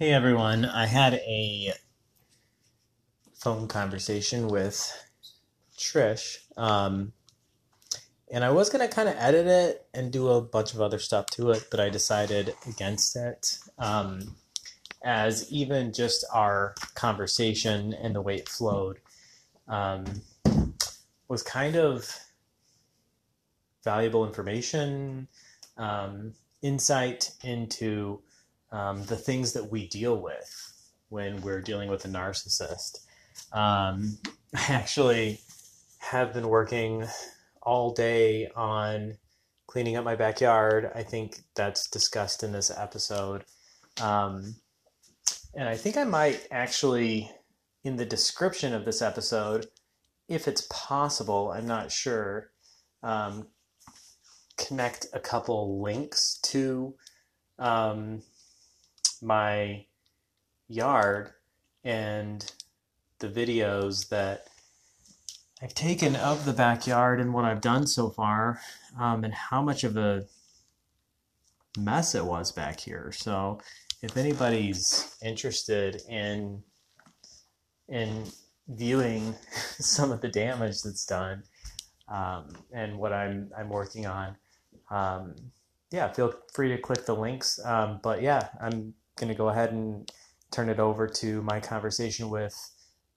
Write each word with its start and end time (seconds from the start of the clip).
Hey 0.00 0.12
everyone, 0.12 0.64
I 0.64 0.86
had 0.86 1.14
a 1.14 1.72
phone 3.34 3.66
conversation 3.66 4.46
with 4.46 4.92
Trish, 5.76 6.36
um, 6.56 7.12
and 8.30 8.44
I 8.44 8.50
was 8.50 8.70
gonna 8.70 8.86
kind 8.86 9.08
of 9.08 9.16
edit 9.18 9.48
it 9.48 9.88
and 9.92 10.12
do 10.12 10.28
a 10.28 10.40
bunch 10.40 10.72
of 10.72 10.80
other 10.80 11.00
stuff 11.00 11.26
to 11.30 11.50
it, 11.50 11.66
but 11.68 11.80
I 11.80 11.88
decided 11.88 12.54
against 12.68 13.16
it. 13.16 13.58
Um, 13.76 14.36
as 15.02 15.50
even 15.50 15.92
just 15.92 16.24
our 16.32 16.76
conversation 16.94 17.92
and 17.92 18.14
the 18.14 18.22
way 18.22 18.36
it 18.36 18.48
flowed 18.48 19.00
um, 19.66 20.04
was 21.26 21.42
kind 21.42 21.74
of 21.74 22.08
valuable 23.82 24.24
information, 24.24 25.26
um, 25.76 26.34
insight 26.62 27.32
into 27.42 28.22
um, 28.70 29.04
the 29.04 29.16
things 29.16 29.52
that 29.52 29.70
we 29.70 29.86
deal 29.88 30.20
with 30.20 30.90
when 31.08 31.40
we're 31.40 31.60
dealing 31.60 31.88
with 31.88 32.04
a 32.04 32.08
narcissist. 32.08 33.06
Um, 33.52 34.18
I 34.54 34.72
actually 34.72 35.40
have 35.98 36.32
been 36.32 36.48
working 36.48 37.06
all 37.62 37.92
day 37.92 38.48
on 38.56 39.16
cleaning 39.66 39.96
up 39.96 40.04
my 40.04 40.16
backyard. 40.16 40.90
I 40.94 41.02
think 41.02 41.42
that's 41.54 41.88
discussed 41.88 42.42
in 42.42 42.52
this 42.52 42.70
episode. 42.70 43.44
Um, 44.00 44.56
and 45.54 45.68
I 45.68 45.76
think 45.76 45.96
I 45.96 46.04
might 46.04 46.46
actually, 46.50 47.30
in 47.84 47.96
the 47.96 48.06
description 48.06 48.72
of 48.72 48.84
this 48.84 49.02
episode, 49.02 49.66
if 50.28 50.48
it's 50.48 50.66
possible, 50.70 51.50
I'm 51.50 51.66
not 51.66 51.92
sure, 51.92 52.50
um, 53.02 53.48
connect 54.56 55.06
a 55.12 55.20
couple 55.20 55.80
links 55.82 56.38
to 56.44 56.94
um, 57.58 58.22
my 59.22 59.84
yard 60.68 61.32
and 61.84 62.52
the 63.18 63.28
videos 63.28 64.08
that 64.08 64.48
I've 65.62 65.74
taken 65.74 66.14
of 66.16 66.44
the 66.44 66.52
backyard 66.52 67.20
and 67.20 67.34
what 67.34 67.44
I've 67.44 67.60
done 67.60 67.86
so 67.86 68.10
far, 68.10 68.60
um, 68.98 69.24
and 69.24 69.34
how 69.34 69.60
much 69.60 69.82
of 69.82 69.96
a 69.96 70.26
mess 71.76 72.14
it 72.14 72.24
was 72.24 72.52
back 72.52 72.78
here. 72.78 73.10
So, 73.12 73.60
if 74.00 74.16
anybody's 74.16 75.16
interested 75.22 76.02
in 76.08 76.62
in 77.88 78.24
viewing 78.68 79.34
some 79.78 80.12
of 80.12 80.20
the 80.20 80.28
damage 80.28 80.82
that's 80.82 81.06
done 81.06 81.42
um, 82.08 82.50
and 82.72 82.96
what 82.96 83.12
I'm 83.12 83.50
I'm 83.58 83.68
working 83.68 84.06
on, 84.06 84.36
um, 84.90 85.34
yeah, 85.90 86.12
feel 86.12 86.34
free 86.52 86.68
to 86.68 86.78
click 86.78 87.04
the 87.04 87.16
links. 87.16 87.58
Um, 87.64 87.98
but 88.00 88.22
yeah, 88.22 88.48
I'm 88.60 88.94
going 89.18 89.28
to 89.28 89.34
go 89.34 89.48
ahead 89.48 89.72
and 89.72 90.10
turn 90.50 90.68
it 90.68 90.80
over 90.80 91.06
to 91.06 91.42
my 91.42 91.60
conversation 91.60 92.30
with 92.30 92.54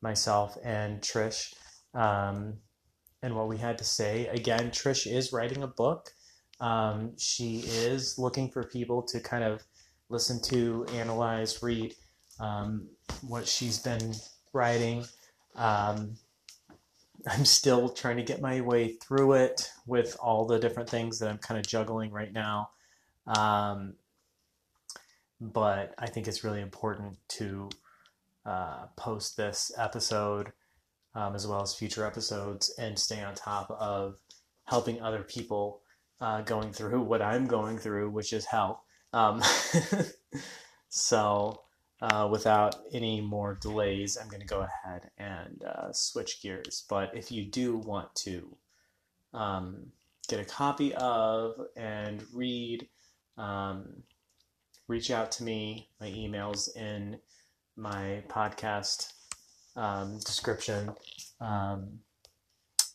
myself 0.01 0.57
and 0.63 1.01
Trish 1.01 1.53
um, 1.93 2.55
and 3.21 3.35
what 3.35 3.47
we 3.47 3.57
had 3.57 3.77
to 3.77 3.83
say. 3.83 4.27
Again, 4.27 4.71
Trish 4.71 5.11
is 5.11 5.31
writing 5.31 5.63
a 5.63 5.67
book. 5.67 6.09
Um, 6.59 7.13
she 7.17 7.59
is 7.65 8.17
looking 8.17 8.49
for 8.49 8.63
people 8.63 9.01
to 9.03 9.19
kind 9.19 9.43
of 9.43 9.63
listen 10.09 10.41
to, 10.43 10.85
analyze, 10.93 11.63
read 11.63 11.95
um, 12.39 12.87
what 13.21 13.47
she's 13.47 13.79
been 13.79 14.13
writing. 14.53 15.05
Um, 15.55 16.17
I'm 17.27 17.45
still 17.45 17.89
trying 17.89 18.17
to 18.17 18.23
get 18.23 18.41
my 18.41 18.61
way 18.61 18.93
through 18.93 19.33
it 19.33 19.69
with 19.85 20.17
all 20.19 20.45
the 20.45 20.59
different 20.59 20.89
things 20.89 21.19
that 21.19 21.29
I'm 21.29 21.37
kind 21.37 21.59
of 21.59 21.67
juggling 21.67 22.11
right 22.11 22.33
now. 22.33 22.71
Um, 23.27 23.93
but 25.41 25.95
I 25.97 26.07
think 26.07 26.27
it's 26.27 26.43
really 26.43 26.61
important 26.61 27.17
to 27.29 27.69
uh, 28.45 28.85
post 28.95 29.35
this 29.35 29.71
episode 29.77 30.53
um, 31.15 31.35
as 31.35 31.45
well 31.47 31.61
as 31.61 31.73
future 31.73 32.05
episodes 32.05 32.73
and 32.77 32.97
stay 32.97 33.21
on 33.21 33.33
top 33.33 33.69
of 33.71 34.19
helping 34.65 35.01
other 35.01 35.23
people 35.23 35.81
uh, 36.21 36.41
going 36.41 36.71
through 36.71 37.01
what 37.01 37.21
I'm 37.21 37.47
going 37.47 37.77
through, 37.77 38.11
which 38.11 38.31
is 38.31 38.45
hell. 38.45 38.83
Um, 39.11 39.41
so, 40.89 41.63
uh, 42.01 42.27
without 42.31 42.75
any 42.93 43.21
more 43.21 43.57
delays, 43.59 44.17
I'm 44.17 44.27
going 44.29 44.41
to 44.41 44.47
go 44.47 44.61
ahead 44.61 45.09
and 45.17 45.63
uh, 45.63 45.91
switch 45.91 46.41
gears. 46.41 46.85
But 46.89 47.15
if 47.15 47.31
you 47.31 47.45
do 47.45 47.77
want 47.77 48.13
to 48.15 48.55
um, 49.33 49.87
get 50.27 50.39
a 50.39 50.45
copy 50.45 50.93
of 50.95 51.59
and 51.75 52.23
read 52.33 52.87
um, 53.37 54.03
reach 54.91 55.09
out 55.09 55.31
to 55.31 55.43
me. 55.43 55.87
My 56.01 56.07
email's 56.07 56.67
in 56.75 57.17
my 57.77 58.21
podcast 58.27 59.13
um, 59.77 60.19
description. 60.19 60.93
Um, 61.39 61.99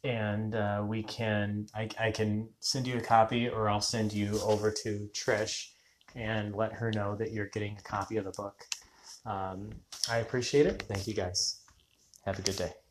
and 0.04 0.54
uh, 0.54 0.84
we 0.86 1.02
can, 1.02 1.66
I, 1.74 1.88
I 1.98 2.10
can 2.10 2.50
send 2.60 2.86
you 2.86 2.98
a 2.98 3.00
copy 3.00 3.48
or 3.48 3.68
I'll 3.70 3.80
send 3.80 4.12
you 4.12 4.38
over 4.42 4.70
to 4.70 5.08
Trish 5.14 5.70
and 6.14 6.54
let 6.54 6.72
her 6.74 6.92
know 6.92 7.16
that 7.16 7.32
you're 7.32 7.48
getting 7.48 7.76
a 7.78 7.82
copy 7.82 8.18
of 8.18 8.26
the 8.26 8.30
book. 8.32 8.66
Um, 9.24 9.70
I 10.08 10.18
appreciate 10.18 10.66
it. 10.66 10.82
Thank 10.82 11.08
you 11.08 11.14
guys. 11.14 11.62
Have 12.26 12.38
a 12.38 12.42
good 12.42 12.56
day. 12.56 12.85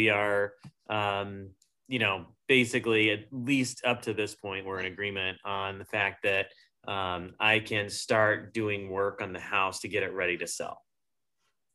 We 0.00 0.08
are, 0.08 0.54
um, 0.88 1.50
you 1.86 1.98
know, 1.98 2.24
basically 2.48 3.10
at 3.10 3.24
least 3.30 3.82
up 3.84 4.00
to 4.00 4.14
this 4.14 4.34
point, 4.34 4.64
we're 4.64 4.80
in 4.80 4.86
agreement 4.86 5.36
on 5.44 5.78
the 5.78 5.84
fact 5.84 6.22
that 6.22 6.46
um, 6.88 7.34
I 7.38 7.58
can 7.58 7.90
start 7.90 8.54
doing 8.54 8.88
work 8.88 9.20
on 9.20 9.34
the 9.34 9.40
house 9.40 9.80
to 9.80 9.88
get 9.88 10.02
it 10.02 10.14
ready 10.14 10.38
to 10.38 10.46
sell. 10.46 10.80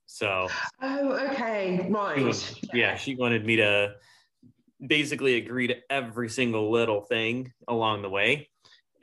So, 0.08 0.48
oh, 0.82 1.12
okay, 1.30 1.88
right. 1.88 2.62
Yeah, 2.74 2.96
she 2.98 3.16
wanted 3.16 3.46
me 3.46 3.58
to 3.58 3.94
basically 4.86 5.36
agree 5.36 5.68
to 5.68 5.76
every 5.92 6.30
single 6.30 6.72
little 6.72 7.02
thing 7.02 7.54
along 7.68 8.02
the 8.02 8.10
way. 8.10 8.50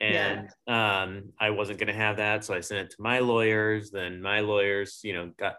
And 0.01 0.49
yeah. 0.67 1.03
um, 1.03 1.31
I 1.39 1.51
wasn't 1.51 1.79
going 1.79 1.87
to 1.87 1.93
have 1.93 2.17
that. 2.17 2.43
So 2.43 2.53
I 2.53 2.59
sent 2.59 2.81
it 2.87 2.89
to 2.89 3.01
my 3.01 3.19
lawyers. 3.19 3.89
Then 3.89 4.21
my 4.21 4.41
lawyers, 4.41 4.99
you 5.01 5.13
know, 5.13 5.31
got 5.37 5.55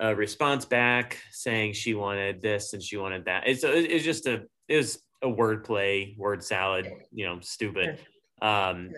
a 0.00 0.14
response 0.14 0.64
back 0.64 1.18
saying 1.32 1.72
she 1.72 1.94
wanted 1.94 2.40
this 2.40 2.72
and 2.72 2.82
she 2.82 2.96
wanted 2.96 3.24
that. 3.24 3.44
It's 3.46 3.64
it's 3.64 4.04
just 4.04 4.26
a 4.26 4.44
it 4.68 4.76
was 4.76 5.02
a 5.22 5.28
word 5.28 5.64
play, 5.64 6.14
word 6.16 6.42
salad, 6.42 6.90
you 7.12 7.26
know, 7.26 7.40
stupid. 7.40 7.98
Um, 8.40 8.90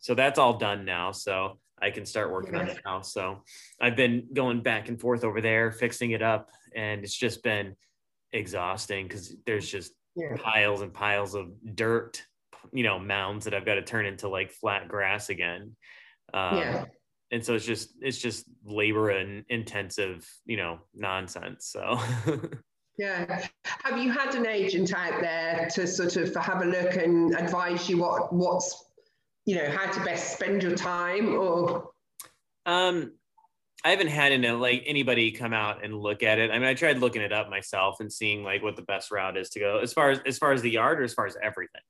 so 0.00 0.14
that's 0.14 0.38
all 0.38 0.58
done 0.58 0.84
now. 0.84 1.12
So 1.12 1.58
I 1.80 1.90
can 1.90 2.04
start 2.04 2.32
working 2.32 2.56
on 2.56 2.68
it 2.68 2.80
now. 2.84 3.02
So 3.02 3.44
I've 3.80 3.94
been 3.94 4.28
going 4.32 4.62
back 4.62 4.88
and 4.88 5.00
forth 5.00 5.22
over 5.22 5.40
there, 5.40 5.70
fixing 5.70 6.10
it 6.10 6.22
up, 6.22 6.50
and 6.74 7.04
it's 7.04 7.16
just 7.16 7.42
been 7.44 7.76
exhausting 8.32 9.06
because 9.06 9.34
there's 9.46 9.70
just 9.70 9.92
yeah. 10.16 10.36
piles 10.36 10.82
and 10.82 10.92
piles 10.92 11.34
of 11.36 11.50
dirt, 11.76 12.24
you 12.72 12.82
know, 12.82 12.98
mounds 12.98 13.44
that 13.44 13.54
I've 13.54 13.64
got 13.66 13.74
to 13.74 13.82
turn 13.82 14.06
into 14.06 14.28
like 14.28 14.50
flat 14.50 14.88
grass 14.88 15.28
again. 15.28 15.76
Um, 16.34 16.58
yeah 16.58 16.84
and 17.30 17.44
so 17.44 17.54
it's 17.54 17.64
just 17.64 17.90
it's 18.00 18.18
just 18.18 18.44
labor 18.64 19.10
and 19.10 19.44
intensive 19.48 20.28
you 20.46 20.56
know 20.56 20.78
nonsense 20.94 21.66
so 21.66 21.98
yeah 22.98 23.46
have 23.64 23.98
you 23.98 24.10
had 24.10 24.34
an 24.34 24.46
agent 24.46 24.92
out 24.94 25.20
there 25.20 25.68
to 25.72 25.86
sort 25.86 26.16
of 26.16 26.34
have 26.36 26.62
a 26.62 26.64
look 26.64 26.96
and 26.96 27.34
advise 27.34 27.88
you 27.88 27.98
what 27.98 28.32
what's 28.32 28.84
you 29.44 29.56
know 29.56 29.70
how 29.70 29.90
to 29.90 30.02
best 30.04 30.34
spend 30.34 30.62
your 30.62 30.74
time 30.74 31.34
or 31.34 31.90
um 32.66 33.12
I 33.84 33.90
haven't 33.90 34.08
had 34.08 34.32
like 34.56 34.82
anybody 34.86 35.30
come 35.30 35.52
out 35.52 35.84
and 35.84 35.94
look 35.94 36.24
at 36.24 36.40
it. 36.40 36.50
I 36.50 36.58
mean, 36.58 36.66
I 36.66 36.74
tried 36.74 36.98
looking 36.98 37.22
it 37.22 37.32
up 37.32 37.48
myself 37.48 38.00
and 38.00 38.12
seeing 38.12 38.42
like 38.42 38.60
what 38.60 38.74
the 38.74 38.82
best 38.82 39.12
route 39.12 39.36
is 39.36 39.50
to 39.50 39.60
go 39.60 39.78
as 39.78 39.92
far 39.92 40.10
as 40.10 40.18
as 40.26 40.36
far 40.36 40.52
as 40.52 40.62
the 40.62 40.70
yard 40.70 41.00
or 41.00 41.04
as 41.04 41.14
far 41.14 41.26
as 41.26 41.36
everything. 41.40 41.80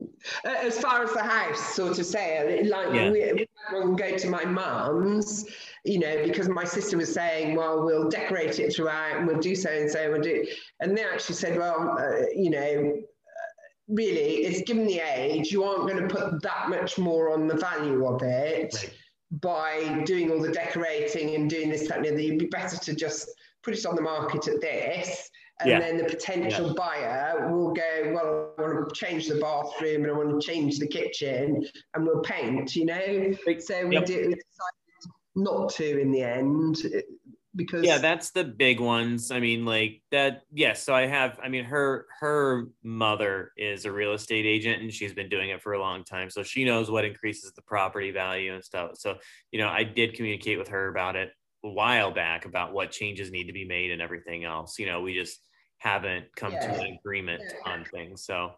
Uh, 0.00 0.54
as 0.62 0.78
far 0.78 1.02
as 1.02 1.12
the 1.12 1.22
house, 1.22 1.74
so 1.74 1.92
to 1.92 2.02
say, 2.02 2.62
like 2.64 2.92
yeah. 2.92 3.10
we, 3.10 3.32
we 3.32 3.46
had 3.70 3.96
go 3.96 4.16
to 4.16 4.28
my 4.28 4.44
mum's, 4.44 5.46
you 5.84 5.98
know, 5.98 6.24
because 6.24 6.48
my 6.48 6.64
sister 6.64 6.96
was 6.96 7.12
saying, 7.12 7.54
well, 7.54 7.84
we'll 7.84 8.08
decorate 8.08 8.58
it 8.58 8.74
throughout 8.74 9.16
and 9.16 9.26
we'll 9.26 9.38
do 9.38 9.54
so 9.54 9.70
and 9.70 9.90
so, 9.90 10.10
we'll 10.10 10.20
do, 10.20 10.44
and 10.80 10.96
they 10.96 11.04
actually 11.04 11.36
said, 11.36 11.56
well, 11.56 11.96
uh, 11.98 12.26
you 12.34 12.50
know, 12.50 13.00
really, 13.88 14.44
it's 14.44 14.62
given 14.62 14.86
the 14.86 14.98
age, 14.98 15.52
you 15.52 15.62
aren't 15.62 15.88
going 15.88 16.08
to 16.08 16.14
put 16.14 16.42
that 16.42 16.68
much 16.68 16.98
more 16.98 17.30
on 17.32 17.46
the 17.46 17.56
value 17.56 18.06
of 18.06 18.22
it 18.22 18.74
right. 18.74 18.92
by 19.40 20.02
doing 20.04 20.30
all 20.30 20.40
the 20.40 20.52
decorating 20.52 21.34
and 21.34 21.48
doing 21.48 21.70
this, 21.70 21.86
that, 21.88 21.98
and 21.98 22.06
the 22.06 22.10
other. 22.10 22.20
You'd 22.20 22.38
be 22.38 22.46
better 22.46 22.76
to 22.76 22.94
just 22.94 23.30
put 23.62 23.74
it 23.74 23.86
on 23.86 23.94
the 23.94 24.02
market 24.02 24.48
at 24.48 24.60
this 24.60 25.30
and 25.60 25.70
yeah. 25.70 25.78
then 25.78 25.96
the 25.96 26.04
potential 26.04 26.68
yeah. 26.68 26.72
buyer 26.76 27.52
will 27.52 27.72
go, 27.72 28.12
well, 28.12 28.54
I 28.58 28.62
want 28.62 28.88
to 28.88 28.94
change 28.94 29.28
the 29.28 29.36
bathroom 29.36 30.02
and 30.02 30.12
I 30.12 30.16
want 30.16 30.40
to 30.40 30.44
change 30.44 30.78
the 30.78 30.86
kitchen, 30.86 31.64
and 31.94 32.06
we'll 32.06 32.22
paint. 32.22 32.74
You 32.74 32.86
know, 32.86 33.34
so 33.58 33.86
we, 33.86 33.94
yep. 33.94 34.06
did, 34.06 34.26
we 34.26 34.34
decided 34.34 35.14
not 35.36 35.70
to 35.74 36.00
in 36.00 36.10
the 36.10 36.22
end. 36.22 36.82
Uh, 36.84 37.00
because 37.56 37.84
yeah 37.84 37.98
that's 37.98 38.30
the 38.30 38.42
big 38.42 38.80
ones 38.80 39.30
i 39.30 39.38
mean 39.38 39.64
like 39.64 40.02
that 40.10 40.42
yes 40.52 40.82
so 40.82 40.94
i 40.94 41.06
have 41.06 41.38
i 41.42 41.48
mean 41.48 41.64
her 41.64 42.06
her 42.18 42.66
mother 42.82 43.52
is 43.56 43.84
a 43.84 43.92
real 43.92 44.12
estate 44.12 44.44
agent 44.44 44.82
and 44.82 44.92
she's 44.92 45.12
been 45.12 45.28
doing 45.28 45.50
it 45.50 45.62
for 45.62 45.74
a 45.74 45.80
long 45.80 46.02
time 46.02 46.28
so 46.28 46.42
she 46.42 46.64
knows 46.64 46.90
what 46.90 47.04
increases 47.04 47.52
the 47.52 47.62
property 47.62 48.10
value 48.10 48.54
and 48.54 48.64
stuff 48.64 48.90
so 48.94 49.14
you 49.52 49.58
know 49.60 49.68
i 49.68 49.84
did 49.84 50.14
communicate 50.14 50.58
with 50.58 50.68
her 50.68 50.88
about 50.88 51.14
it 51.16 51.30
a 51.64 51.68
while 51.68 52.12
back 52.12 52.44
about 52.44 52.72
what 52.72 52.90
changes 52.90 53.30
need 53.30 53.46
to 53.46 53.52
be 53.52 53.64
made 53.64 53.90
and 53.90 54.02
everything 54.02 54.44
else 54.44 54.78
you 54.78 54.86
know 54.86 55.00
we 55.00 55.14
just 55.14 55.38
haven't 55.78 56.26
come 56.36 56.52
yeah. 56.52 56.72
to 56.72 56.80
an 56.80 56.98
agreement 56.98 57.42
yeah. 57.42 57.72
on 57.72 57.84
things 57.84 58.24
so 58.24 58.50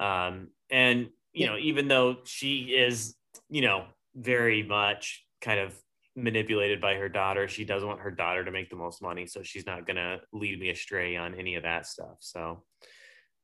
um 0.00 0.48
and 0.70 1.08
you 1.32 1.46
know 1.46 1.56
even 1.56 1.88
though 1.88 2.16
she 2.24 2.74
is 2.76 3.14
you 3.48 3.60
know 3.60 3.84
very 4.16 4.62
much 4.62 5.24
kind 5.40 5.60
of 5.60 5.74
manipulated 6.16 6.80
by 6.80 6.94
her 6.94 7.08
daughter. 7.08 7.48
She 7.48 7.64
doesn't 7.64 7.86
want 7.86 8.00
her 8.00 8.10
daughter 8.10 8.44
to 8.44 8.50
make 8.50 8.70
the 8.70 8.76
most 8.76 9.02
money, 9.02 9.26
so 9.26 9.42
she's 9.42 9.66
not 9.66 9.86
gonna 9.86 10.18
lead 10.32 10.58
me 10.58 10.70
astray 10.70 11.16
on 11.16 11.34
any 11.34 11.56
of 11.56 11.64
that 11.64 11.86
stuff. 11.86 12.16
So, 12.20 12.64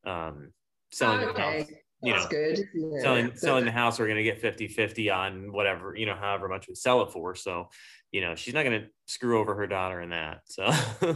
um, 0.05 0.52
selling 0.93 1.20
okay. 1.20 1.32
the 1.32 1.40
house, 1.40 1.70
you 2.02 2.12
That's 2.12 2.25
know, 2.25 2.31
good. 2.31 2.58
Yeah. 2.75 3.00
selling 3.00 3.37
selling 3.37 3.64
the 3.64 3.72
house, 3.72 3.99
we're 3.99 4.08
gonna 4.08 4.22
get 4.22 4.40
50-50 4.40 5.14
on 5.14 5.52
whatever 5.52 5.94
you 5.96 6.06
know, 6.06 6.14
however 6.14 6.49
much 6.49 6.69
we 6.69 6.75
sell 6.75 7.02
it 7.02 7.12
for. 7.12 7.34
So, 7.34 7.69
you 8.12 8.20
know, 8.20 8.34
she's 8.34 8.54
not 8.54 8.64
gonna 8.64 8.86
screw 9.06 9.38
over 9.38 9.54
her 9.54 9.66
daughter 9.66 10.00
in 10.00 10.10
that. 10.10 10.40
So, 10.46 10.72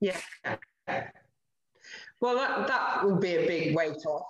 yeah. 0.00 0.18
Well, 2.20 2.36
that 2.36 2.66
that 2.68 3.04
will 3.04 3.16
be 3.16 3.36
a 3.36 3.46
big 3.46 3.76
weight 3.76 3.96
off. 4.06 4.26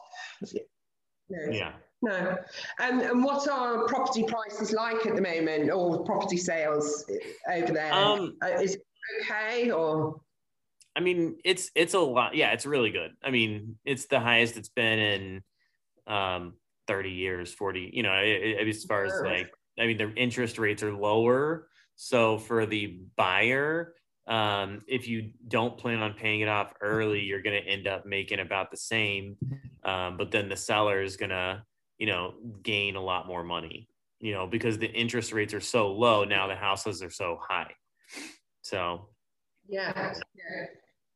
Yeah. 1.28 1.50
yeah. 1.50 1.72
No. 2.02 2.36
And, 2.78 3.02
and 3.02 3.24
what 3.24 3.48
are 3.48 3.86
property 3.86 4.24
prices 4.24 4.72
like 4.72 5.06
at 5.06 5.16
the 5.16 5.22
moment 5.22 5.70
or 5.70 6.04
property 6.04 6.36
sales 6.36 7.04
over 7.52 7.72
there? 7.72 7.92
Um, 7.92 8.36
uh, 8.42 8.60
is 8.60 8.76
it 8.76 8.82
okay 9.22 9.70
or? 9.70 10.20
I 10.94 11.00
mean, 11.00 11.36
it's 11.44 11.70
it's 11.74 11.94
a 11.94 11.98
lot. 11.98 12.34
Yeah, 12.34 12.52
it's 12.52 12.64
really 12.64 12.90
good. 12.90 13.12
I 13.22 13.30
mean, 13.30 13.76
it's 13.84 14.06
the 14.06 14.20
highest 14.20 14.56
it's 14.56 14.68
been 14.68 14.98
in 14.98 15.42
um, 16.06 16.54
30 16.86 17.10
years, 17.10 17.52
40. 17.52 17.90
You 17.92 18.02
know, 18.02 18.12
as 18.12 18.84
far 18.84 19.04
as 19.04 19.12
like, 19.22 19.50
I 19.78 19.86
mean, 19.86 19.98
the 19.98 20.12
interest 20.14 20.58
rates 20.58 20.82
are 20.82 20.92
lower. 20.92 21.68
So 21.96 22.38
for 22.38 22.66
the 22.66 23.00
buyer, 23.16 23.94
um, 24.26 24.82
if 24.86 25.08
you 25.08 25.30
don't 25.48 25.78
plan 25.78 26.00
on 26.00 26.14
paying 26.14 26.40
it 26.40 26.48
off 26.48 26.72
early, 26.80 27.20
you're 27.22 27.42
going 27.42 27.62
to 27.62 27.68
end 27.68 27.86
up 27.86 28.06
making 28.06 28.40
about 28.40 28.70
the 28.70 28.76
same. 28.76 29.36
Um, 29.84 30.16
but 30.16 30.30
then 30.30 30.48
the 30.48 30.56
seller 30.56 31.02
is 31.02 31.16
going 31.16 31.30
to 31.30 31.62
you 31.98 32.06
know, 32.06 32.34
gain 32.62 32.96
a 32.96 33.02
lot 33.02 33.26
more 33.26 33.42
money, 33.42 33.88
you 34.20 34.32
know, 34.32 34.46
because 34.46 34.78
the 34.78 34.90
interest 34.90 35.32
rates 35.32 35.54
are 35.54 35.60
so 35.60 35.92
low 35.92 36.24
now, 36.24 36.46
the 36.46 36.54
houses 36.54 37.02
are 37.02 37.10
so 37.10 37.38
high. 37.40 37.72
So, 38.62 39.08
yeah, 39.68 40.14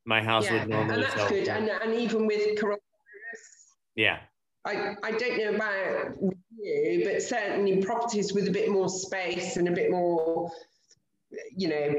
my 0.07 0.23
house 0.23 0.45
yeah. 0.47 0.61
would 0.61 0.69
normally 0.69 0.95
and 0.95 1.03
that's 1.05 1.29
good. 1.29 1.49
And, 1.49 1.69
and 1.69 1.95
even 1.95 2.27
with 2.27 2.59
coronavirus, 2.59 2.79
yeah, 3.95 4.21
I, 4.65 4.95
I 5.03 5.13
don't 5.13 5.39
know 5.39 5.55
about 5.55 6.17
you, 6.59 7.03
but 7.05 7.23
certainly 7.23 7.83
properties 7.83 8.33
with 8.33 8.49
a 8.49 8.51
bit 8.51 8.71
more 8.71 8.89
space 8.89 9.57
and 9.57 9.69
a 9.69 9.73
bit 9.73 9.91
more, 9.91 10.51
you 11.57 11.69
know, 11.69 11.95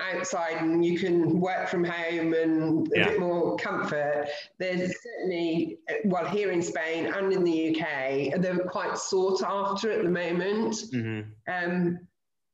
outside 0.00 0.56
and 0.60 0.84
you 0.84 0.98
can 0.98 1.40
work 1.40 1.68
from 1.68 1.84
home 1.84 2.34
and 2.34 2.88
a 2.88 2.98
yeah. 2.98 3.08
bit 3.08 3.20
more 3.20 3.56
comfort. 3.56 4.28
There's 4.58 4.92
certainly, 5.02 5.78
well, 6.04 6.26
here 6.26 6.50
in 6.50 6.62
Spain 6.62 7.06
and 7.06 7.32
in 7.32 7.44
the 7.44 7.70
UK, 7.70 8.40
they're 8.40 8.58
quite 8.64 8.98
sought 8.98 9.42
after 9.42 9.90
at 9.92 10.02
the 10.02 10.10
moment 10.10 10.74
mm-hmm. 10.92 11.30
um, 11.52 12.00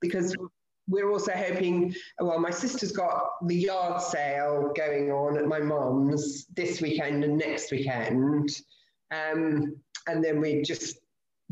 because 0.01 0.37
we're 0.87 1.11
also 1.11 1.33
hoping. 1.33 1.95
Well, 2.21 2.39
my 2.39 2.51
sister's 2.51 2.93
got 2.93 3.23
the 3.47 3.57
yard 3.57 4.01
sale 4.01 4.73
going 4.75 5.11
on 5.11 5.37
at 5.37 5.47
my 5.47 5.61
mum's 5.61 6.47
this 6.57 6.81
weekend 6.81 7.25
and 7.25 7.37
next 7.37 7.71
weekend, 7.71 8.51
um, 9.11 9.77
and 10.07 10.25
then 10.25 10.41
we 10.41 10.63
just 10.63 10.99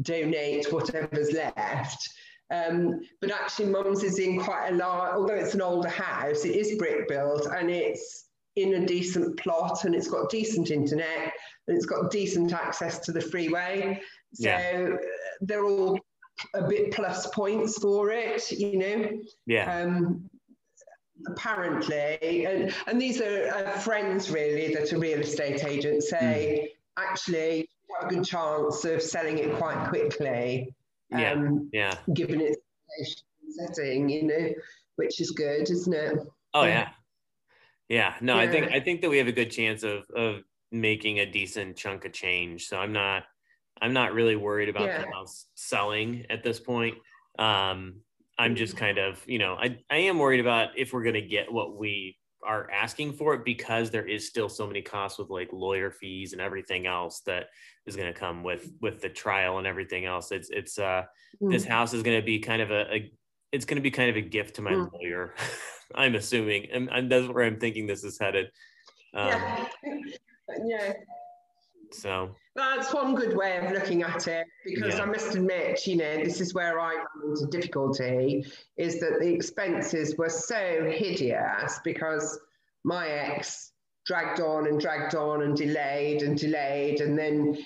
donate 0.02 0.72
whatever's 0.72 1.32
left. 1.32 2.08
Um, 2.50 3.00
but 3.20 3.32
actually, 3.32 3.66
Mum's 3.66 4.04
is 4.04 4.18
in 4.18 4.40
quite 4.40 4.68
a 4.68 4.74
large, 4.74 5.14
although 5.14 5.34
it's 5.34 5.54
an 5.54 5.62
older 5.62 5.88
house, 5.88 6.44
it 6.44 6.54
is 6.54 6.76
brick 6.78 7.08
built 7.08 7.46
and 7.46 7.70
it's 7.70 8.26
in 8.54 8.74
a 8.74 8.86
decent 8.86 9.36
plot 9.38 9.84
and 9.84 9.94
it's 9.94 10.08
got 10.08 10.30
decent 10.30 10.70
internet 10.70 11.32
and 11.66 11.76
it's 11.76 11.86
got 11.86 12.10
decent 12.10 12.52
access 12.52 13.00
to 13.00 13.12
the 13.12 13.20
freeway. 13.20 14.00
So 14.34 14.48
yeah. 14.48 14.96
They're 15.40 15.64
all 15.64 15.98
a 16.54 16.68
bit 16.68 16.92
plus 16.92 17.26
points 17.28 17.78
for 17.78 18.10
it, 18.10 18.50
you 18.52 18.78
know. 18.78 19.10
Yeah. 19.46 19.80
Um, 19.80 20.28
apparently, 21.26 22.46
and, 22.46 22.72
and 22.86 23.00
these 23.00 23.20
are 23.20 23.48
uh, 23.48 23.78
friends 23.78 24.30
really 24.30 24.74
that 24.74 24.92
are 24.92 24.98
real 24.98 25.20
estate 25.20 25.64
agents 25.64 26.10
say 26.10 26.70
mm. 26.70 26.75
Actually 26.98 27.68
have 28.00 28.10
a 28.10 28.14
good 28.14 28.24
chance 28.24 28.84
of 28.84 29.02
selling 29.02 29.38
it 29.38 29.54
quite 29.56 29.88
quickly 29.88 30.74
yeah, 31.10 31.32
um, 31.32 31.68
yeah. 31.72 31.94
given 32.14 32.40
its 32.40 32.58
setting, 33.50 34.08
you 34.08 34.24
know, 34.24 34.50
which 34.96 35.20
is 35.20 35.30
good, 35.30 35.70
isn't 35.70 35.94
it? 35.94 36.18
Oh 36.54 36.64
yeah, 36.64 36.88
yeah. 37.88 38.14
No, 38.20 38.36
yeah. 38.36 38.42
I 38.42 38.48
think 38.48 38.72
I 38.72 38.80
think 38.80 39.00
that 39.02 39.10
we 39.10 39.18
have 39.18 39.28
a 39.28 39.32
good 39.32 39.50
chance 39.50 39.82
of 39.82 40.08
of 40.14 40.42
making 40.72 41.20
a 41.20 41.26
decent 41.26 41.76
chunk 41.76 42.04
of 42.04 42.12
change. 42.12 42.66
So 42.66 42.78
I'm 42.78 42.92
not 42.92 43.24
I'm 43.80 43.92
not 43.92 44.14
really 44.14 44.36
worried 44.36 44.68
about 44.68 44.86
yeah. 44.86 45.02
the 45.02 45.10
house 45.12 45.46
selling 45.54 46.26
at 46.30 46.42
this 46.42 46.58
point. 46.58 46.96
Um, 47.38 48.00
I'm 48.38 48.56
just 48.56 48.74
mm-hmm. 48.74 48.84
kind 48.84 48.98
of, 48.98 49.22
you 49.26 49.38
know, 49.38 49.54
I, 49.54 49.78
I 49.90 49.96
am 49.96 50.18
worried 50.18 50.40
about 50.40 50.70
if 50.76 50.92
we're 50.92 51.02
going 51.02 51.14
to 51.14 51.22
get 51.22 51.52
what 51.52 51.76
we 51.76 52.16
are 52.46 52.70
asking 52.70 53.12
for 53.12 53.34
it 53.34 53.44
because 53.44 53.90
there 53.90 54.06
is 54.06 54.26
still 54.26 54.48
so 54.48 54.66
many 54.66 54.80
costs 54.80 55.18
with 55.18 55.28
like 55.30 55.52
lawyer 55.52 55.90
fees 55.90 56.32
and 56.32 56.40
everything 56.40 56.86
else 56.86 57.20
that 57.20 57.48
is 57.86 57.96
going 57.96 58.12
to 58.12 58.18
come 58.18 58.42
with 58.42 58.70
with 58.80 59.00
the 59.00 59.08
trial 59.08 59.58
and 59.58 59.66
everything 59.66 60.04
else. 60.04 60.32
It's 60.32 60.48
it's 60.50 60.78
uh 60.78 61.04
mm. 61.42 61.50
this 61.50 61.64
house 61.64 61.92
is 61.92 62.02
going 62.02 62.18
to 62.18 62.24
be 62.24 62.38
kind 62.38 62.62
of 62.62 62.70
a, 62.70 62.94
a 62.94 63.12
it's 63.52 63.64
going 63.64 63.76
to 63.76 63.82
be 63.82 63.90
kind 63.90 64.10
of 64.10 64.16
a 64.16 64.20
gift 64.20 64.56
to 64.56 64.62
my 64.62 64.72
mm. 64.72 64.92
lawyer 64.92 65.34
i'm 65.94 66.14
assuming. 66.14 66.68
And, 66.72 66.88
and, 66.90 67.10
that's 67.10 67.28
where 67.28 67.44
i'm 67.44 67.58
thinking 67.58 67.86
this 67.86 68.04
is 68.04 68.18
headed. 68.18 68.50
Um, 69.14 69.28
yeah 69.84 69.98
yeah 70.64 70.92
so 71.96 72.30
that's 72.54 72.92
one 72.92 73.14
good 73.14 73.36
way 73.36 73.58
of 73.58 73.72
looking 73.72 74.02
at 74.02 74.26
it 74.28 74.46
because 74.64 74.94
yeah. 74.94 75.02
I 75.02 75.06
must 75.06 75.34
admit, 75.34 75.86
you 75.86 75.96
know, 75.96 76.24
this 76.24 76.40
is 76.40 76.54
where 76.54 76.80
I 76.80 76.94
run 76.94 77.30
into 77.30 77.46
difficulty 77.46 78.44
is 78.76 79.00
that 79.00 79.18
the 79.20 79.32
expenses 79.32 80.16
were 80.16 80.28
so 80.28 80.90
hideous 80.90 81.80
because 81.84 82.38
my 82.84 83.08
ex 83.08 83.72
dragged 84.06 84.40
on 84.40 84.68
and 84.68 84.80
dragged 84.80 85.14
on 85.14 85.42
and 85.42 85.56
delayed 85.56 86.22
and 86.22 86.38
delayed, 86.38 87.00
and 87.00 87.18
then 87.18 87.58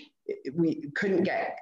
we 0.54 0.90
couldn't 0.94 1.24
get 1.24 1.58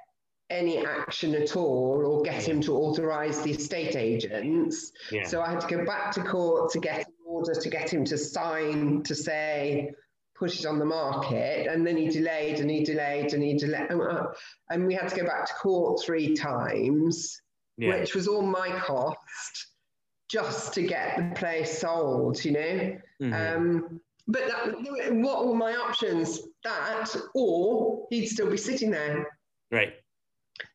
any 0.49 0.83
action 0.83 1.35
at 1.35 1.55
all 1.55 2.01
or 2.05 2.23
get 2.23 2.47
him 2.47 2.59
to 2.61 2.75
authorize 2.75 3.41
the 3.41 3.51
estate 3.51 3.95
agents. 3.95 4.91
Yeah. 5.11 5.23
So 5.23 5.41
I 5.41 5.51
had 5.51 5.61
to 5.61 5.67
go 5.67 5.85
back 5.85 6.11
to 6.13 6.23
court 6.23 6.71
to 6.71 6.79
get 6.79 6.99
an 6.99 7.13
order 7.25 7.53
to 7.53 7.69
get 7.69 7.93
him 7.93 8.03
to 8.05 8.17
sign 8.17 9.03
to 9.03 9.13
say, 9.13 9.91
put 10.39 10.57
it 10.57 10.65
on 10.65 10.79
the 10.79 10.85
market. 10.85 11.67
And 11.67 11.85
then 11.85 11.97
he 11.97 12.07
delayed 12.07 12.59
and 12.59 12.71
he 12.71 12.83
delayed 12.83 13.33
and 13.33 13.43
he 13.43 13.53
delayed. 13.55 13.91
And 14.69 14.87
we 14.87 14.93
had 14.93 15.09
to 15.09 15.15
go 15.15 15.25
back 15.25 15.45
to 15.47 15.53
court 15.53 16.01
three 16.03 16.33
times, 16.33 17.41
yeah. 17.77 17.99
which 17.99 18.15
was 18.15 18.27
all 18.27 18.41
my 18.41 18.69
cost 18.79 19.67
just 20.31 20.73
to 20.75 20.83
get 20.83 21.17
the 21.17 21.35
place 21.35 21.79
sold, 21.79 22.43
you 22.45 22.51
know? 22.51 22.97
Mm-hmm. 23.21 23.33
Um, 23.33 24.01
but 24.27 24.47
that, 24.47 25.11
what 25.15 25.47
were 25.47 25.55
my 25.55 25.73
options? 25.75 26.39
That, 26.63 27.13
or 27.33 28.07
he'd 28.09 28.27
still 28.27 28.49
be 28.49 28.57
sitting 28.57 28.91
there. 28.91 29.27
Right. 29.71 29.93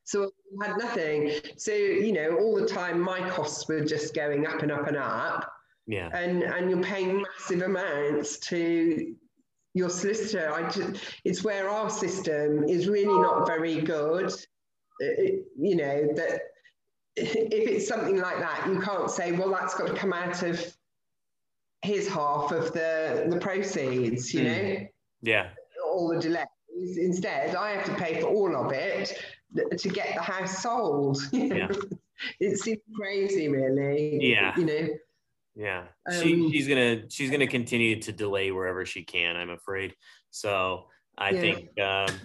So 0.04 0.30
I 0.60 0.68
had 0.68 0.78
nothing. 0.78 1.32
So, 1.56 1.72
you 1.72 2.12
know, 2.12 2.36
all 2.36 2.54
the 2.56 2.66
time 2.66 3.00
my 3.00 3.28
costs 3.30 3.66
were 3.68 3.84
just 3.84 4.14
going 4.14 4.46
up 4.46 4.62
and 4.62 4.72
up 4.72 4.88
and 4.88 4.96
up. 4.96 5.50
Yeah. 5.86 6.08
And 6.12 6.42
and 6.42 6.70
you're 6.70 6.82
paying 6.82 7.22
massive 7.22 7.62
amounts 7.62 8.38
to 8.48 9.14
your 9.74 9.90
solicitor. 9.90 10.52
I 10.52 10.68
just, 10.70 11.00
it's 11.24 11.44
where 11.44 11.68
our 11.68 11.90
system 11.90 12.64
is 12.64 12.88
really 12.88 13.20
not 13.20 13.46
very 13.46 13.80
good. 13.80 14.32
It, 15.00 15.44
you 15.58 15.76
know 15.76 16.08
that 16.14 16.40
if 17.16 17.68
it's 17.68 17.86
something 17.86 18.16
like 18.16 18.38
that, 18.38 18.66
you 18.68 18.80
can't 18.80 19.10
say, 19.10 19.32
well, 19.32 19.50
that's 19.50 19.74
got 19.74 19.88
to 19.88 19.94
come 19.94 20.12
out 20.12 20.42
of 20.42 20.76
his 21.82 22.08
half 22.08 22.50
of 22.50 22.72
the 22.72 23.26
the 23.28 23.38
proceeds. 23.38 24.32
You 24.32 24.40
mm. 24.40 24.44
know. 24.44 24.86
Yeah. 25.22 25.50
All 25.84 26.08
the 26.08 26.20
delays. 26.20 26.46
Instead, 26.96 27.54
I 27.54 27.70
have 27.70 27.84
to 27.86 27.94
pay 27.94 28.20
for 28.20 28.26
all 28.28 28.56
of 28.56 28.72
it 28.72 29.16
to 29.78 29.88
get 29.88 30.14
the 30.14 30.22
house 30.22 30.62
sold. 30.62 31.18
Yeah. 31.32 31.68
it 32.40 32.58
seems 32.58 32.80
crazy, 32.96 33.48
really. 33.48 34.18
Yeah. 34.20 34.54
You 34.56 34.64
know. 34.64 34.88
Yeah, 35.56 35.84
um, 36.10 36.20
she, 36.20 36.50
she's 36.50 36.68
gonna 36.68 37.08
she's 37.10 37.30
gonna 37.30 37.46
continue 37.46 38.00
to 38.00 38.12
delay 38.12 38.50
wherever 38.50 38.84
she 38.84 39.04
can. 39.04 39.36
I'm 39.36 39.50
afraid. 39.50 39.94
So 40.30 40.86
I 41.16 41.30
yeah. 41.30 41.40
think, 41.40 41.80
um, 41.80 42.20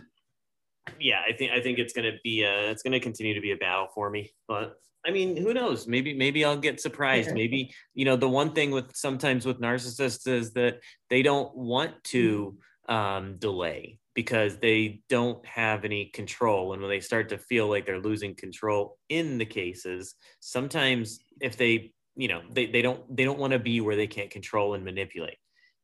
yeah, 1.00 1.22
I 1.28 1.34
think 1.34 1.52
I 1.52 1.62
think 1.62 1.78
it's 1.78 1.94
gonna 1.94 2.18
be 2.24 2.44
a 2.44 2.72
it's 2.72 2.82
gonna 2.82 3.00
continue 3.00 3.36
to 3.36 3.42
be 3.42 3.52
a 3.52 3.58
battle 3.58 3.88
for 3.94 4.10
me. 4.10 4.32
But 4.48 4.78
I 5.06 5.12
mean, 5.12 5.38
who 5.38 5.54
knows? 5.54 5.88
Maybe, 5.88 6.14
maybe 6.14 6.44
I'll 6.44 6.58
get 6.58 6.82
surprised. 6.82 7.34
Maybe, 7.34 7.74
you 7.94 8.04
know, 8.04 8.16
the 8.16 8.28
one 8.28 8.54
thing 8.54 8.72
with 8.72 8.96
sometimes 8.96 9.46
with 9.46 9.62
narcissists 9.62 10.28
is 10.28 10.52
that 10.54 10.80
they 11.10 11.22
don't 11.22 11.56
want 11.56 12.04
to 12.06 12.58
um, 12.90 13.38
delay 13.38 14.00
because 14.14 14.58
they 14.58 15.02
don't 15.08 15.46
have 15.46 15.86
any 15.86 16.08
control. 16.08 16.74
And 16.74 16.82
when 16.82 16.90
they 16.90 17.00
start 17.00 17.30
to 17.30 17.38
feel 17.38 17.70
like 17.70 17.86
they're 17.86 18.02
losing 18.02 18.36
control 18.36 18.98
in 19.08 19.38
the 19.38 19.46
cases, 19.46 20.16
sometimes 20.42 21.20
if 21.40 21.56
they, 21.56 21.94
you 22.20 22.28
know, 22.28 22.42
they, 22.52 22.66
they 22.66 22.82
don't, 22.82 23.02
they 23.16 23.24
don't 23.24 23.40
want 23.40 23.54
to 23.54 23.60
be 23.60 23.82
where 23.82 23.96
they 23.96 24.08
can't 24.08 24.30
control 24.30 24.74
and 24.74 24.84
manipulate 24.84 25.38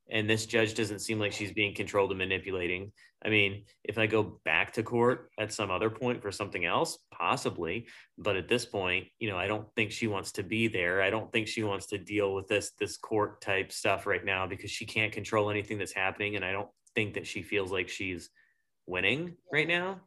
and 0.09 0.29
this 0.29 0.45
judge 0.45 0.75
doesn't 0.75 0.99
seem 0.99 1.19
like 1.19 1.31
she's 1.31 1.51
being 1.51 1.73
controlled 1.73 2.11
and 2.11 2.19
manipulating. 2.19 2.91
I 3.23 3.29
mean, 3.29 3.63
if 3.83 3.97
I 3.97 4.05
go 4.05 4.39
back 4.45 4.73
to 4.73 4.83
court 4.83 5.31
at 5.39 5.51
some 5.51 5.71
other 5.71 5.89
point 5.89 6.21
for 6.21 6.31
something 6.31 6.63
else, 6.63 6.99
possibly, 7.11 7.87
but 8.17 8.35
at 8.35 8.47
this 8.47 8.65
point, 8.65 9.07
you 9.17 9.29
know, 9.29 9.37
I 9.37 9.47
don't 9.47 9.67
think 9.75 9.91
she 9.91 10.05
wants 10.05 10.31
to 10.33 10.43
be 10.43 10.67
there. 10.67 11.01
I 11.01 11.09
don't 11.09 11.31
think 11.31 11.47
she 11.47 11.63
wants 11.63 11.87
to 11.87 11.97
deal 11.97 12.35
with 12.35 12.47
this 12.47 12.71
this 12.79 12.97
court 12.97 13.41
type 13.41 13.71
stuff 13.71 14.05
right 14.05 14.23
now 14.23 14.45
because 14.45 14.69
she 14.69 14.85
can't 14.85 15.11
control 15.11 15.49
anything 15.49 15.79
that's 15.79 15.93
happening 15.93 16.35
and 16.35 16.45
I 16.45 16.51
don't 16.51 16.69
think 16.93 17.15
that 17.15 17.25
she 17.25 17.41
feels 17.41 17.71
like 17.71 17.89
she's 17.89 18.29
winning 18.85 19.35
right 19.51 19.67
now. 19.67 20.01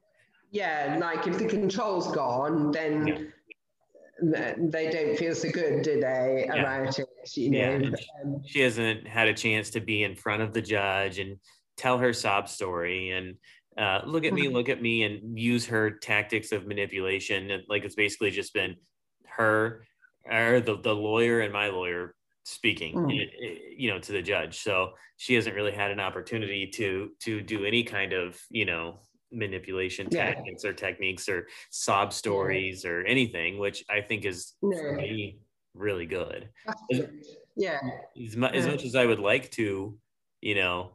Yeah, 0.51 0.97
like 1.01 1.27
if 1.27 1.39
the 1.39 1.47
control's 1.47 2.11
gone, 2.15 2.71
then 2.71 3.07
yeah 3.07 3.17
they 4.21 4.91
don't 4.91 5.17
feel 5.17 5.35
so 5.35 5.51
good, 5.51 5.83
do 5.83 6.01
they, 6.01 6.47
yeah. 6.47 6.61
about 6.61 6.99
it? 6.99 7.37
You 7.37 7.51
know? 7.51 7.59
Yeah. 7.59 7.91
Um, 8.25 8.43
she 8.45 8.61
hasn't 8.61 9.07
had 9.07 9.29
a 9.29 9.35
chance 9.35 9.71
to 9.71 9.81
be 9.81 10.03
in 10.03 10.17
front 10.17 10.43
of 10.43 10.53
the 10.53 10.63
judge 10.63 11.19
and 11.19 11.37
tell 11.77 11.99
her 11.99 12.13
sob 12.13 12.49
story 12.49 13.11
and 13.11 13.37
uh, 13.77 14.01
look 14.05 14.25
at 14.25 14.33
me, 14.33 14.47
mm-hmm. 14.47 14.55
look 14.55 14.69
at 14.69 14.83
me, 14.83 15.05
and 15.05 15.39
use 15.39 15.67
her 15.67 15.91
tactics 15.91 16.51
of 16.51 16.67
manipulation. 16.67 17.51
And 17.51 17.63
like 17.69 17.85
it's 17.85 17.95
basically 17.95 18.33
just 18.33 18.53
been 18.53 18.75
her 19.27 19.85
or 20.31 20.61
the, 20.61 20.77
the 20.79 20.95
lawyer 20.95 21.41
and 21.41 21.53
my 21.53 21.69
lawyer 21.69 22.15
speaking 22.45 22.95
mm. 22.95 23.27
you 23.77 23.91
know 23.91 23.99
to 23.99 24.13
the 24.13 24.23
judge 24.23 24.59
so 24.59 24.93
she 25.19 25.35
hasn't 25.35 25.55
really 25.55 25.73
had 25.73 25.91
an 25.91 26.01
opportunity 26.01 26.67
to 26.67 27.11
to 27.21 27.43
do 27.43 27.67
any 27.67 27.83
kind 27.83 28.15
of 28.15 28.41
you 28.51 28.65
know 28.65 29.01
manipulation 29.33 30.09
yeah. 30.11 30.35
tactics 30.35 30.65
or 30.65 30.73
techniques 30.73 31.29
or 31.29 31.47
sob 31.71 32.13
stories 32.13 32.85
yeah. 32.85 32.91
or 32.91 33.05
anything, 33.05 33.59
which 33.59 33.85
I 33.91 34.01
think 34.01 34.25
is 34.25 34.55
really, 34.63 35.39
really 35.75 36.07
good. 36.07 36.49
yeah. 37.57 37.81
As, 38.23 38.37
much, 38.37 38.55
as 38.55 38.67
much 38.67 38.85
as 38.85 38.95
I 38.95 39.07
would 39.07 39.21
like 39.21 39.51
to, 39.53 39.97
you 40.41 40.55
know, 40.55 40.93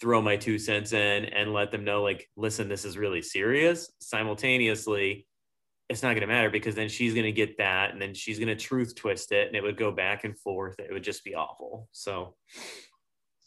throw 0.00 0.20
my 0.20 0.36
two 0.36 0.58
cents 0.58 0.92
in 0.92 1.26
and 1.26 1.52
let 1.52 1.70
them 1.70 1.84
know, 1.84 2.02
like, 2.02 2.28
listen, 2.36 2.68
this 2.68 2.84
is 2.84 2.98
really 2.98 3.22
serious. 3.22 3.90
Simultaneously, 4.00 5.26
it's 5.88 6.02
not 6.02 6.10
going 6.10 6.20
to 6.22 6.26
matter 6.26 6.50
because 6.50 6.74
then 6.74 6.88
she's 6.88 7.14
going 7.14 7.24
to 7.24 7.32
get 7.32 7.58
that 7.58 7.92
and 7.92 8.02
then 8.02 8.12
she's 8.12 8.38
going 8.38 8.48
to 8.48 8.56
truth 8.56 8.94
twist 8.94 9.32
it 9.32 9.46
and 9.46 9.56
it 9.56 9.62
would 9.62 9.76
go 9.76 9.92
back 9.92 10.24
and 10.24 10.38
forth. 10.38 10.78
It 10.78 10.92
would 10.92 11.04
just 11.04 11.24
be 11.24 11.34
awful. 11.34 11.88
So, 11.92 12.34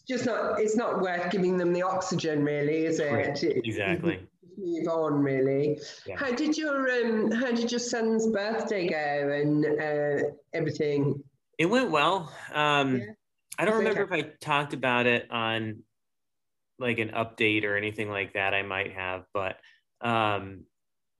just 0.09 0.25
not 0.25 0.59
it's 0.59 0.75
not 0.75 1.01
worth 1.01 1.31
giving 1.31 1.55
them 1.55 1.71
the 1.71 1.83
oxygen 1.83 2.43
really 2.43 2.85
is 2.85 2.99
it 2.99 3.11
right. 3.11 3.43
exactly 3.43 4.19
move 4.57 4.87
on 4.87 5.13
really 5.21 5.79
yeah. 6.05 6.15
how 6.17 6.31
did 6.31 6.57
your 6.57 6.89
um 6.89 7.31
how 7.31 7.51
did 7.51 7.71
your 7.71 7.79
son's 7.79 8.27
birthday 8.27 8.87
go 8.87 9.31
and 9.31 9.65
uh, 9.65 10.29
everything 10.53 11.23
it 11.57 11.67
went 11.67 11.91
well 11.91 12.33
um 12.53 12.97
yeah. 12.97 13.05
i 13.59 13.65
don't 13.65 13.77
remember 13.77 14.03
okay. 14.03 14.19
if 14.19 14.25
i 14.25 14.29
talked 14.41 14.73
about 14.73 15.05
it 15.05 15.29
on 15.31 15.83
like 16.79 16.97
an 16.97 17.09
update 17.09 17.63
or 17.63 17.77
anything 17.77 18.09
like 18.09 18.33
that 18.33 18.53
i 18.53 18.63
might 18.63 18.91
have 18.91 19.23
but 19.33 19.57
um 20.01 20.63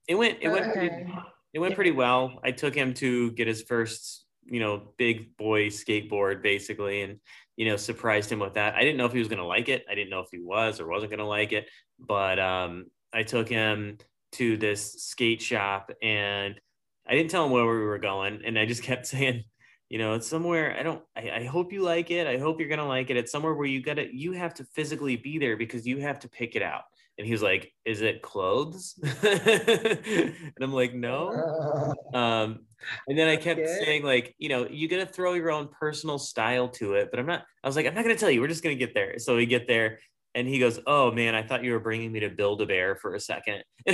it 0.08 0.16
went 0.16 0.40
it 0.42 0.48
oh, 0.48 0.54
went 0.54 0.66
okay. 0.68 0.90
pretty, 0.90 1.14
it 1.54 1.60
went 1.60 1.72
yeah. 1.72 1.76
pretty 1.76 1.92
well 1.92 2.40
i 2.44 2.52
took 2.52 2.74
him 2.74 2.94
to 2.94 3.32
get 3.32 3.48
his 3.48 3.62
first 3.62 4.26
you 4.50 4.60
know 4.60 4.94
big 4.98 5.38
boy 5.38 5.68
skateboard 5.68 6.42
basically 6.42 7.02
and 7.02 7.20
you 7.60 7.66
know, 7.66 7.76
surprised 7.76 8.32
him 8.32 8.40
with 8.40 8.54
that. 8.54 8.76
I 8.76 8.80
didn't 8.80 8.96
know 8.96 9.06
if 9.06 9.12
he 9.12 9.20
was 9.20 9.28
going 9.28 9.42
to 9.42 9.46
like 9.46 9.68
it. 9.68 9.86
I 9.92 9.94
didn't 9.94 10.12
know 10.12 10.22
if 10.22 10.30
he 10.32 10.40
was 10.40 10.80
or 10.80 10.88
wasn't 10.88 11.12
going 11.12 11.20
to 11.20 11.26
like 11.26 11.52
it. 11.52 11.68
But 12.00 12.40
um, 12.40 12.86
I 13.12 13.24
took 13.24 13.50
him 13.50 13.98
to 14.34 14.56
this 14.56 14.94
skate 15.04 15.42
shop 15.42 15.92
and 16.02 16.58
I 17.06 17.16
didn't 17.16 17.32
tell 17.32 17.44
him 17.44 17.52
where 17.52 17.66
we 17.66 17.84
were 17.84 18.00
going. 18.00 18.44
And 18.46 18.58
I 18.58 18.66
just 18.66 18.82
kept 18.90 19.08
saying, 19.08 19.44
you 19.90 19.98
know, 19.98 20.14
it's 20.14 20.26
somewhere 20.26 20.74
I 20.80 20.84
don't, 20.84 21.02
I, 21.18 21.32
I 21.32 21.44
hope 21.44 21.74
you 21.74 21.82
like 21.82 22.12
it. 22.12 22.28
I 22.28 22.38
hope 22.38 22.62
you're 22.62 22.70
going 22.70 22.80
to 22.80 22.86
like 22.86 23.10
it. 23.10 23.18
It's 23.18 23.32
somewhere 23.32 23.56
where 23.56 23.68
you 23.68 23.82
got 23.82 23.96
to, 23.96 24.08
you 24.10 24.32
have 24.32 24.54
to 24.54 24.64
physically 24.74 25.18
be 25.18 25.38
there 25.38 25.58
because 25.58 25.86
you 25.86 25.98
have 25.98 26.20
to 26.20 26.30
pick 26.30 26.56
it 26.56 26.62
out. 26.62 26.84
And 27.20 27.28
he 27.28 27.34
was 27.34 27.44
like, 27.44 27.74
is 27.84 28.02
it 28.02 28.22
clothes? 28.22 28.98
and 29.24 30.34
I'm 30.62 30.74
like, 30.74 30.94
no. 30.96 31.94
Um, 32.14 32.62
and 33.08 33.18
then 33.18 33.28
I 33.28 33.36
kept 33.36 33.60
okay. 33.60 33.80
saying, 33.84 34.04
like, 34.04 34.34
you 34.40 34.50
know, 34.50 34.66
you 34.68 34.88
got 34.88 34.98
to 34.98 35.06
throw 35.06 35.34
your 35.34 35.52
own 35.52 35.68
personal 35.68 36.18
style 36.18 36.70
to 36.70 36.94
it. 36.94 37.10
But 37.12 37.20
I'm 37.20 37.26
not, 37.26 37.44
I 37.64 37.68
was 37.68 37.76
like, 37.76 37.86
I'm 37.86 37.94
not 37.94 38.04
going 38.04 38.16
to 38.16 38.20
tell 38.20 38.32
you. 38.32 38.42
We're 38.42 38.48
just 38.48 38.64
going 38.64 38.76
to 38.76 38.84
get 38.84 38.96
there. 38.96 39.20
So 39.20 39.36
we 39.36 39.46
get 39.46 39.68
there 39.68 40.00
and 40.34 40.48
he 40.48 40.60
goes, 40.60 40.80
oh 40.88 41.12
man, 41.12 41.36
I 41.36 41.44
thought 41.44 41.64
you 41.64 41.74
were 41.74 41.80
bringing 41.80 42.12
me 42.12 42.22
to 42.22 42.30
Build 42.30 42.62
a 42.62 42.66
Bear 42.66 42.96
for 42.96 43.14
a 43.16 43.20
second. 43.20 43.64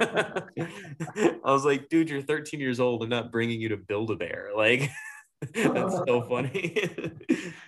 I 0.00 0.42
was 1.44 1.64
like, 1.64 1.88
dude, 1.88 2.10
you're 2.10 2.22
13 2.22 2.60
years 2.60 2.80
old. 2.80 3.02
I'm 3.02 3.08
not 3.08 3.32
bringing 3.32 3.60
you 3.60 3.70
to 3.70 3.76
Build 3.76 4.10
a 4.10 4.16
Bear. 4.16 4.50
Like, 4.54 4.90
that's 5.54 5.96
so 6.06 6.22
funny. 6.28 6.76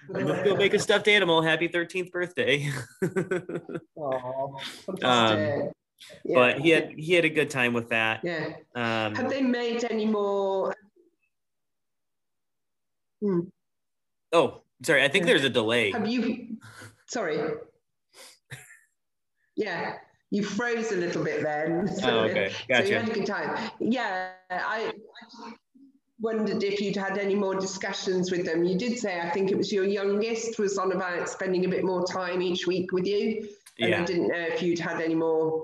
Let's 0.09 0.49
go 0.49 0.57
make 0.57 0.75
a 0.75 0.79
stuffed 0.79 1.09
animal. 1.09 1.41
Happy 1.41 1.69
13th 1.69 2.11
birthday. 2.11 2.71
oh, 3.99 4.59
um, 5.03 5.39
yeah. 6.25 6.35
But 6.35 6.61
he 6.61 6.71
had 6.71 6.93
he 6.99 7.15
had 7.15 7.25
a 7.25 7.31
good 7.31 7.49
time 7.49 7.73
with 7.73 7.89
that. 7.89 8.21
Yeah. 8.23 8.55
Um, 8.75 9.15
Have 9.15 9.31
they 9.31 9.41
made 9.41 9.85
any 9.85 10.07
more? 10.07 10.75
Hmm. 13.23 13.41
Oh, 14.33 14.63
sorry. 14.83 15.05
I 15.05 15.09
think 15.09 15.25
there's 15.25 15.45
a 15.45 15.51
delay. 15.51 15.93
Have 15.93 16.07
you? 16.07 16.59
Sorry. 17.07 17.39
Yeah, 19.57 19.95
you 20.31 20.43
froze 20.43 20.93
a 20.93 20.97
little 20.97 21.23
bit 21.23 21.43
then. 21.43 21.87
So, 21.87 22.21
oh, 22.21 22.25
okay. 22.25 22.53
Gotcha. 22.69 22.83
So 22.83 22.89
you 22.89 22.97
had 22.97 23.09
a 23.09 23.13
good 23.13 23.27
time. 23.27 23.71
Yeah, 23.81 24.31
I, 24.51 24.93
I 25.39 25.53
wondered 26.23 26.63
if 26.63 26.81
you'd 26.81 26.97
had 26.97 27.19
any 27.19 27.35
more 27.35 27.55
discussions 27.55 28.31
with 28.31 28.47
them. 28.47 28.65
You 28.65 28.79
did 28.79 28.99
say, 28.99 29.21
I 29.21 29.29
think 29.31 29.51
it 29.51 29.59
was 29.59 29.71
your 29.71 29.85
youngest 29.85 30.59
was 30.59 30.79
on 30.79 30.93
about 30.93 31.29
spending 31.29 31.67
a 31.67 31.69
bit 31.69 31.85
more 31.85 32.07
time 32.07 32.41
each 32.41 32.67
week 32.67 32.93
with 32.93 33.07
you. 33.07 33.49
And 33.81 33.91
yeah. 33.91 34.01
I 34.01 34.05
didn't 34.05 34.29
know 34.29 34.39
if 34.39 34.63
you'd 34.63 34.79
had 34.79 35.01
any 35.01 35.15
more 35.15 35.63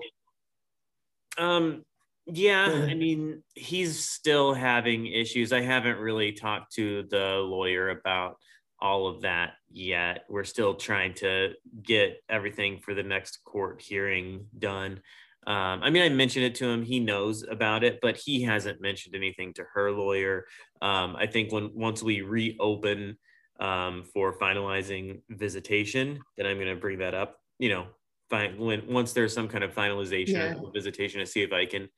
um, 1.39 1.85
yeah, 2.27 2.67
I 2.67 2.95
mean, 2.95 3.43
he's 3.55 4.07
still 4.07 4.53
having 4.53 5.07
issues. 5.07 5.53
I 5.53 5.63
haven't 5.63 5.99
really 5.99 6.33
talked 6.33 6.75
to 6.75 7.05
the 7.05 7.37
lawyer 7.37 7.89
about 7.89 8.37
all 8.81 9.07
of 9.07 9.23
that 9.23 9.55
yet. 9.71 10.25
We're 10.29 10.45
still 10.45 10.75
trying 10.75 11.15
to 11.15 11.55
get 11.83 12.21
everything 12.29 12.81
for 12.81 12.93
the 12.93 13.03
next 13.03 13.39
court 13.45 13.81
hearing 13.81 14.47
done. 14.59 15.01
Um, 15.47 15.83
I 15.83 15.91
mean, 15.91 16.03
I 16.03 16.09
mentioned 16.09 16.45
it 16.45 16.55
to 16.57 16.67
him. 16.67 16.83
He 16.83 17.01
knows 17.01 17.43
about 17.43 17.85
it, 17.85 18.01
but 18.03 18.17
he 18.17 18.43
hasn't 18.43 18.81
mentioned 18.81 19.15
anything 19.15 19.55
to 19.55 19.65
her 19.75 19.91
lawyer. 19.93 20.45
Um, 20.83 21.17
I 21.17 21.27
think 21.27 21.53
when 21.53 21.71
once 21.75 22.03
we 22.03 22.21
reopen 22.21 23.17
um, 23.61 24.05
for 24.13 24.39
finalizing 24.39 25.23
visitation, 25.31 26.21
then 26.37 26.47
I'm 26.47 26.57
going 26.57 26.69
to 26.69 26.77
bring 26.77 26.99
that 26.99 27.15
up. 27.15 27.37
You 27.59 27.71
know, 27.71 27.87
fine 28.31 28.59
when 28.59 28.83
once 28.89 29.13
there's 29.13 29.33
some 29.33 29.49
kind 29.49 29.65
of 29.65 29.75
finalization 29.75 30.29
yeah. 30.33 30.55
of 30.55 30.73
visitation 30.75 31.21
to 31.21 31.27
see 31.27 31.43
if 31.43 31.53
I 31.53 31.67
can 31.67 31.89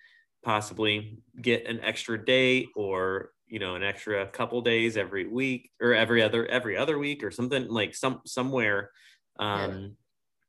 possibly 0.43 1.19
get 1.41 1.67
an 1.67 1.81
extra 1.81 2.23
day 2.23 2.69
or 2.75 3.33
you 3.47 3.59
know 3.59 3.75
an 3.75 3.83
extra 3.83 4.27
couple 4.27 4.61
days 4.63 4.97
every 4.97 5.27
week 5.27 5.71
or 5.81 5.93
every 5.93 6.23
other 6.23 6.47
every 6.47 6.77
other 6.77 6.99
week 6.99 7.23
or 7.23 7.31
something 7.31 7.69
like 7.69 7.95
some 7.95 8.21
somewhere 8.25 8.91
um 9.39 9.71
yeah. 9.71 9.89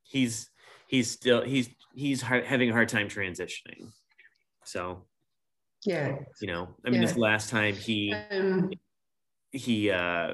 he's 0.04 0.50
he's 0.88 1.12
still 1.12 1.42
he's 1.42 1.70
he's 1.94 2.22
hard, 2.22 2.46
having 2.46 2.70
a 2.70 2.74
hard 2.74 2.90
time 2.90 3.08
transitioning 3.08 3.92
so 4.64 5.04
yeah 5.86 6.16
you 6.42 6.48
know 6.48 6.70
i 6.86 6.90
mean 6.90 7.02
yeah. 7.02 7.08
this 7.08 7.18
last 7.18 7.50
time 7.50 7.76
he 7.76 8.14
um, 8.32 8.70
he 9.52 9.90
uh 9.90 10.34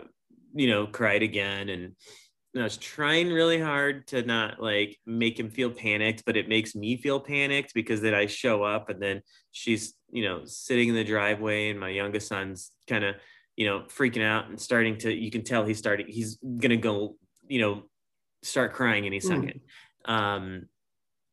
you 0.54 0.70
know 0.70 0.88
cried 0.88 1.24
again 1.24 1.70
and 1.70 1.96
I 2.56 2.64
was 2.64 2.78
trying 2.78 3.32
really 3.32 3.60
hard 3.60 4.08
to 4.08 4.24
not 4.24 4.62
like 4.62 4.98
make 5.06 5.40
him 5.40 5.50
feel 5.50 5.70
panicked, 5.70 6.24
but 6.26 6.38
it 6.38 6.50
makes 6.50 6.76
me 6.76 6.98
feel 6.98 7.20
panicked 7.20 7.74
because 7.74 8.02
then 8.02 8.14
I 8.14 8.26
show 8.26 8.64
up 8.64 8.90
and 8.90 9.02
then 9.02 9.22
she's, 9.52 9.94
you 10.12 10.24
know, 10.24 10.42
sitting 10.46 10.90
in 10.90 10.96
the 10.96 11.04
driveway 11.04 11.70
and 11.70 11.80
my 11.80 11.90
youngest 11.90 12.28
son's 12.28 12.72
kind 12.88 13.04
of, 13.04 13.16
you 13.56 13.66
know, 13.66 13.82
freaking 13.82 14.24
out 14.24 14.50
and 14.50 14.60
starting 14.60 14.98
to, 15.00 15.14
you 15.14 15.32
can 15.32 15.44
tell 15.44 15.66
he's 15.66 15.78
starting, 15.78 16.08
he's 16.08 16.38
going 16.38 16.70
to 16.70 16.78
go, 16.78 17.16
you 17.48 17.62
know, 17.62 17.84
start 18.44 18.74
crying 18.74 19.06
any 19.06 19.20
hmm. 19.20 19.28
second. 19.28 19.62
Mm. 20.08 20.14
Um, 20.14 20.66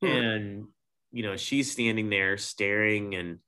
mm. 0.04 0.36
and, 0.36 0.64
you 1.12 1.22
know, 1.22 1.36
she's 1.36 1.70
standing 1.70 2.10
there 2.10 2.36
staring 2.36 3.14
and, 3.14 3.38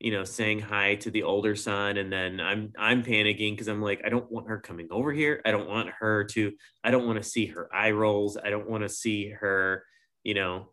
you 0.00 0.12
know 0.12 0.24
saying 0.24 0.60
hi 0.60 0.94
to 0.96 1.10
the 1.10 1.24
older 1.24 1.56
son. 1.56 1.96
And 1.96 2.12
then 2.12 2.40
i'm 2.40 2.72
i'm 2.78 3.02
panicking 3.02 3.52
because 3.52 3.68
i'm 3.68 3.82
like 3.82 4.02
i 4.04 4.08
don't 4.08 4.30
want 4.30 4.48
her 4.48 4.58
coming 4.58 4.88
over 4.90 5.12
here. 5.12 5.40
I 5.44 5.50
don't 5.50 5.68
want 5.68 5.90
her 6.00 6.24
to 6.24 6.52
i 6.84 6.90
don't 6.90 7.06
want 7.06 7.22
to 7.22 7.28
see 7.28 7.46
her 7.46 7.68
eye 7.74 7.90
rolls. 7.90 8.36
I 8.36 8.50
don't 8.50 8.68
want 8.68 8.82
to 8.84 8.88
see 8.88 9.30
her 9.30 9.84
you 10.24 10.34
know 10.34 10.70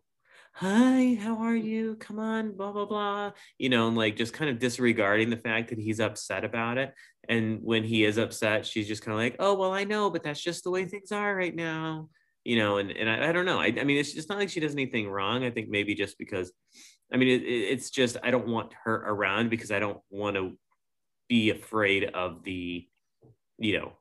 hi 0.52 1.18
how 1.20 1.38
are 1.38 1.56
you? 1.56 1.96
Come 1.96 2.18
on 2.18 2.56
blah 2.56 2.72
blah 2.72 2.86
blah. 2.86 3.32
You 3.58 3.68
know 3.68 3.88
and 3.88 3.96
like 3.96 4.16
just 4.16 4.32
kind 4.32 4.50
of 4.50 4.58
disregarding 4.58 5.30
the 5.30 5.36
fact 5.36 5.70
that 5.70 5.78
he's 5.78 6.00
upset 6.00 6.44
about 6.44 6.78
it. 6.78 6.94
And 7.28 7.58
when 7.62 7.82
he 7.82 8.04
is 8.04 8.18
upset 8.18 8.64
she's 8.64 8.86
just 8.86 9.02
kind 9.02 9.14
of 9.14 9.20
like 9.20 9.36
oh 9.40 9.54
well 9.54 9.72
i 9.72 9.82
know 9.82 10.10
but 10.10 10.22
that's 10.22 10.40
just 10.40 10.62
the 10.62 10.70
way 10.70 10.84
things 10.84 11.10
are 11.10 11.34
right 11.34 11.54
now 11.54 12.08
you 12.46 12.56
know 12.56 12.78
and, 12.78 12.90
and 12.90 13.10
I, 13.10 13.28
I 13.28 13.32
don't 13.32 13.44
know 13.44 13.58
I, 13.58 13.74
I 13.78 13.84
mean 13.84 13.98
it's 13.98 14.12
just 14.12 14.28
not 14.28 14.38
like 14.38 14.48
she 14.48 14.60
does 14.60 14.72
anything 14.72 15.08
wrong 15.10 15.44
i 15.44 15.50
think 15.50 15.68
maybe 15.68 15.94
just 15.94 16.16
because 16.18 16.52
i 17.12 17.16
mean 17.16 17.28
it, 17.28 17.42
it's 17.44 17.90
just 17.90 18.16
i 18.22 18.30
don't 18.30 18.48
want 18.48 18.72
her 18.84 18.94
around 18.94 19.50
because 19.50 19.70
i 19.70 19.78
don't 19.78 19.98
want 20.10 20.36
to 20.36 20.56
be 21.28 21.50
afraid 21.50 22.04
of 22.04 22.44
the 22.44 22.86
you 23.58 23.78
know 23.78 23.92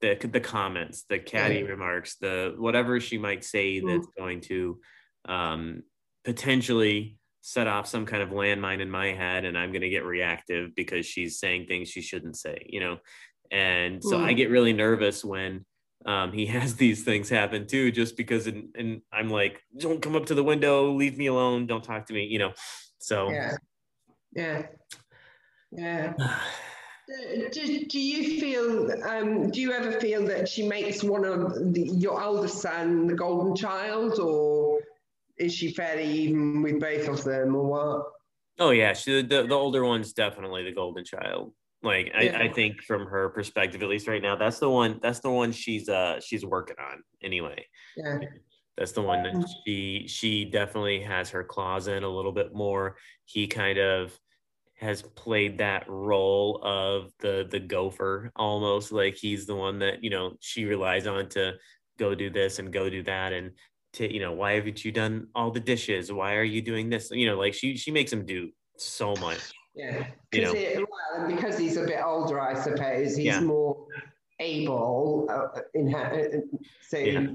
the 0.00 0.14
the 0.26 0.40
comments 0.40 1.04
the 1.08 1.18
catty 1.18 1.62
remarks 1.62 2.16
the 2.16 2.54
whatever 2.56 2.98
she 2.98 3.18
might 3.18 3.44
say 3.44 3.80
that's 3.80 4.08
going 4.16 4.40
to 4.40 4.80
um 5.28 5.82
potentially 6.24 7.18
set 7.42 7.66
off 7.66 7.88
some 7.88 8.06
kind 8.06 8.22
of 8.22 8.30
landmine 8.30 8.80
in 8.80 8.90
my 8.90 9.08
head 9.08 9.44
and 9.44 9.58
I'm 9.58 9.72
going 9.72 9.82
to 9.82 9.88
get 9.88 10.04
reactive 10.04 10.74
because 10.76 11.04
she's 11.04 11.40
saying 11.40 11.66
things 11.66 11.88
she 11.88 12.00
shouldn't 12.00 12.36
say, 12.36 12.64
you 12.68 12.78
know? 12.78 12.98
And 13.50 14.02
so 14.02 14.18
mm. 14.18 14.22
I 14.22 14.32
get 14.32 14.48
really 14.48 14.72
nervous 14.72 15.24
when 15.24 15.64
um, 16.06 16.32
he 16.32 16.46
has 16.58 16.76
these 16.76 17.04
things 17.04 17.28
happen 17.28 17.66
too, 17.66 17.90
just 17.90 18.16
because, 18.16 18.46
in, 18.46 18.68
and 18.74 19.02
I'm 19.12 19.28
like, 19.28 19.62
don't 19.76 20.02
come 20.02 20.16
up 20.16 20.26
to 20.26 20.34
the 20.34 20.44
window, 20.44 20.92
leave 20.92 21.18
me 21.18 21.26
alone, 21.26 21.66
don't 21.66 21.84
talk 21.84 22.06
to 22.06 22.12
me, 22.12 22.24
you 22.24 22.38
know? 22.38 22.52
So, 22.98 23.30
yeah. 23.30 23.56
Yeah. 24.32 24.66
Yeah. 25.70 26.14
do, 27.52 27.84
do 27.86 28.00
you 28.00 28.40
feel, 28.40 28.92
um, 29.08 29.50
do 29.50 29.60
you 29.60 29.72
ever 29.72 30.00
feel 30.00 30.26
that 30.26 30.48
she 30.48 30.66
makes 30.66 31.02
one 31.02 31.24
of 31.24 31.74
the, 31.74 31.82
your 31.82 32.22
oldest 32.22 32.60
son 32.60 33.06
the 33.06 33.14
golden 33.14 33.54
child 33.54 34.18
or 34.18 34.80
is 35.38 35.54
she 35.54 35.72
fairly 35.72 36.04
even 36.04 36.62
with 36.62 36.80
both 36.80 37.08
of 37.08 37.24
them 37.24 37.54
or 37.56 37.66
what? 37.66 38.06
Oh 38.58 38.70
yeah, 38.70 38.92
she 38.92 39.22
the, 39.22 39.46
the 39.46 39.54
older 39.54 39.84
one's 39.84 40.12
definitely 40.12 40.62
the 40.62 40.72
golden 40.72 41.04
child. 41.04 41.52
Like 41.82 42.12
yeah. 42.14 42.38
I, 42.38 42.44
I 42.44 42.52
think 42.52 42.82
from 42.82 43.06
her 43.06 43.28
perspective, 43.30 43.82
at 43.82 43.88
least 43.88 44.06
right 44.06 44.22
now, 44.22 44.36
that's 44.36 44.58
the 44.58 44.70
one 44.70 45.00
that's 45.02 45.20
the 45.20 45.30
one 45.30 45.52
she's 45.52 45.88
uh 45.88 46.20
she's 46.20 46.44
working 46.44 46.76
on 46.78 47.02
anyway. 47.22 47.64
Yeah. 47.96 48.18
That's 48.78 48.92
the 48.92 49.02
one 49.02 49.22
that 49.24 49.34
mm-hmm. 49.34 49.42
she 49.66 50.06
she 50.08 50.44
definitely 50.44 51.02
has 51.02 51.30
her 51.30 51.44
claws 51.44 51.88
in 51.88 52.04
a 52.04 52.08
little 52.08 52.32
bit 52.32 52.54
more. 52.54 52.96
He 53.24 53.46
kind 53.46 53.78
of 53.78 54.18
has 54.82 55.02
played 55.02 55.58
that 55.58 55.88
role 55.88 56.60
of 56.64 57.12
the 57.20 57.46
the 57.50 57.60
gopher 57.60 58.32
almost 58.34 58.90
like 58.90 59.16
he's 59.16 59.46
the 59.46 59.54
one 59.54 59.78
that 59.78 60.02
you 60.02 60.10
know 60.10 60.32
she 60.40 60.64
relies 60.64 61.06
on 61.06 61.28
to 61.28 61.52
go 61.98 62.14
do 62.14 62.30
this 62.30 62.58
and 62.58 62.72
go 62.72 62.90
do 62.90 63.02
that 63.02 63.32
and 63.32 63.52
to 63.92 64.12
you 64.12 64.18
know 64.18 64.32
why 64.32 64.54
haven't 64.54 64.84
you 64.84 64.90
done 64.90 65.28
all 65.36 65.52
the 65.52 65.60
dishes 65.60 66.10
why 66.10 66.34
are 66.34 66.42
you 66.42 66.60
doing 66.60 66.90
this 66.90 67.10
you 67.12 67.26
know 67.26 67.38
like 67.38 67.54
she 67.54 67.76
she 67.76 67.92
makes 67.92 68.12
him 68.12 68.26
do 68.26 68.50
so 68.76 69.14
much 69.20 69.52
yeah 69.74 70.06
you 70.32 70.42
know? 70.42 70.52
It, 70.52 70.78
well, 70.78 71.26
because 71.26 71.58
he's 71.58 71.76
a 71.76 71.84
bit 71.84 72.00
older 72.04 72.40
i 72.40 72.54
suppose 72.54 73.16
he's 73.16 73.26
yeah. 73.26 73.40
more 73.40 73.86
able 74.40 75.26
uh, 75.30 75.60
in 75.74 75.88
her 75.88 76.30
uh, 76.34 76.56
so 76.88 76.98
yeah. 76.98 77.26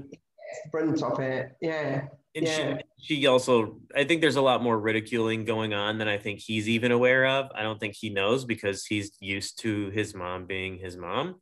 brunt 0.70 1.02
of 1.02 1.18
it 1.20 1.56
yeah 1.60 2.06
and 2.34 2.46
yeah. 2.46 2.78
she, 2.98 3.16
she 3.16 3.26
also 3.26 3.78
i 3.96 4.04
think 4.04 4.20
there's 4.20 4.36
a 4.36 4.42
lot 4.42 4.62
more 4.62 4.78
ridiculing 4.78 5.44
going 5.44 5.74
on 5.74 5.98
than 5.98 6.08
i 6.08 6.18
think 6.18 6.38
he's 6.38 6.68
even 6.68 6.92
aware 6.92 7.26
of 7.26 7.50
i 7.54 7.62
don't 7.62 7.80
think 7.80 7.94
he 7.94 8.10
knows 8.10 8.44
because 8.44 8.84
he's 8.84 9.12
used 9.20 9.58
to 9.60 9.90
his 9.90 10.14
mom 10.14 10.46
being 10.46 10.78
his 10.78 10.96
mom 10.96 11.36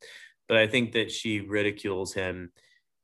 but 0.48 0.56
i 0.56 0.66
think 0.66 0.92
that 0.92 1.10
she 1.10 1.40
ridicules 1.40 2.14
him 2.14 2.50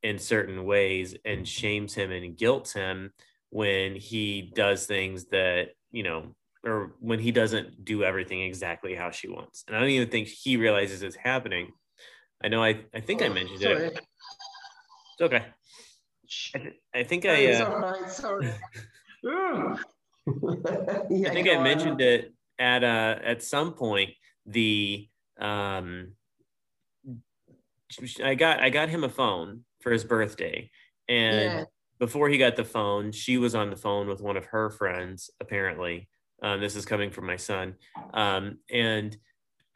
in 0.02 0.18
certain 0.18 0.64
ways 0.64 1.14
and 1.24 1.46
shames 1.46 1.94
him 1.94 2.10
and 2.10 2.36
guilts 2.36 2.72
him 2.72 3.12
when 3.50 3.94
he 3.94 4.50
does 4.54 4.86
things 4.86 5.26
that 5.26 5.68
you 5.90 6.02
know 6.02 6.34
or 6.64 6.94
when 7.00 7.18
he 7.18 7.32
doesn't 7.32 7.84
do 7.84 8.04
everything 8.04 8.42
exactly 8.42 8.94
how 8.94 9.10
she 9.10 9.28
wants 9.28 9.64
and 9.66 9.76
i 9.76 9.80
don't 9.80 9.90
even 9.90 10.08
think 10.08 10.28
he 10.28 10.56
realizes 10.56 11.02
it's 11.02 11.16
happening 11.16 11.70
i 12.42 12.48
know 12.48 12.62
i 12.62 12.80
i 12.94 13.00
think 13.00 13.22
oh, 13.22 13.26
i 13.26 13.28
mentioned 13.28 13.60
sorry. 13.60 13.86
it 13.86 14.00
it's 15.12 15.22
okay 15.22 15.46
i, 16.54 16.58
th- 16.58 16.74
I 16.94 17.02
think 17.02 17.26
i 17.26 17.46
uh, 17.52 18.08
sorry. 18.08 18.46
yeah, 21.10 21.28
i 21.28 21.32
think 21.32 21.48
i 21.48 21.60
mentioned 21.62 22.00
it 22.00 22.32
at 22.58 22.84
uh 22.84 23.18
at 23.24 23.42
some 23.42 23.72
point 23.74 24.10
the 24.46 25.08
um 25.40 26.12
i 28.22 28.34
got 28.34 28.60
i 28.60 28.70
got 28.70 28.88
him 28.88 29.04
a 29.04 29.08
phone 29.08 29.64
for 29.82 29.92
his 29.92 30.04
birthday. 30.04 30.70
And 31.08 31.52
yeah. 31.52 31.64
before 31.98 32.28
he 32.28 32.38
got 32.38 32.56
the 32.56 32.64
phone, 32.64 33.12
she 33.12 33.36
was 33.36 33.54
on 33.54 33.70
the 33.70 33.76
phone 33.76 34.08
with 34.08 34.22
one 34.22 34.36
of 34.36 34.46
her 34.46 34.70
friends, 34.70 35.30
apparently. 35.40 36.08
Um, 36.42 36.60
this 36.60 36.76
is 36.76 36.84
coming 36.84 37.10
from 37.10 37.26
my 37.26 37.36
son. 37.36 37.74
Um, 38.12 38.58
and 38.70 39.16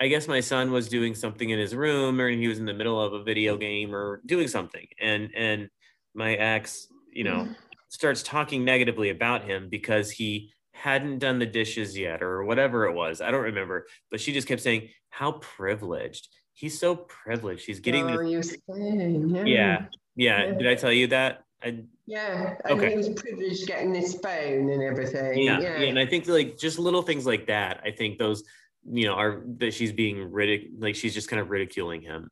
I 0.01 0.09
guess 0.09 0.29
my 0.29 0.41
son 0.41 0.73
was 0.73 0.89
doing 0.89 1.15
something 1.15 1.49
in 1.49 1.59
his 1.59 1.75
room 1.75 2.21
or 2.21 2.29
he 2.29 2.49
was 2.49 2.59
in 2.59 2.67
the 2.67 2.75
middle 2.75 3.01
of 3.01 3.13
a 3.13 3.23
video 3.23 3.57
game 3.57 3.95
or 3.95 4.21
doing 4.27 4.49
something. 4.49 4.87
And 5.01 5.31
and 5.35 5.71
my 6.15 6.35
ex, 6.35 6.89
you 7.13 7.25
know, 7.25 7.45
mm-hmm. 7.45 7.53
starts 7.89 8.23
talking 8.23 8.65
negatively 8.65 9.11
about 9.11 9.45
him 9.45 9.69
because 9.71 10.11
he 10.11 10.53
hadn't 10.73 11.21
done 11.21 11.39
the 11.39 11.47
dishes 11.47 11.97
yet 11.97 12.23
or 12.23 12.45
whatever 12.45 12.87
it 12.87 12.93
was. 12.93 13.21
I 13.21 13.31
don't 13.31 13.45
remember, 13.45 13.87
but 14.11 14.21
she 14.21 14.33
just 14.33 14.49
kept 14.49 14.61
saying 14.61 14.89
how 15.11 15.33
privileged 15.33 16.29
he's 16.57 16.81
so 16.81 16.97
privileged. 16.97 17.65
He's 17.65 17.81
getting. 17.81 18.11
Oh, 18.11 18.41
saying, 18.41 19.29
yeah. 19.31 19.45
yeah. 19.45 19.87
yeah. 20.17 20.55
Did 20.55 20.67
I 20.67 20.75
tell 20.75 20.93
you 20.93 21.07
that? 21.09 21.45
I, 21.63 21.85
yeah. 22.07 22.55
And 22.65 22.79
okay. 22.79 22.91
he 22.91 22.97
was 22.97 23.09
privileged 23.11 23.67
getting 23.67 23.93
this 23.93 24.15
phone 24.15 24.71
and 24.71 24.83
everything. 24.83 25.43
Yeah. 25.43 25.61
yeah. 25.61 25.79
yeah. 25.79 25.89
And 25.89 25.99
I 25.99 26.07
think 26.07 26.29
like 26.29 26.59
just 26.59 26.79
little 26.79 27.03
things 27.03 27.27
like 27.27 27.47
that. 27.47 27.81
I 27.85 27.91
think 27.91 28.19
those, 28.19 28.45
you 28.89 29.07
know, 29.07 29.15
are 29.15 29.43
that 29.59 29.75
she's 29.75 29.93
being 29.93 30.31
ridic 30.31 30.69
like 30.79 30.95
she's 30.95 31.15
just 31.15 31.29
kind 31.29 31.41
of 31.41 31.51
ridiculing 31.51 32.03
him 32.03 32.31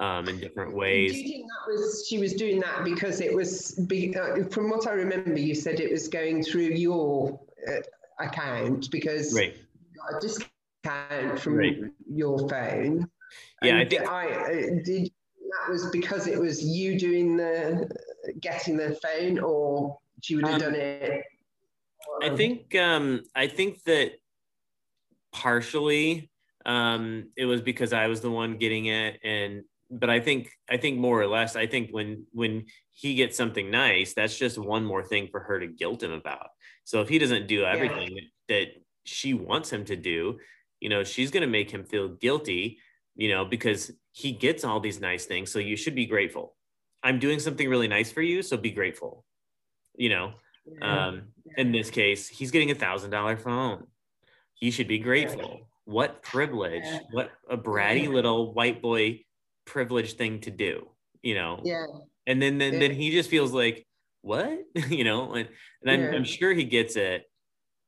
um, 0.00 0.28
in 0.28 0.38
different 0.38 0.74
ways. 0.74 1.12
Do 1.12 1.18
you 1.18 1.28
think 1.28 1.46
that 1.46 1.72
was 1.72 2.06
she 2.08 2.18
was 2.18 2.34
doing 2.34 2.60
that 2.60 2.84
because 2.84 3.20
it 3.20 3.34
was 3.34 3.72
be, 3.86 4.14
uh, 4.16 4.44
from 4.50 4.70
what 4.70 4.86
I 4.86 4.92
remember, 4.92 5.38
you 5.38 5.54
said 5.54 5.80
it 5.80 5.90
was 5.90 6.08
going 6.08 6.42
through 6.42 6.74
your 6.74 7.40
uh, 7.68 7.80
account 8.20 8.90
because 8.90 9.34
right. 9.34 9.54
you 9.54 10.00
got 10.00 10.18
a 10.18 10.20
discount 10.20 11.40
from 11.40 11.56
right. 11.56 11.78
your 12.08 12.48
phone. 12.48 13.08
Yeah, 13.62 13.70
and 13.70 13.78
I 13.78 13.84
think 13.84 14.08
I 14.08 14.30
uh, 14.30 14.50
did. 14.84 15.10
That 15.64 15.72
was 15.72 15.86
because 15.90 16.26
it 16.26 16.38
was 16.38 16.62
you 16.62 16.98
doing 16.98 17.36
the 17.36 17.88
getting 18.40 18.76
the 18.76 18.98
phone, 19.02 19.38
or 19.38 19.98
she 20.22 20.36
would 20.36 20.46
have 20.46 20.54
um, 20.54 20.60
done 20.60 20.74
it. 20.74 21.24
I 22.22 22.34
think 22.36 22.74
um, 22.74 23.22
I 23.34 23.46
think 23.46 23.82
that 23.84 24.12
partially 25.32 26.30
um, 26.64 27.30
it 27.36 27.46
was 27.46 27.60
because 27.60 27.92
I 27.92 28.06
was 28.06 28.20
the 28.20 28.30
one 28.30 28.58
getting 28.58 28.86
it, 28.86 29.20
and 29.22 29.62
but 29.90 30.10
I 30.10 30.20
think 30.20 30.50
I 30.70 30.76
think 30.76 30.98
more 30.98 31.20
or 31.20 31.26
less 31.26 31.56
I 31.56 31.66
think 31.66 31.90
when 31.90 32.26
when 32.32 32.66
he 32.92 33.14
gets 33.14 33.36
something 33.36 33.70
nice, 33.70 34.14
that's 34.14 34.38
just 34.38 34.58
one 34.58 34.84
more 34.84 35.04
thing 35.04 35.28
for 35.30 35.40
her 35.40 35.60
to 35.60 35.66
guilt 35.66 36.02
him 36.02 36.12
about. 36.12 36.48
So 36.84 37.00
if 37.00 37.08
he 37.08 37.18
doesn't 37.18 37.46
do 37.48 37.64
everything 37.64 38.16
yeah. 38.16 38.22
that 38.48 38.66
she 39.04 39.34
wants 39.34 39.70
him 39.70 39.84
to 39.86 39.96
do, 39.96 40.38
you 40.80 40.88
know, 40.88 41.04
she's 41.04 41.30
going 41.30 41.42
to 41.42 41.48
make 41.48 41.70
him 41.70 41.84
feel 41.84 42.08
guilty 42.08 42.78
you 43.16 43.30
know, 43.30 43.44
because 43.44 43.90
he 44.12 44.32
gets 44.32 44.62
all 44.62 44.78
these 44.78 45.00
nice 45.00 45.24
things. 45.24 45.50
So 45.50 45.58
you 45.58 45.76
should 45.76 45.94
be 45.94 46.06
grateful. 46.06 46.54
I'm 47.06 47.18
doing 47.18 47.38
something 47.38 47.68
really 47.68 47.88
nice 47.88 48.10
for 48.10 48.22
you. 48.22 48.42
So 48.42 48.56
be 48.56 48.70
grateful. 48.70 49.24
You 49.94 50.08
know, 50.10 50.32
yeah. 50.66 51.06
um, 51.06 51.22
in 51.56 51.72
this 51.72 51.88
case, 51.88 52.28
he's 52.28 52.50
getting 52.50 52.70
a 52.70 52.74
thousand 52.74 53.10
dollar 53.10 53.36
phone. 53.36 53.86
He 54.54 54.70
should 54.70 54.88
be 54.88 54.98
grateful. 54.98 55.68
What 55.84 56.22
privilege, 56.22 56.84
what 57.12 57.30
a 57.48 57.56
bratty 57.56 58.12
little 58.12 58.52
white 58.52 58.82
boy 58.82 59.20
privilege 59.64 60.14
thing 60.14 60.40
to 60.40 60.50
do, 60.50 60.88
you 61.22 61.34
know? 61.36 61.60
Yeah. 61.62 61.86
And 62.26 62.42
then, 62.42 62.58
then, 62.58 62.74
yeah. 62.74 62.80
then 62.80 62.90
he 62.90 63.12
just 63.12 63.30
feels 63.30 63.52
like, 63.52 63.86
what, 64.22 64.58
you 64.88 65.04
know, 65.04 65.34
and, 65.34 65.48
and 65.82 65.90
I'm, 65.90 66.14
I'm 66.14 66.24
sure 66.24 66.52
he 66.52 66.64
gets 66.64 66.96
it 66.96 67.24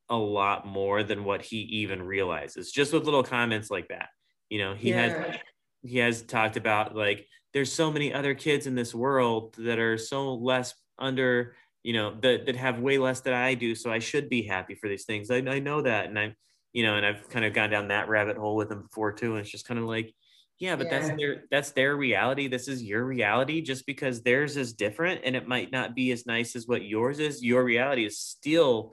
a 0.09 0.17
lot 0.17 0.67
more 0.67 1.03
than 1.03 1.25
what 1.25 1.43
he 1.43 1.57
even 1.57 2.03
realizes 2.03 2.73
just 2.73 2.93
with 2.93 3.05
little 3.05 3.23
comments 3.23 3.71
like 3.71 3.89
that 3.89 4.09
you 4.49 4.59
know 4.59 4.75
he 4.75 4.91
yeah. 4.91 5.03
has 5.03 5.37
he 5.83 5.99
has 5.99 6.23
talked 6.23 6.57
about 6.57 6.97
like 6.97 7.27
there's 7.55 7.73
so 7.73 7.91
many 7.91 8.13
other 8.13 8.35
kids 8.35 8.67
in 8.67 8.75
this 8.75 8.95
world 8.95 9.55
that 9.59 9.79
are 9.79 9.99
so 9.99 10.35
less 10.35 10.75
under 10.99 11.55
you 11.83 11.93
know 11.93 12.15
that 12.21 12.47
that 12.47 12.57
have 12.57 12.81
way 12.81 12.99
less 12.99 13.21
than 13.21 13.35
i 13.35 13.55
do 13.55 13.75
so 13.75 13.91
i 13.91 13.99
should 13.99 14.29
be 14.29 14.43
happy 14.43 14.75
for 14.75 14.89
these 14.89 15.05
things 15.05 15.31
i, 15.31 15.37
I 15.37 15.59
know 15.59 15.83
that 15.83 16.07
and 16.07 16.19
i'm 16.19 16.35
you 16.73 16.83
know 16.83 16.97
and 16.97 17.07
i've 17.07 17.29
kind 17.29 17.45
of 17.45 17.55
gone 17.55 17.71
down 17.71 17.89
that 17.89 18.09
rabbit 18.09 18.37
hole 18.37 18.57
with 18.57 18.69
them 18.69 18.83
before 18.83 19.13
too 19.13 19.33
and 19.33 19.41
it's 19.41 19.51
just 19.51 19.67
kind 19.67 19.79
of 19.79 19.87
like 19.87 20.13
yeah 20.59 20.75
but 20.75 20.87
yeah. 20.87 20.99
that's 20.99 21.17
their 21.17 21.45
that's 21.51 21.71
their 21.71 21.97
reality 21.97 22.49
this 22.49 22.69
is 22.69 22.83
your 22.83 23.05
reality 23.05 23.61
just 23.61 23.87
because 23.87 24.23
theirs 24.23 24.57
is 24.57 24.73
different 24.73 25.21
and 25.25 25.37
it 25.37 25.47
might 25.47 25.71
not 25.71 25.95
be 25.95 26.11
as 26.11 26.27
nice 26.27 26.57
as 26.57 26.67
what 26.67 26.85
yours 26.85 27.21
is 27.21 27.45
your 27.45 27.63
reality 27.63 28.05
is 28.05 28.19
still 28.19 28.93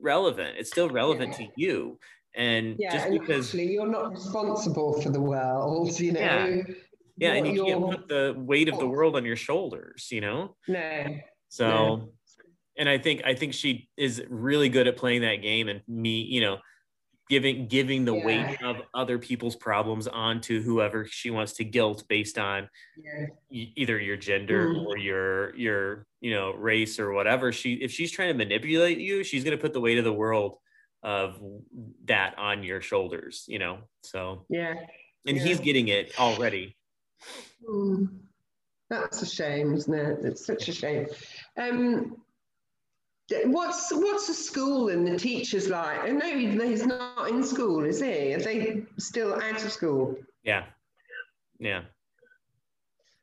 relevant 0.00 0.56
it's 0.56 0.70
still 0.70 0.88
relevant 0.88 1.32
yeah. 1.32 1.46
to 1.46 1.52
you 1.56 1.98
and 2.34 2.76
yeah, 2.78 2.92
just 2.92 3.06
and 3.06 3.20
because 3.20 3.48
actually 3.48 3.72
you're 3.72 3.86
not 3.86 4.12
responsible 4.12 5.00
for 5.02 5.10
the 5.10 5.20
world, 5.20 6.00
you 6.00 6.12
know. 6.12 6.20
Yeah, 6.20 6.62
yeah 7.16 7.32
and 7.32 7.46
you 7.46 7.64
can't 7.64 7.90
put 7.90 8.08
the 8.08 8.34
weight 8.36 8.68
of 8.68 8.78
the 8.78 8.86
world 8.86 9.16
on 9.16 9.24
your 9.24 9.36
shoulders, 9.36 10.08
you 10.10 10.20
know. 10.20 10.56
No. 10.68 11.18
So 11.48 12.12
and 12.76 12.88
I 12.88 12.98
think 12.98 13.22
I 13.24 13.34
think 13.34 13.54
she 13.54 13.88
is 13.96 14.22
really 14.28 14.68
good 14.68 14.86
at 14.86 14.96
playing 14.96 15.22
that 15.22 15.36
game 15.36 15.68
and 15.68 15.82
me, 15.86 16.22
you 16.22 16.40
know, 16.40 16.58
giving 17.28 17.66
giving 17.66 18.04
the 18.04 18.14
yeah. 18.14 18.24
weight 18.24 18.62
of 18.62 18.76
other 18.94 19.18
people's 19.18 19.56
problems 19.56 20.06
onto 20.06 20.62
whoever 20.62 21.06
she 21.06 21.30
wants 21.30 21.54
to 21.54 21.64
guilt 21.64 22.04
based 22.08 22.38
on 22.38 22.68
yeah. 23.02 23.26
either 23.50 23.98
your 23.98 24.16
gender 24.16 24.68
mm. 24.68 24.84
or 24.86 24.98
your 24.98 25.56
your 25.56 26.06
you 26.20 26.30
know 26.30 26.52
race 26.52 26.98
or 26.98 27.12
whatever 27.12 27.52
she 27.52 27.74
if 27.74 27.90
she's 27.90 28.10
trying 28.10 28.28
to 28.28 28.34
manipulate 28.34 28.98
you 28.98 29.24
she's 29.24 29.44
going 29.44 29.56
to 29.56 29.60
put 29.60 29.72
the 29.72 29.80
weight 29.80 29.98
of 29.98 30.04
the 30.04 30.12
world 30.12 30.56
of 31.02 31.40
that 32.04 32.38
on 32.38 32.62
your 32.62 32.80
shoulders 32.80 33.44
you 33.48 33.58
know 33.58 33.78
so 34.02 34.44
yeah 34.50 34.74
and 35.26 35.36
yeah. 35.38 35.42
he's 35.42 35.60
getting 35.60 35.88
it 35.88 36.12
already 36.18 36.76
mm. 37.68 38.08
that's 38.88 39.22
a 39.22 39.26
shame 39.26 39.74
isn't 39.74 39.94
it 39.94 40.24
it's 40.24 40.46
such 40.46 40.68
a 40.68 40.72
shame 40.72 41.06
um 41.56 42.16
What's 43.44 43.90
what's 43.92 44.26
the 44.26 44.34
school 44.34 44.88
and 44.88 45.06
the 45.06 45.18
teachers 45.18 45.68
like? 45.68 46.12
No, 46.12 46.20
he's 46.20 46.84
not 46.84 47.28
in 47.28 47.42
school, 47.42 47.84
is 47.84 48.00
he? 48.00 48.34
Are 48.34 48.40
they 48.40 48.82
still 48.98 49.34
out 49.40 49.64
of 49.64 49.72
school? 49.72 50.16
Yeah, 50.42 50.64
yeah. 51.58 51.82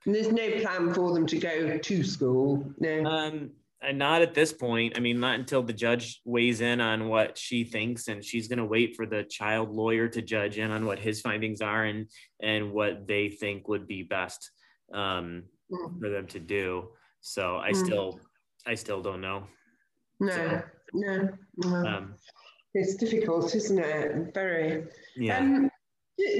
And 0.05 0.15
there's 0.15 0.31
no 0.31 0.59
plan 0.61 0.93
for 0.93 1.13
them 1.13 1.27
to 1.27 1.37
go 1.37 1.77
to 1.77 2.03
school. 2.03 2.65
No. 2.79 3.05
Um, 3.05 3.51
and 3.81 3.97
not 3.97 4.21
at 4.21 4.33
this 4.33 4.51
point. 4.51 4.97
I 4.97 4.99
mean, 4.99 5.19
not 5.19 5.39
until 5.39 5.63
the 5.63 5.73
judge 5.73 6.21
weighs 6.25 6.61
in 6.61 6.81
on 6.81 7.07
what 7.07 7.37
she 7.37 7.63
thinks, 7.63 8.07
and 8.07 8.23
she's 8.23 8.47
going 8.47 8.59
to 8.59 8.65
wait 8.65 8.95
for 8.95 9.05
the 9.05 9.23
child 9.23 9.73
lawyer 9.73 10.07
to 10.09 10.21
judge 10.21 10.57
in 10.57 10.71
on 10.71 10.85
what 10.85 10.99
his 10.99 11.21
findings 11.21 11.61
are 11.61 11.85
and 11.85 12.07
and 12.41 12.71
what 12.71 13.07
they 13.07 13.29
think 13.29 13.67
would 13.67 13.87
be 13.87 14.03
best 14.03 14.51
um, 14.93 15.43
mm. 15.71 15.99
for 15.99 16.09
them 16.09 16.27
to 16.27 16.39
do. 16.39 16.89
So 17.21 17.57
I 17.57 17.71
mm. 17.71 17.85
still, 17.85 18.19
I 18.65 18.75
still 18.75 19.01
don't 19.01 19.21
know. 19.21 19.43
No, 20.19 20.31
so, 20.31 20.61
no, 20.93 21.29
no. 21.57 21.75
Um, 21.75 22.15
it's 22.73 22.95
difficult, 22.95 23.55
isn't 23.55 23.79
it? 23.79 24.33
Very. 24.33 24.85
Yeah. 25.15 25.39
Um, 25.39 25.69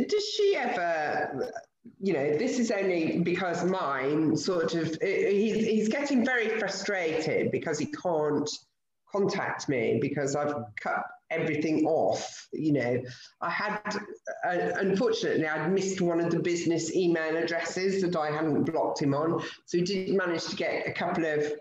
does 0.08 0.30
she 0.30 0.56
ever? 0.58 1.52
You 1.99 2.13
know, 2.13 2.37
this 2.37 2.59
is 2.59 2.71
only 2.71 3.19
because 3.19 3.63
mine 3.63 4.35
sort 4.35 4.75
of. 4.75 4.97
He's 5.01 5.65
he's 5.65 5.89
getting 5.89 6.25
very 6.25 6.49
frustrated 6.59 7.51
because 7.51 7.79
he 7.79 7.87
can't 7.87 8.49
contact 9.11 9.69
me 9.69 9.97
because 10.01 10.35
I've 10.35 10.53
cut 10.81 11.03
everything 11.31 11.85
off. 11.85 12.47
You 12.51 12.73
know, 12.73 13.01
I 13.41 13.49
had, 13.49 13.97
uh, 14.45 14.71
unfortunately, 14.75 15.47
I'd 15.47 15.71
missed 15.71 16.01
one 16.01 16.19
of 16.19 16.31
the 16.31 16.39
business 16.39 16.93
email 16.95 17.37
addresses 17.37 18.01
that 18.01 18.15
I 18.15 18.31
hadn't 18.31 18.63
blocked 18.65 19.01
him 19.01 19.13
on. 19.13 19.41
So 19.65 19.77
he 19.77 19.83
did 19.83 20.15
manage 20.15 20.45
to 20.45 20.55
get 20.55 20.87
a 20.87 20.93
couple 20.93 21.25
of 21.25 21.51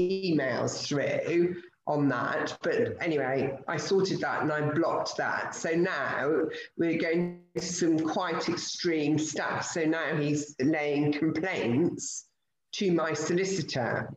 emails 0.00 0.86
through 0.86 1.56
on 1.86 2.08
that. 2.08 2.56
But 2.62 2.96
anyway, 3.00 3.58
I 3.68 3.76
sorted 3.76 4.20
that 4.20 4.42
and 4.42 4.52
I 4.52 4.60
blocked 4.60 5.16
that. 5.18 5.54
So 5.54 5.70
now 5.70 6.42
we're 6.76 6.98
going 6.98 7.40
to 7.56 7.62
some 7.62 7.98
quite 7.98 8.48
extreme 8.48 9.18
stuff. 9.18 9.64
So 9.64 9.84
now 9.84 10.16
he's 10.16 10.56
laying 10.60 11.12
complaints 11.12 12.26
to 12.72 12.92
my 12.92 13.12
solicitor 13.12 14.12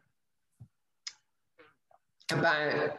about 2.31 2.97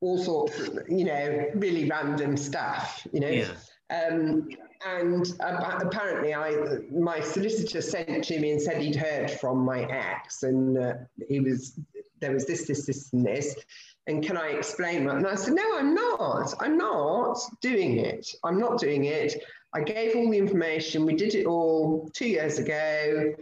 all 0.00 0.18
sorts 0.18 0.58
of, 0.60 0.78
you 0.88 1.04
know, 1.04 1.46
really 1.54 1.88
random 1.88 2.36
stuff, 2.36 3.06
you 3.12 3.20
know. 3.20 3.28
Yeah. 3.28 3.52
Um, 3.90 4.48
and 4.86 5.26
uh, 5.40 5.78
apparently, 5.82 6.32
I 6.32 6.56
my 6.90 7.20
solicitor 7.20 7.82
sent 7.82 8.24
to 8.24 8.40
me 8.40 8.52
and 8.52 8.62
said 8.62 8.80
he'd 8.80 8.96
heard 8.96 9.30
from 9.30 9.58
my 9.58 9.82
ex, 9.82 10.42
and 10.42 10.78
uh, 10.78 10.94
he 11.28 11.40
was 11.40 11.78
there 12.20 12.32
was 12.32 12.46
this, 12.46 12.66
this, 12.66 12.86
this, 12.86 13.12
and 13.12 13.26
this. 13.26 13.56
And 14.06 14.24
can 14.24 14.36
I 14.36 14.48
explain 14.48 15.06
that? 15.06 15.16
And 15.16 15.26
I 15.26 15.34
said, 15.34 15.54
No, 15.54 15.78
I'm 15.78 15.94
not. 15.94 16.54
I'm 16.60 16.76
not 16.76 17.38
doing 17.60 17.98
it. 17.98 18.34
I'm 18.44 18.58
not 18.58 18.78
doing 18.78 19.04
it. 19.04 19.42
I 19.72 19.82
gave 19.82 20.16
all 20.16 20.30
the 20.30 20.38
information. 20.38 21.06
We 21.06 21.14
did 21.14 21.34
it 21.34 21.46
all 21.46 22.10
two 22.12 22.26
years 22.28 22.58
ago. 22.58 23.34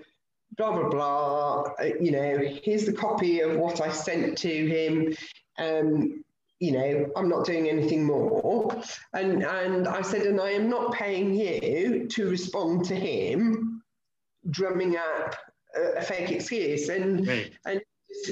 Blah 0.57 0.73
blah 0.73 0.89
blah. 0.89 1.63
Uh, 1.81 1.85
you 2.01 2.11
know, 2.11 2.39
here's 2.63 2.85
the 2.85 2.93
copy 2.93 3.41
of 3.41 3.57
what 3.57 3.81
I 3.81 3.91
sent 3.91 4.37
to 4.39 4.49
him. 4.49 5.15
Um, 5.59 6.25
you 6.61 6.73
know, 6.73 7.11
I'm 7.17 7.29
not 7.29 7.47
doing 7.47 7.69
anything 7.69 8.05
more. 8.05 8.75
And 9.13 9.45
and 9.45 9.87
I 9.87 10.03
said, 10.03 10.23
and 10.23 10.41
I 10.41 10.51
am 10.51 10.69
not 10.69 10.93
paying 10.93 11.35
you 11.35 12.09
to 12.09 12.29
respond 12.29 12.85
to 12.87 12.95
him 12.95 13.83
drumming 14.51 14.97
up 14.97 15.37
a, 15.77 15.99
a 15.99 16.03
fake 16.03 16.31
excuse. 16.31 16.89
And 16.89 17.27
right. 17.27 17.53
and 17.65 17.81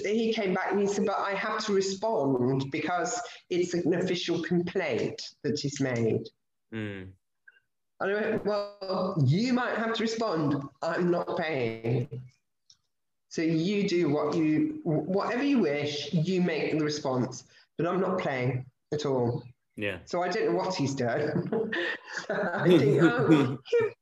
he 0.05 0.33
came 0.33 0.55
back 0.55 0.73
and 0.73 0.81
he 0.81 0.87
said, 0.87 1.07
but 1.07 1.19
I 1.19 1.33
have 1.33 1.65
to 1.67 1.73
respond 1.73 2.71
because 2.71 3.21
it's 3.51 3.75
an 3.75 3.95
official 3.95 4.43
complaint 4.43 5.23
that 5.43 5.65
is 5.65 5.81
made. 5.81 6.29
Mm. 6.75 7.09
I 8.01 8.07
went, 8.07 8.45
well, 8.45 9.17
you 9.25 9.53
might 9.53 9.77
have 9.77 9.95
to 9.95 10.03
respond. 10.03 10.63
I'm 10.83 11.11
not 11.11 11.39
paying. 11.39 12.09
So 13.29 13.43
you 13.43 13.89
do 13.89 14.11
what 14.11 14.37
you, 14.37 14.81
whatever 14.85 15.43
you 15.43 15.61
wish, 15.61 16.13
you 16.13 16.43
make 16.43 16.79
the 16.79 16.85
response, 16.85 17.45
but 17.77 17.87
I'm 17.87 18.01
not 18.01 18.19
playing 18.19 18.67
at 18.93 19.07
all. 19.07 19.43
Yeah. 19.77 19.99
So 20.05 20.23
I 20.23 20.29
don't 20.29 20.47
know 20.47 20.57
what 20.57 20.75
he's 20.75 20.95
done. 20.95 21.51
I 22.31 22.67
think, 22.67 23.03
oh, 23.03 23.59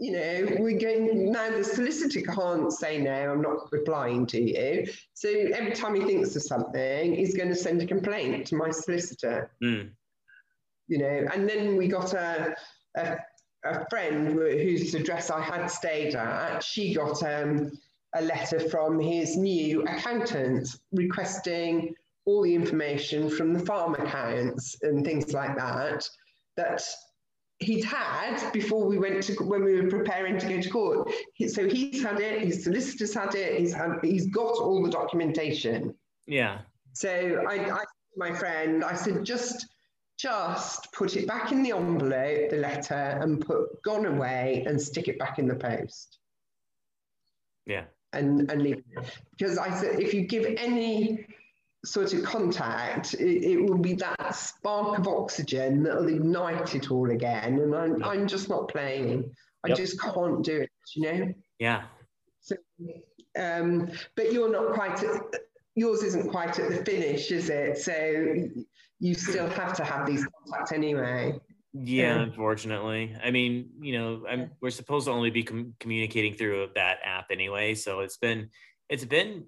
you 0.00 0.12
know, 0.12 0.56
we're 0.58 0.78
going 0.78 1.30
now. 1.30 1.50
The 1.50 1.62
solicitor 1.62 2.22
can't 2.22 2.72
say 2.72 2.98
no. 2.98 3.32
I'm 3.32 3.42
not 3.42 3.70
replying 3.70 4.24
to 4.28 4.40
you. 4.40 4.86
So 5.12 5.28
every 5.28 5.72
time 5.72 5.94
he 5.94 6.00
thinks 6.00 6.34
of 6.34 6.42
something, 6.42 7.14
he's 7.14 7.36
going 7.36 7.50
to 7.50 7.54
send 7.54 7.82
a 7.82 7.86
complaint 7.86 8.46
to 8.46 8.56
my 8.56 8.70
solicitor. 8.70 9.50
Mm. 9.62 9.90
You 10.88 10.98
know, 10.98 11.26
and 11.34 11.46
then 11.46 11.76
we 11.76 11.86
got 11.86 12.14
a, 12.14 12.56
a, 12.96 13.18
a 13.64 13.86
friend 13.90 14.32
whose 14.32 14.94
address 14.94 15.30
I 15.30 15.42
had 15.42 15.66
stayed 15.66 16.14
at. 16.14 16.64
She 16.64 16.94
got 16.94 17.22
um, 17.22 17.70
a 18.14 18.22
letter 18.22 18.58
from 18.70 18.98
his 18.98 19.36
new 19.36 19.82
accountant 19.82 20.66
requesting 20.92 21.94
all 22.24 22.42
the 22.42 22.54
information 22.54 23.28
from 23.28 23.52
the 23.52 23.60
farm 23.60 23.94
accounts 23.94 24.78
and 24.80 25.04
things 25.04 25.34
like 25.34 25.56
that. 25.56 26.08
That 26.56 26.82
he'd 27.60 27.84
had 27.84 28.50
before 28.52 28.86
we 28.86 28.98
went 28.98 29.22
to 29.22 29.34
when 29.44 29.62
we 29.62 29.80
were 29.80 29.88
preparing 29.88 30.38
to 30.38 30.48
go 30.48 30.60
to 30.60 30.70
court. 30.70 31.12
So 31.48 31.68
he's 31.68 32.02
had 32.02 32.18
it. 32.20 32.42
His 32.42 32.64
solicitors 32.64 33.14
had 33.14 33.34
it. 33.34 33.60
He's 33.60 33.72
had. 33.72 33.98
He's 34.02 34.26
got 34.26 34.54
all 34.54 34.82
the 34.82 34.90
documentation. 34.90 35.94
Yeah. 36.26 36.60
So 36.94 37.44
I, 37.48 37.70
I 37.70 37.84
my 38.16 38.32
friend, 38.32 38.82
I 38.82 38.94
said 38.94 39.24
just 39.24 39.68
just 40.18 40.92
put 40.92 41.16
it 41.16 41.26
back 41.26 41.52
in 41.52 41.62
the 41.62 41.72
envelope, 41.72 42.50
the 42.50 42.56
letter, 42.56 43.18
and 43.22 43.40
put 43.40 43.82
gone 43.82 44.06
away 44.06 44.64
and 44.66 44.80
stick 44.80 45.08
it 45.08 45.18
back 45.18 45.38
in 45.38 45.46
the 45.46 45.54
post. 45.54 46.18
Yeah. 47.66 47.84
And 48.12 48.50
and 48.50 48.62
leave 48.62 48.78
it. 48.78 49.18
Because 49.36 49.58
I 49.58 49.70
said 49.78 50.00
if 50.00 50.14
you 50.14 50.22
give 50.22 50.46
any 50.56 51.26
sort 51.84 52.12
of 52.12 52.22
contact, 52.24 53.14
it, 53.14 53.52
it, 53.52 53.62
will 53.62 53.78
be 53.78 53.94
that 53.94 54.34
spark 54.34 54.98
of 54.98 55.08
oxygen 55.08 55.82
that 55.82 55.96
will 55.96 56.08
ignite 56.08 56.74
it 56.74 56.90
all 56.90 57.10
again. 57.10 57.58
And 57.58 57.74
I'm, 57.74 58.04
I'm 58.04 58.26
just 58.26 58.48
not 58.48 58.68
playing. 58.68 59.30
I 59.64 59.68
yep. 59.68 59.78
just 59.78 60.00
can't 60.00 60.44
do 60.44 60.62
it, 60.62 60.70
you 60.94 61.02
know? 61.02 61.34
Yeah. 61.58 61.82
So, 62.40 62.56
um, 63.38 63.90
but 64.16 64.32
you're 64.32 64.50
not 64.50 64.74
quite, 64.74 65.02
at, 65.02 65.20
yours 65.74 66.02
isn't 66.02 66.30
quite 66.30 66.58
at 66.58 66.70
the 66.70 66.84
finish, 66.84 67.30
is 67.30 67.48
it? 67.48 67.78
So 67.78 68.48
you 68.98 69.14
still 69.14 69.48
have 69.48 69.74
to 69.76 69.84
have 69.84 70.06
these 70.06 70.26
contacts 70.26 70.72
anyway. 70.72 71.38
Yeah, 71.72 72.16
yeah. 72.16 72.20
unfortunately. 72.22 73.16
I 73.22 73.30
mean, 73.30 73.70
you 73.80 73.98
know, 73.98 74.22
I'm, 74.28 74.50
we're 74.60 74.70
supposed 74.70 75.06
to 75.06 75.12
only 75.12 75.30
be 75.30 75.44
com- 75.44 75.74
communicating 75.80 76.34
through 76.34 76.68
that 76.74 76.98
app 77.04 77.26
anyway. 77.30 77.74
So 77.74 78.00
it's 78.00 78.16
been, 78.16 78.50
it's 78.88 79.04
been 79.04 79.44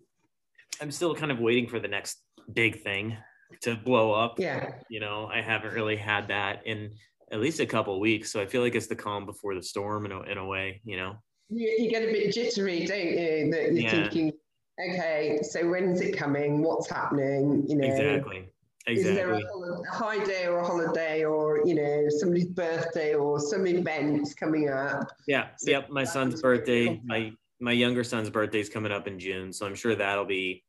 I'm 0.80 0.90
still 0.90 1.14
kind 1.14 1.30
of 1.30 1.38
waiting 1.38 1.68
for 1.68 1.78
the 1.78 1.88
next 1.88 2.22
big 2.52 2.82
thing 2.82 3.16
to 3.60 3.76
blow 3.76 4.12
up. 4.12 4.38
Yeah. 4.38 4.72
You 4.88 5.00
know, 5.00 5.28
I 5.32 5.42
haven't 5.42 5.74
really 5.74 5.96
had 5.96 6.28
that 6.28 6.66
in 6.66 6.92
at 7.30 7.40
least 7.40 7.60
a 7.60 7.66
couple 7.66 7.98
weeks. 8.00 8.32
So 8.32 8.40
I 8.40 8.46
feel 8.46 8.62
like 8.62 8.74
it's 8.74 8.88
the 8.88 8.96
calm 8.96 9.26
before 9.26 9.54
the 9.54 9.62
storm 9.62 10.06
in 10.06 10.12
a, 10.12 10.20
in 10.22 10.38
a 10.38 10.44
way, 10.44 10.80
you 10.84 10.96
know? 10.96 11.16
You, 11.48 11.68
you 11.78 11.90
get 11.90 12.02
a 12.02 12.06
bit 12.06 12.32
jittery, 12.32 12.86
don't 12.86 12.98
you? 12.98 13.50
That 13.50 13.72
you're 13.72 13.82
yeah. 13.82 13.90
thinking, 13.90 14.32
okay, 14.80 15.38
so 15.42 15.68
when's 15.68 16.00
it 16.00 16.16
coming? 16.16 16.62
What's 16.62 16.90
happening? 16.90 17.64
You 17.68 17.76
know? 17.76 17.86
Exactly. 17.86 18.48
Exactly. 18.86 19.10
Is 19.10 19.16
there 19.16 19.32
a 19.34 19.92
high 19.92 20.24
day 20.24 20.46
or 20.46 20.58
a 20.58 20.66
holiday 20.66 21.24
or, 21.24 21.64
you 21.64 21.74
know, 21.74 22.08
somebody's 22.08 22.46
birthday 22.46 23.14
or 23.14 23.38
some 23.38 23.66
events 23.66 24.34
coming 24.34 24.70
up? 24.70 25.06
Yeah. 25.28 25.50
So 25.58 25.70
yep. 25.70 25.88
My 25.88 26.02
son's 26.02 26.42
birthday, 26.42 27.00
my 27.04 27.32
my 27.62 27.72
younger 27.72 28.02
son's 28.02 28.28
birthday 28.28 28.60
is 28.60 28.68
coming 28.68 28.92
up 28.92 29.06
in 29.06 29.18
June, 29.18 29.52
so 29.52 29.64
I'm 29.64 29.76
sure 29.76 29.94
that'll 29.94 30.24
be 30.24 30.64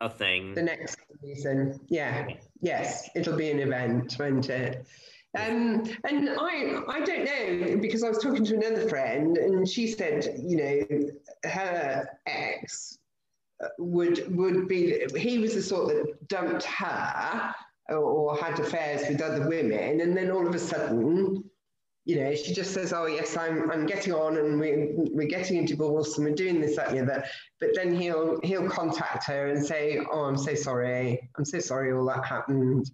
a 0.00 0.10
thing. 0.10 0.54
The 0.54 0.62
next 0.62 0.98
season, 1.22 1.78
yeah, 1.88 2.26
yes, 2.60 3.08
it'll 3.14 3.36
be 3.36 3.50
an 3.50 3.60
event, 3.60 4.16
won't 4.18 4.50
it? 4.50 4.84
Um, 5.38 5.84
and 6.04 6.30
I, 6.30 6.80
I 6.88 7.00
don't 7.00 7.24
know 7.24 7.76
because 7.80 8.02
I 8.02 8.08
was 8.08 8.18
talking 8.18 8.44
to 8.46 8.56
another 8.56 8.88
friend, 8.88 9.38
and 9.38 9.68
she 9.68 9.86
said, 9.86 10.40
you 10.42 10.56
know, 10.56 11.10
her 11.48 12.08
ex 12.26 12.98
would 13.78 14.34
would 14.36 14.68
be 14.68 15.04
he 15.16 15.38
was 15.38 15.54
the 15.54 15.62
sort 15.62 15.88
that 15.88 16.28
dumped 16.28 16.64
her 16.64 17.54
or, 17.88 17.96
or 17.96 18.36
had 18.36 18.58
affairs 18.58 19.08
with 19.08 19.20
other 19.20 19.48
women, 19.48 20.00
and 20.00 20.16
then 20.16 20.30
all 20.32 20.46
of 20.46 20.54
a 20.54 20.58
sudden 20.58 21.44
you 22.08 22.18
know, 22.24 22.34
she 22.34 22.54
just 22.54 22.72
says, 22.72 22.94
"Oh 22.94 23.04
yes, 23.04 23.36
I'm 23.36 23.70
I'm 23.70 23.84
getting 23.84 24.14
on, 24.14 24.38
and 24.38 24.58
we 24.58 24.92
we're 24.94 25.28
getting 25.28 25.62
a 25.62 25.66
divorce, 25.66 26.16
and 26.16 26.26
we're 26.26 26.34
doing 26.34 26.58
this, 26.58 26.74
that, 26.76 26.88
and 26.88 26.96
the 26.96 27.02
other." 27.02 27.24
But 27.60 27.74
then 27.74 27.94
he'll 27.94 28.40
he'll 28.42 28.66
contact 28.66 29.24
her 29.24 29.48
and 29.48 29.62
say, 29.62 30.00
"Oh, 30.10 30.22
I'm 30.22 30.38
so 30.38 30.54
sorry. 30.54 31.28
I'm 31.36 31.44
so 31.44 31.58
sorry 31.58 31.92
all 31.92 32.06
that 32.06 32.24
happened. 32.24 32.90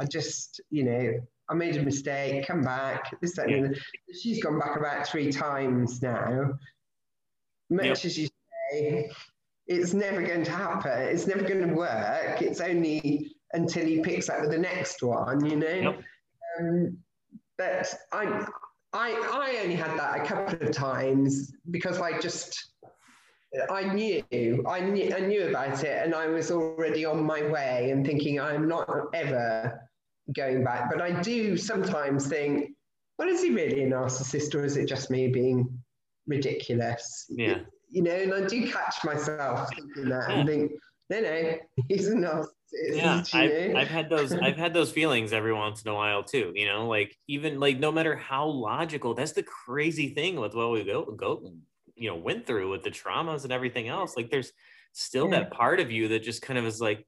I 0.00 0.04
just, 0.04 0.60
you 0.70 0.82
know, 0.82 1.14
I 1.48 1.54
made 1.54 1.76
a 1.76 1.82
mistake. 1.84 2.44
Come 2.48 2.62
back." 2.62 3.14
This, 3.22 3.36
that, 3.36 3.48
yeah. 3.48 3.58
and 3.58 3.78
she's 4.20 4.42
gone 4.42 4.58
back 4.58 4.76
about 4.76 5.06
three 5.06 5.30
times 5.30 6.02
now. 6.02 6.58
Much 7.70 7.84
yep. 7.84 8.04
as 8.04 8.18
you 8.18 8.28
say, 8.72 9.08
it's 9.68 9.94
never 9.94 10.22
going 10.22 10.42
to 10.42 10.50
happen. 10.50 11.02
It's 11.02 11.28
never 11.28 11.42
going 11.42 11.68
to 11.68 11.72
work. 11.72 12.42
It's 12.42 12.60
only 12.60 13.30
until 13.52 13.86
he 13.86 14.00
picks 14.00 14.28
up 14.28 14.40
with 14.40 14.50
the 14.50 14.58
next 14.58 15.04
one, 15.04 15.46
you 15.46 15.54
know. 15.54 15.68
Yep. 15.68 16.02
Um, 16.58 16.98
but 17.58 17.94
I, 18.12 18.46
I, 18.92 19.10
I 19.12 19.60
only 19.62 19.76
had 19.76 19.98
that 19.98 20.20
a 20.20 20.24
couple 20.24 20.66
of 20.66 20.72
times 20.72 21.52
because 21.70 22.00
I 22.00 22.18
just, 22.18 22.72
I 23.70 23.84
knew, 23.84 24.22
I 24.68 24.80
knew, 24.80 25.14
I 25.14 25.20
knew 25.20 25.48
about 25.48 25.82
it, 25.84 26.04
and 26.04 26.14
I 26.14 26.26
was 26.26 26.50
already 26.50 27.04
on 27.04 27.24
my 27.24 27.42
way 27.48 27.90
and 27.90 28.04
thinking 28.04 28.40
I'm 28.40 28.68
not 28.68 28.88
ever 29.14 29.80
going 30.34 30.64
back. 30.64 30.90
But 30.90 31.00
I 31.00 31.20
do 31.22 31.56
sometimes 31.56 32.26
think, 32.26 32.72
well, 33.18 33.28
is 33.28 33.42
he 33.42 33.50
really 33.50 33.84
a 33.84 33.88
narcissist, 33.88 34.54
or 34.54 34.64
is 34.64 34.76
it 34.76 34.86
just 34.86 35.10
me 35.10 35.28
being 35.28 35.66
ridiculous? 36.26 37.26
Yeah. 37.30 37.60
You 37.88 38.02
know, 38.02 38.10
and 38.10 38.34
I 38.34 38.46
do 38.46 38.70
catch 38.70 39.04
myself 39.04 39.70
thinking 39.74 40.10
that 40.10 40.30
and 40.30 40.48
think, 40.48 40.72
no, 41.08 41.20
no, 41.20 41.54
he's 41.88 42.08
a 42.08 42.14
narcissist 42.14 42.48
yeah 42.72 43.22
I've, 43.32 43.76
I've 43.76 43.88
had 43.88 44.10
those 44.10 44.32
i've 44.42 44.56
had 44.56 44.74
those 44.74 44.90
feelings 44.90 45.32
every 45.32 45.52
once 45.52 45.82
in 45.82 45.90
a 45.90 45.94
while 45.94 46.22
too 46.22 46.52
you 46.54 46.66
know 46.66 46.88
like 46.88 47.16
even 47.28 47.60
like 47.60 47.78
no 47.78 47.92
matter 47.92 48.16
how 48.16 48.46
logical 48.46 49.14
that's 49.14 49.32
the 49.32 49.42
crazy 49.42 50.14
thing 50.14 50.36
with 50.36 50.54
what 50.54 50.72
we 50.72 50.84
go 50.84 51.04
go 51.04 51.52
you 51.94 52.10
know 52.10 52.16
went 52.16 52.46
through 52.46 52.70
with 52.70 52.82
the 52.82 52.90
traumas 52.90 53.44
and 53.44 53.52
everything 53.52 53.88
else 53.88 54.16
like 54.16 54.30
there's 54.30 54.52
still 54.92 55.30
yeah. 55.30 55.40
that 55.40 55.50
part 55.50 55.80
of 55.80 55.90
you 55.90 56.08
that 56.08 56.22
just 56.22 56.42
kind 56.42 56.58
of 56.58 56.66
is 56.66 56.80
like 56.80 57.06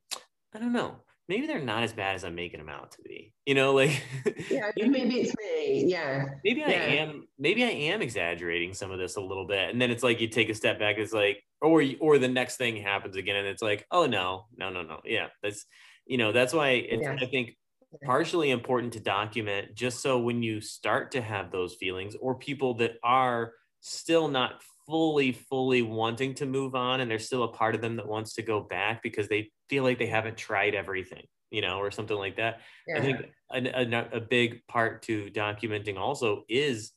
i 0.55 0.59
don't 0.59 0.73
know 0.73 0.97
maybe 1.29 1.47
they're 1.47 1.61
not 1.61 1.83
as 1.83 1.93
bad 1.93 2.17
as 2.17 2.25
I'm 2.25 2.35
making 2.35 2.59
them 2.59 2.69
out 2.69 2.93
to 2.93 3.03
be. 3.03 3.33
You 3.47 3.55
know, 3.55 3.75
like 3.75 4.03
yeah, 4.51 4.71
maybe 4.77 5.21
it's 5.21 5.35
me. 5.37 5.85
Yeah. 5.87 6.25
Maybe 6.45 6.65
I 6.65 6.71
am 6.71 7.29
maybe 7.39 7.65
I 7.65 7.69
am 7.69 8.03
exaggerating 8.03 8.75
some 8.75 8.91
of 8.91 8.99
this 8.99 9.17
a 9.17 9.21
little 9.21 9.47
bit. 9.47 9.71
And 9.71 9.81
then 9.81 9.91
it's 9.91 10.03
like 10.03 10.21
you 10.21 10.29
take 10.29 10.49
a 10.49 10.55
step 10.55 10.79
back, 10.79 10.97
it's 10.99 11.13
like, 11.13 11.43
or 11.61 11.83
or 12.01 12.19
the 12.19 12.29
next 12.29 12.57
thing 12.57 12.77
happens 12.77 13.17
again 13.17 13.37
and 13.37 13.47
it's 13.47 13.63
like, 13.63 13.87
oh 13.91 14.07
no, 14.07 14.47
no, 14.57 14.71
no, 14.71 14.83
no. 14.83 15.01
Yeah. 15.05 15.29
That's 15.43 15.65
you 16.07 16.19
know, 16.19 16.33
that's 16.33 16.55
why 16.55 16.71
it's 16.71 17.03
yeah. 17.03 17.17
I 17.21 17.27
think 17.27 17.57
partially 18.05 18.51
important 18.51 18.93
to 18.93 19.01
document 19.01 19.75
just 19.75 20.01
so 20.01 20.19
when 20.19 20.43
you 20.43 20.61
start 20.61 21.13
to 21.13 21.21
have 21.21 21.51
those 21.51 21.75
feelings 21.75 22.15
or 22.21 22.35
people 22.35 22.75
that 22.75 22.93
are 23.03 23.53
still 23.81 24.29
not 24.29 24.63
fully 24.87 25.33
fully 25.33 25.83
wanting 25.83 26.35
to 26.35 26.47
move 26.47 26.75
on 26.75 27.01
and 27.01 27.11
there's 27.11 27.27
still 27.27 27.45
a 27.45 27.53
part 27.53 27.75
of 27.75 27.81
them 27.81 27.97
that 27.97 28.07
wants 28.07 28.35
to 28.35 28.43
go 28.43 28.61
back 28.61 29.03
because 29.03 29.29
they 29.29 29.51
feel 29.69 29.85
like 29.85 29.99
they 29.99 30.07
haven't 30.07 30.37
tried 30.37 30.75
everything 30.75 31.23
you 31.51 31.61
know 31.61 31.79
or 31.79 31.91
something 31.91 32.17
like 32.17 32.37
that 32.37 32.61
yeah. 32.87 32.99
i 32.99 33.01
think 33.01 33.27
a, 33.53 33.59
a, 33.59 34.17
a, 34.17 34.21
big 34.21 34.67
part 34.67 35.03
to 35.03 35.31
documenting 35.31 35.99
also 35.99 36.45
is 36.49 36.93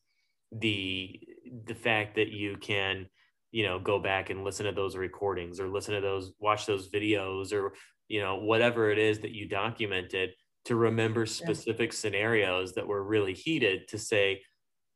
the 0.52 1.20
the 1.66 1.76
fact 1.76 2.16
that 2.16 2.30
you 2.30 2.58
can 2.58 3.06
you 3.52 3.64
know 3.64 3.80
go 3.80 4.00
back 4.00 4.30
and 4.30 4.44
listen 4.44 4.66
to 4.66 4.72
those 4.72 4.96
recordings 4.96 5.60
or 5.60 5.68
listen 5.68 5.94
to 5.94 6.02
those 6.02 6.34
watch 6.40 6.66
those 6.66 6.90
videos 6.90 7.54
or 7.54 7.74
you 8.08 8.22
know 8.22 8.36
whatever 8.36 8.92
it 8.92 8.98
is 8.98 9.20
that 9.20 9.32
you 9.32 9.48
documented 9.48 10.32
to 10.66 10.76
remember 10.76 11.26
specific 11.26 11.92
yeah. 11.92 11.98
scenarios 11.98 12.74
that 12.74 12.88
were 12.88 13.04
really 13.04 13.34
heated 13.34 13.88
to 13.88 13.98
say 13.98 14.42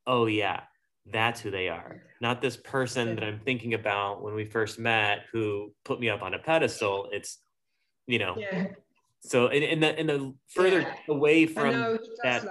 oh 0.07 0.25
yeah 0.25 0.61
that's 1.11 1.39
who 1.39 1.51
they 1.51 1.69
are 1.69 2.01
not 2.21 2.41
this 2.41 2.57
person 2.57 3.15
that 3.15 3.23
i'm 3.23 3.39
thinking 3.39 3.73
about 3.73 4.23
when 4.23 4.33
we 4.33 4.45
first 4.45 4.79
met 4.79 5.19
who 5.31 5.71
put 5.83 5.99
me 5.99 6.09
up 6.09 6.23
on 6.23 6.33
a 6.33 6.39
pedestal 6.39 7.09
it's 7.11 7.39
you 8.07 8.19
know 8.19 8.35
yeah. 8.37 8.67
so 9.21 9.47
in, 9.47 9.63
in 9.63 9.79
the 9.79 9.99
in 9.99 10.07
the 10.07 10.33
further 10.47 10.81
yeah. 10.81 10.93
away 11.09 11.45
from 11.45 11.71
know, 11.71 11.97
that 12.23 12.45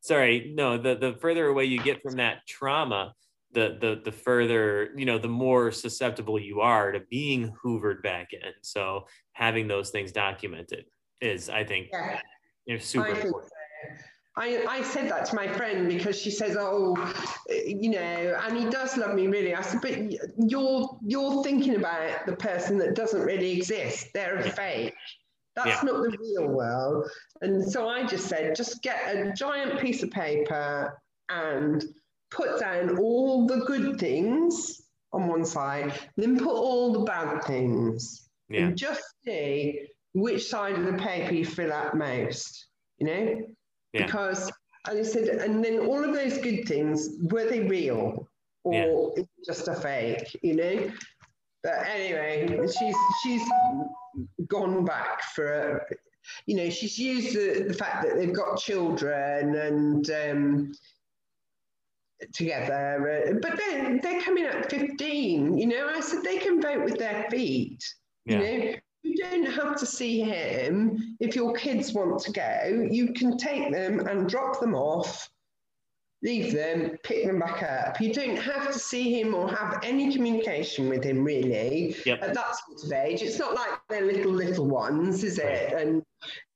sorry 0.00 0.52
no 0.54 0.78
the 0.78 0.94
the 0.94 1.12
further 1.20 1.46
away 1.46 1.64
you 1.64 1.80
get 1.80 2.00
from 2.02 2.16
that 2.16 2.38
trauma 2.46 3.12
the 3.52 3.78
the 3.80 4.00
the 4.04 4.12
further 4.12 4.90
you 4.96 5.06
know 5.06 5.18
the 5.18 5.28
more 5.28 5.72
susceptible 5.72 6.38
you 6.38 6.60
are 6.60 6.92
to 6.92 7.00
being 7.10 7.52
hoovered 7.62 8.02
back 8.02 8.32
in 8.32 8.52
so 8.62 9.06
having 9.32 9.66
those 9.66 9.90
things 9.90 10.12
documented 10.12 10.84
is 11.20 11.48
i 11.48 11.64
think 11.64 11.88
yeah. 11.92 12.20
you 12.66 12.74
know, 12.74 12.80
super 12.80 13.08
important 13.08 13.52
I, 14.38 14.64
I 14.68 14.82
said 14.82 15.10
that 15.10 15.24
to 15.26 15.34
my 15.34 15.48
friend 15.48 15.88
because 15.88 16.16
she 16.16 16.30
says, 16.30 16.56
"Oh, 16.56 16.94
you 17.48 17.90
know," 17.90 18.38
and 18.40 18.56
he 18.56 18.70
does 18.70 18.96
love 18.96 19.16
me 19.16 19.26
really. 19.26 19.52
I 19.52 19.62
said, 19.62 19.80
"But 19.80 19.98
you're 20.38 20.96
you're 21.04 21.42
thinking 21.42 21.74
about 21.74 22.24
the 22.24 22.36
person 22.36 22.78
that 22.78 22.94
doesn't 22.94 23.20
really 23.20 23.50
exist. 23.50 24.06
They're 24.14 24.36
a 24.36 24.48
fake. 24.48 24.94
That's 25.56 25.82
yeah. 25.82 25.90
not 25.90 26.02
the 26.04 26.16
real 26.20 26.46
world." 26.50 27.10
And 27.40 27.68
so 27.68 27.88
I 27.88 28.06
just 28.06 28.26
said, 28.26 28.54
"Just 28.54 28.80
get 28.80 29.16
a 29.16 29.32
giant 29.32 29.80
piece 29.80 30.04
of 30.04 30.12
paper 30.12 30.96
and 31.30 31.84
put 32.30 32.60
down 32.60 32.98
all 32.98 33.46
the 33.46 33.64
good 33.66 33.98
things 33.98 34.82
on 35.12 35.26
one 35.26 35.44
side, 35.44 35.92
then 36.16 36.38
put 36.38 36.54
all 36.54 36.92
the 36.92 37.00
bad 37.00 37.42
things, 37.44 38.28
yeah. 38.48 38.66
and 38.66 38.76
just 38.76 39.02
see 39.24 39.86
which 40.14 40.46
side 40.48 40.74
of 40.74 40.84
the 40.84 40.94
paper 40.94 41.34
you 41.34 41.44
fill 41.44 41.72
out 41.72 41.96
most." 41.96 42.66
You 42.98 43.06
know 43.06 43.42
yeah. 43.92 44.06
because 44.06 44.50
and 44.88 44.98
I 44.98 45.02
said, 45.02 45.28
and 45.28 45.64
then 45.64 45.80
all 45.80 46.02
of 46.02 46.14
those 46.14 46.38
good 46.38 46.66
things 46.66 47.10
were 47.22 47.48
they 47.48 47.60
real 47.60 48.28
or 48.64 49.14
yeah. 49.16 49.24
just 49.44 49.68
a 49.68 49.74
fake, 49.74 50.36
you 50.42 50.56
know? 50.56 50.90
But 51.62 51.86
anyway, 51.86 52.66
she's 52.66 52.94
she's 53.22 53.42
gone 54.46 54.84
back 54.84 55.22
for, 55.34 55.84
you 56.46 56.56
know, 56.56 56.70
she's 56.70 56.98
used 56.98 57.34
the, 57.34 57.64
the 57.68 57.74
fact 57.74 58.04
that 58.04 58.16
they've 58.16 58.32
got 58.32 58.58
children 58.58 59.56
and 59.56 60.10
um, 60.10 60.72
together, 62.32 63.28
uh, 63.28 63.32
but 63.40 63.56
they're 63.56 63.98
they're 64.00 64.20
coming 64.22 64.44
at 64.44 64.70
fifteen. 64.70 65.56
You 65.56 65.66
know, 65.66 65.88
I 65.88 66.00
said 66.00 66.22
they 66.22 66.38
can 66.38 66.60
vote 66.60 66.84
with 66.84 66.98
their 66.98 67.26
feet. 67.30 67.84
Yeah. 68.24 68.40
You 68.40 68.58
know, 68.58 68.74
you 69.02 69.16
don't 69.16 69.46
have 69.46 69.76
to 69.76 69.86
see 69.86 70.20
him 70.20 71.16
if 71.20 71.34
your 71.34 71.54
kids 71.54 71.92
want 71.92 72.20
to 72.22 72.32
go. 72.32 72.86
You 72.90 73.12
can 73.12 73.36
take 73.38 73.72
them 73.72 74.00
and 74.00 74.28
drop 74.28 74.60
them 74.60 74.74
off, 74.74 75.28
leave 76.22 76.52
them, 76.52 76.96
pick 77.04 77.24
them 77.24 77.38
back 77.38 77.62
up. 77.62 78.00
You 78.00 78.12
don't 78.12 78.36
have 78.36 78.66
to 78.72 78.78
see 78.78 79.20
him 79.20 79.34
or 79.34 79.48
have 79.48 79.80
any 79.82 80.12
communication 80.12 80.88
with 80.88 81.04
him 81.04 81.24
really 81.24 81.96
yep. 82.04 82.22
at 82.22 82.34
that 82.34 82.56
sort 82.56 82.84
of 82.84 82.92
age. 82.92 83.22
It's 83.22 83.38
not 83.38 83.54
like 83.54 83.70
they're 83.88 84.04
little 84.04 84.32
little 84.32 84.66
ones, 84.66 85.24
is 85.24 85.38
it? 85.38 85.72
And 85.72 86.02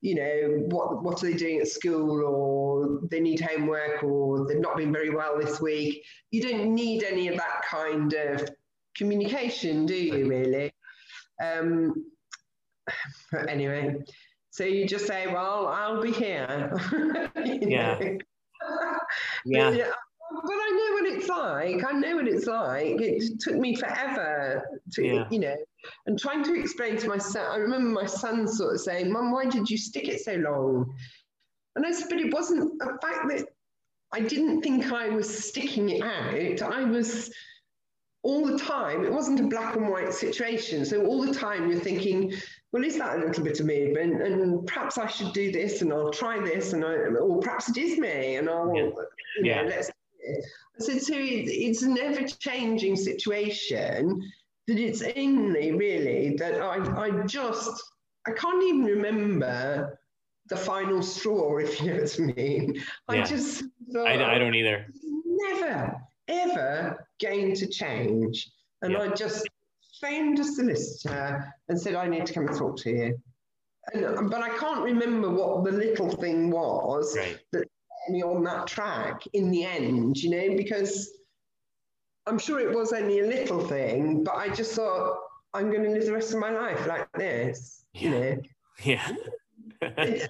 you 0.01 0.14
know 0.14 0.66
what 0.68 1.03
what 1.03 1.22
are 1.22 1.31
they 1.31 1.37
doing 1.37 1.61
at 1.61 1.68
school 1.68 2.25
or 2.25 3.01
they 3.11 3.20
need 3.20 3.40
homework 3.40 4.03
or 4.03 4.46
they've 4.46 4.61
not 4.61 4.77
been 4.77 4.92
very 4.92 5.11
well 5.11 5.38
this 5.38 5.61
week. 5.61 6.05
You 6.31 6.42
don't 6.42 6.75
need 6.75 7.05
any 7.05 7.29
of 7.29 7.37
that 7.37 7.62
kind 7.68 8.12
of 8.12 8.48
communication, 8.96 9.87
do 9.87 9.94
you 9.94 10.29
really? 10.29 10.72
Um, 11.42 11.94
but 13.31 13.48
anyway, 13.48 13.96
so 14.51 14.64
you 14.64 14.87
just 14.87 15.07
say, 15.07 15.27
well, 15.29 15.66
I'll 15.66 16.03
be 16.03 16.12
here. 16.12 16.72
yeah. 17.37 17.98
yeah. 19.44 19.70
yeah. 19.70 19.90
But 20.44 20.55
I 20.55 20.70
know 20.70 21.03
what 21.03 21.12
it's 21.23 21.29
like. 21.29 21.85
I 21.85 21.93
know 21.93 22.17
what 22.17 22.29
it's 22.29 22.47
like. 22.47 23.01
It 23.01 23.41
took 23.41 23.57
me 23.57 23.77
forever 23.77 24.63
to, 24.93 25.05
yeah. 25.05 25.29
you 25.31 25.39
know, 25.39 25.57
and 26.07 26.19
trying 26.19 26.45
to 26.45 26.55
explain 26.59 26.97
to 26.99 27.09
my 27.09 27.19
son. 27.19 27.47
I 27.51 27.57
remember 27.57 27.89
my 27.89 28.07
son 28.07 28.47
sort 28.47 28.75
of 28.75 28.81
saying, 28.81 29.11
Mum, 29.11 29.33
why 29.33 29.47
did 29.47 29.69
you 29.69 29.79
stick 29.79 30.09
it 30.09 30.21
so 30.21 30.35
long? 30.35 30.95
And 31.77 31.87
I 31.87 31.93
said, 31.93 32.09
but 32.11 32.19
it 32.19 32.33
wasn't 32.33 32.81
a 32.83 32.99
fact 32.99 33.29
that 33.29 33.49
I 34.13 34.21
didn't 34.21 34.63
think 34.63 34.93
I 34.93 35.09
was 35.09 35.45
sticking 35.45 35.89
it 35.89 36.03
out. 36.03 36.63
I 36.63 36.85
was 36.85 37.31
all 38.25 38.47
the 38.47 38.59
time, 38.59 39.05
it 39.05 39.13
wasn't 39.13 39.41
a 39.41 39.45
black 39.45 39.75
and 39.75 39.89
white 39.89 40.13
situation. 40.13 40.85
So 40.85 41.05
all 41.07 41.25
the 41.25 41.35
time 41.35 41.69
you're 41.69 41.81
thinking, 41.81 42.33
well, 42.71 42.85
is 42.85 42.99
that 42.99 43.19
a 43.19 43.27
little 43.27 43.43
bit 43.43 43.59
of 43.59 43.67
me? 43.67 43.95
And, 43.95 44.21
and 44.21 44.67
perhaps 44.67 44.97
I 44.97 45.09
should 45.09 45.33
do 45.33 45.51
this 45.51 45.83
and 45.83 45.93
I'll 45.93 46.13
try 46.13 46.39
this 46.41 46.73
and 46.73 46.85
I, 46.85 46.93
or 46.93 47.41
perhaps 47.41 47.69
it 47.71 47.79
is 47.79 47.99
me 47.99 48.37
and 48.37 48.49
I'll, 48.49 48.73
yeah. 48.75 48.83
you 48.83 48.91
know, 48.91 49.05
yeah. 49.43 49.63
let's 49.63 49.91
so, 50.79 50.99
so 50.99 51.15
it's 51.17 51.83
an 51.83 51.99
ever 51.99 52.27
changing 52.27 52.97
situation 52.97 54.23
that 54.67 54.79
it's 54.79 55.03
only 55.17 55.73
really 55.73 56.37
that 56.37 56.61
I, 56.61 57.07
I 57.07 57.27
just, 57.27 57.83
I 58.27 58.33
can't 58.33 58.63
even 58.63 58.85
remember 58.85 59.99
the 60.49 60.57
final 60.57 61.03
straw, 61.03 61.57
if 61.59 61.81
you 61.81 61.93
know 61.93 62.01
what 62.01 62.21
I 62.21 62.23
mean. 62.23 62.83
I 63.09 63.17
yeah. 63.17 63.25
just, 63.25 63.65
thought, 63.93 64.07
I, 64.07 64.35
I 64.35 64.39
don't 64.39 64.55
either. 64.55 64.87
Never, 65.25 65.97
ever 66.29 67.07
going 67.21 67.55
to 67.57 67.67
change. 67.67 68.51
And 68.83 68.97
I 68.97 69.09
just 69.09 69.49
phoned 70.01 70.39
a 70.39 70.45
solicitor 70.45 71.53
and 71.69 71.81
said, 71.81 71.95
I 71.95 72.09
need 72.09 72.27
to 72.27 72.35
come 72.35 72.49
and 72.49 72.57
talk 72.57 72.77
to 72.79 72.91
you. 72.91 73.19
And, 73.95 74.31
but 74.31 74.43
I 74.43 74.51
can't 74.59 74.83
remember 74.83 75.31
what 75.31 75.65
the 75.65 75.73
little 75.73 76.11
thing 76.11 76.51
was 76.51 77.17
right. 77.17 77.39
that 77.53 77.69
me 78.09 78.23
on 78.23 78.43
that 78.45 78.67
track 78.67 79.23
in 79.33 79.51
the 79.51 79.65
end, 79.65 80.17
you 80.17 80.31
know, 80.31 80.57
because 80.57 81.11
I'm 82.27 82.38
sure 82.38 82.61
it 82.61 82.75
was 82.75 82.93
only 82.93 83.21
a 83.21 83.27
little 83.27 83.61
thing, 83.67 84.23
but 84.25 84.35
I 84.35 84.49
just 84.49 84.75
thought, 84.75 85.19
I'm 85.55 85.71
going 85.71 85.83
to 85.85 85.91
live 85.91 86.07
the 86.07 86.12
rest 86.12 86.33
of 86.33 86.41
my 86.41 86.51
life 86.51 86.87
like 86.87 87.11
this, 87.12 87.85
yeah. 87.93 88.01
you 88.01 88.11
know. 88.11 88.43
Yeah. 88.83 89.12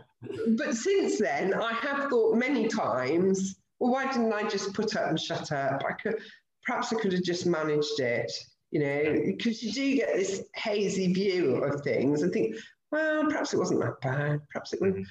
but 0.57 0.75
since 0.75 1.19
then, 1.19 1.55
I 1.55 1.73
have 1.75 2.09
thought 2.09 2.37
many 2.37 2.69
times, 2.69 3.57
well, 3.79 3.93
why 3.93 4.11
didn't 4.11 4.33
I 4.33 4.49
just 4.49 4.75
put 4.75 4.97
up 4.97 5.11
and 5.11 5.21
shut 5.21 5.53
up? 5.53 5.83
I 5.89 5.93
could, 5.93 6.19
perhaps 6.65 6.93
I 6.93 6.97
could 7.01 7.13
have 7.13 7.23
just 7.23 7.47
managed 7.47 8.01
it, 8.01 8.33
you 8.71 8.81
know, 8.81 9.21
because 9.27 9.63
you 9.63 9.73
do 9.73 9.97
get 9.97 10.15
this 10.15 10.45
hazy 10.55 11.13
view 11.13 11.57
of 11.57 11.83
things 11.83 12.23
and 12.23 12.33
think, 12.33 12.57
well, 12.91 13.25
perhaps 13.27 13.53
it 13.55 13.59
wasn't 13.59 13.81
that 13.81 14.01
bad. 14.01 14.41
Perhaps 14.51 14.73
it 14.73 14.81
was. 14.81 14.93
Mm-hmm. 14.93 15.03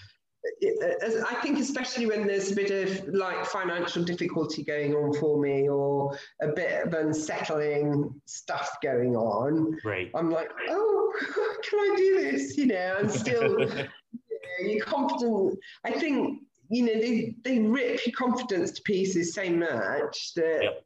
Mm-hmm. 0.63 1.23
I 1.29 1.35
think 1.41 1.59
especially 1.59 2.07
when 2.07 2.25
there's 2.25 2.51
a 2.51 2.55
bit 2.55 2.71
of 2.71 3.07
like 3.13 3.45
financial 3.45 4.03
difficulty 4.03 4.63
going 4.63 4.93
on 4.95 5.13
for 5.13 5.39
me 5.39 5.69
or 5.69 6.17
a 6.41 6.47
bit 6.47 6.85
of 6.85 6.93
unsettling 6.93 8.09
stuff 8.25 8.77
going 8.81 9.15
on, 9.15 9.77
right? 9.85 10.09
I'm 10.15 10.31
like, 10.31 10.49
oh, 10.69 11.13
can 11.69 11.79
I 11.79 11.95
do 11.95 12.21
this? 12.21 12.57
You 12.57 12.67
know, 12.67 12.95
I'm 12.99 13.09
still 13.09 13.59
you 13.59 13.67
know, 13.67 13.87
you're 14.61 14.85
confident. 14.85 15.59
I 15.85 15.91
think 15.91 16.41
you 16.69 16.85
know 16.85 16.93
they 16.93 17.35
they 17.43 17.59
rip 17.59 18.05
your 18.05 18.15
confidence 18.15 18.71
to 18.71 18.81
pieces 18.83 19.33
so 19.33 19.47
much 19.49 20.33
that 20.35 20.59
yep. 20.63 20.85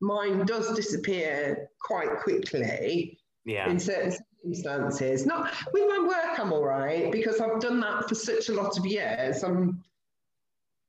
mine 0.00 0.44
does 0.44 0.74
disappear 0.74 1.70
quite 1.80 2.18
quickly. 2.20 3.18
Yeah. 3.44 3.70
In 3.70 3.78
certain 3.78 4.12
circumstances. 4.52 5.26
Not 5.26 5.52
with 5.72 5.84
my 5.88 6.06
work, 6.06 6.38
I'm 6.38 6.52
all 6.52 6.64
right 6.64 7.10
because 7.10 7.40
I've 7.40 7.60
done 7.60 7.80
that 7.80 8.08
for 8.08 8.14
such 8.14 8.48
a 8.48 8.54
lot 8.54 8.78
of 8.78 8.86
years. 8.86 9.42
I'm, 9.42 9.82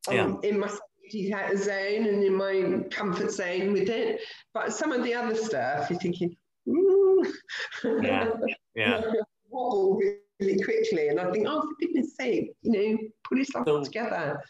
I'm 0.08 0.16
yeah. 0.16 0.50
in 0.50 0.60
my 0.60 0.70
safety 1.12 1.34
zone 1.56 2.06
and 2.08 2.24
in 2.24 2.36
my 2.36 2.84
comfort 2.90 3.32
zone 3.32 3.74
with 3.74 3.90
it. 3.90 4.22
But 4.54 4.74
some 4.74 4.92
of 4.92 5.04
the 5.04 5.14
other 5.14 5.36
stuff, 5.36 5.90
you're 5.90 6.00
thinking, 6.00 6.36
ooh, 6.68 7.26
yeah, 7.84 8.30
yeah, 8.76 9.02
wobble 9.50 10.00
really 10.40 10.62
quickly, 10.62 11.10
and 11.10 11.20
I 11.20 11.32
think, 11.32 11.48
oh, 11.48 11.62
for 11.62 11.68
goodness 11.80 12.16
sake, 12.16 12.52
you 12.62 12.72
know, 12.72 12.98
put 13.24 13.38
yourself 13.38 13.66
so, 13.68 13.84
together. 13.84 14.42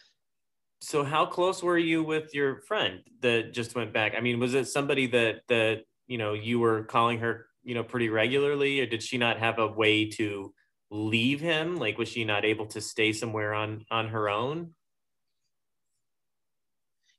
So, 0.82 1.04
how 1.04 1.26
close 1.26 1.62
were 1.62 1.78
you 1.78 2.02
with 2.02 2.34
your 2.34 2.60
friend 2.62 3.00
that 3.20 3.52
just 3.52 3.74
went 3.74 3.92
back? 3.92 4.14
I 4.16 4.20
mean, 4.20 4.38
was 4.38 4.54
it 4.54 4.66
somebody 4.66 5.06
that 5.08 5.42
that 5.48 5.82
you 6.06 6.18
know 6.18 6.32
you 6.32 6.58
were 6.58 6.84
calling 6.84 7.18
her 7.18 7.46
you 7.62 7.74
know 7.74 7.82
pretty 7.82 8.08
regularly 8.08 8.80
or 8.80 8.86
did 8.86 9.02
she 9.02 9.18
not 9.18 9.38
have 9.38 9.58
a 9.58 9.66
way 9.66 10.06
to 10.10 10.52
leave 10.90 11.40
him? 11.40 11.76
Like 11.76 11.98
was 11.98 12.08
she 12.08 12.24
not 12.24 12.44
able 12.44 12.66
to 12.66 12.80
stay 12.80 13.12
somewhere 13.12 13.54
on 13.54 13.84
on 13.90 14.08
her 14.08 14.28
own? 14.28 14.74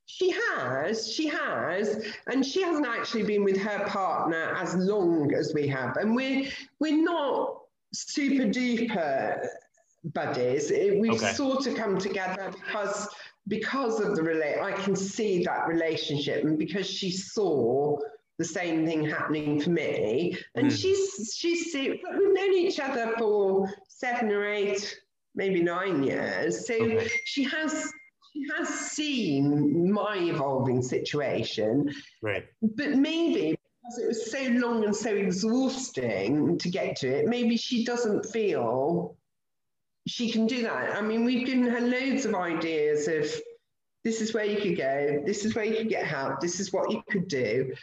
She 0.06 0.32
has 0.32 1.12
she 1.12 1.28
has 1.28 2.06
and 2.28 2.46
she 2.46 2.62
hasn't 2.62 2.88
actually 2.88 3.24
been 3.24 3.44
with 3.44 3.58
her 3.58 3.86
partner 3.88 4.56
as 4.58 4.76
long 4.76 5.34
as 5.34 5.54
we 5.54 5.68
have. 5.68 5.98
And 5.98 6.16
we're 6.16 6.50
we're 6.80 7.02
not 7.02 7.62
super 7.94 8.44
duper 8.44 9.46
buddies. 10.14 10.72
We've 10.72 11.14
okay. 11.14 11.34
sort 11.34 11.68
of 11.68 11.76
come 11.76 11.98
together 11.98 12.52
because 12.52 13.08
because 13.48 14.00
of 14.00 14.16
the 14.16 14.22
relate 14.22 14.60
i 14.62 14.72
can 14.72 14.96
see 14.96 15.44
that 15.44 15.68
relationship 15.68 16.44
and 16.44 16.58
because 16.58 16.88
she 16.88 17.12
saw 17.12 17.98
the 18.38 18.46
same 18.46 18.86
thing 18.86 19.06
happening 19.06 19.62
for 19.62 19.70
me. 19.70 20.38
And 20.56 20.68
mm. 20.68 20.78
she's 20.78 21.34
she's 21.36 21.74
we've 21.74 22.02
known 22.04 22.54
each 22.54 22.80
other 22.80 23.14
for 23.18 23.72
seven 23.88 24.32
or 24.32 24.46
eight, 24.46 25.00
maybe 25.36 25.62
nine 25.62 26.04
years. 26.04 26.68
So 26.68 26.74
okay. 26.76 27.10
she 27.26 27.44
has 27.44 27.92
she 28.34 28.46
has 28.58 28.68
seen 28.68 29.92
my 29.92 30.18
evolving 30.18 30.82
situation. 30.82 31.94
Right. 32.22 32.46
But 32.62 32.92
maybe 32.92 33.58
because 33.84 33.98
it 34.00 34.08
was 34.08 34.32
so 34.32 34.44
long 34.68 34.86
and 34.86 34.96
so 34.96 35.14
exhausting 35.14 36.58
to 36.58 36.70
get 36.70 36.96
to 36.98 37.08
it, 37.08 37.28
maybe 37.28 37.58
she 37.58 37.84
doesn't 37.84 38.26
feel 38.28 39.18
she 40.08 40.32
can 40.32 40.48
do 40.48 40.64
that. 40.64 40.96
I 40.96 41.02
mean, 41.02 41.26
we've 41.26 41.46
given 41.46 41.68
her 41.68 41.82
loads 41.82 42.26
of 42.26 42.36
ideas 42.36 43.08
of 43.08 43.30
this 44.04 44.22
is 44.22 44.34
where 44.34 44.46
you 44.46 44.60
could 44.60 44.78
go, 44.78 45.22
this 45.26 45.46
is 45.46 45.56
where 45.56 45.66
you 45.66 45.78
could 45.78 45.90
get 45.90 46.06
help, 46.06 46.40
this 46.42 46.60
is 46.60 46.74
what 46.74 46.92
you 46.92 47.04
could 47.10 47.28
do. 47.28 47.74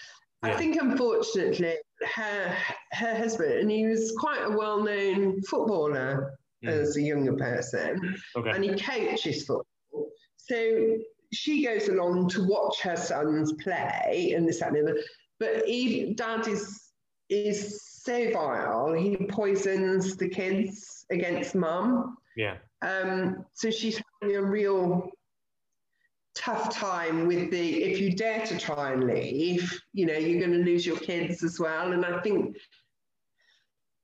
Yeah. 0.44 0.51
I 0.51 0.57
think, 0.57 0.81
unfortunately, 0.81 1.77
her 2.14 2.57
her 2.92 3.16
husband, 3.16 3.55
and 3.55 3.70
he 3.70 3.87
was 3.87 4.14
quite 4.18 4.42
a 4.44 4.51
well 4.51 4.83
known 4.83 5.42
footballer 5.42 6.38
mm. 6.64 6.68
as 6.68 6.96
a 6.96 7.03
younger 7.03 7.35
person, 7.35 8.16
okay. 8.37 8.51
and 8.51 8.64
he 8.64 8.70
coaches 8.77 9.44
football. 9.44 10.09
So 10.37 10.96
she 11.33 11.64
goes 11.64 11.88
along 11.88 12.29
to 12.31 12.46
watch 12.46 12.81
her 12.81 12.96
sons 12.96 13.53
play 13.62 14.33
and 14.37 14.48
this 14.48 14.61
that, 14.61 14.68
and 14.68 14.77
the 14.77 14.92
other. 14.92 15.01
But 15.40 15.66
he, 15.66 16.14
dad 16.14 16.46
is 16.46 16.88
is 17.29 17.83
so 18.03 18.31
vile. 18.33 18.92
He 18.92 19.16
poisons 19.16 20.16
the 20.16 20.29
kids 20.29 21.05
against 21.11 21.55
mum. 21.55 22.16
Yeah. 22.37 22.57
Um, 22.83 23.44
so 23.55 23.70
she's 23.70 24.01
having 24.20 24.37
a 24.37 24.42
real 24.42 25.11
tough 26.38 26.72
time 26.72 27.27
with 27.27 27.51
the 27.51 27.83
if 27.83 28.01
you 28.01 28.14
dare 28.14 28.46
to 28.46 28.59
try 28.59 28.92
and 28.92 29.05
leave, 29.05 29.81
you 29.92 30.07
know, 30.07 30.14
you're 30.14 30.38
going 30.38 30.53
to 30.53 30.64
lose 30.64 30.87
your 30.87 30.98
kids 30.98 31.42
as 31.42 31.59
well. 31.59 31.92
And 31.92 32.05
I 32.05 32.20
think 32.20 32.57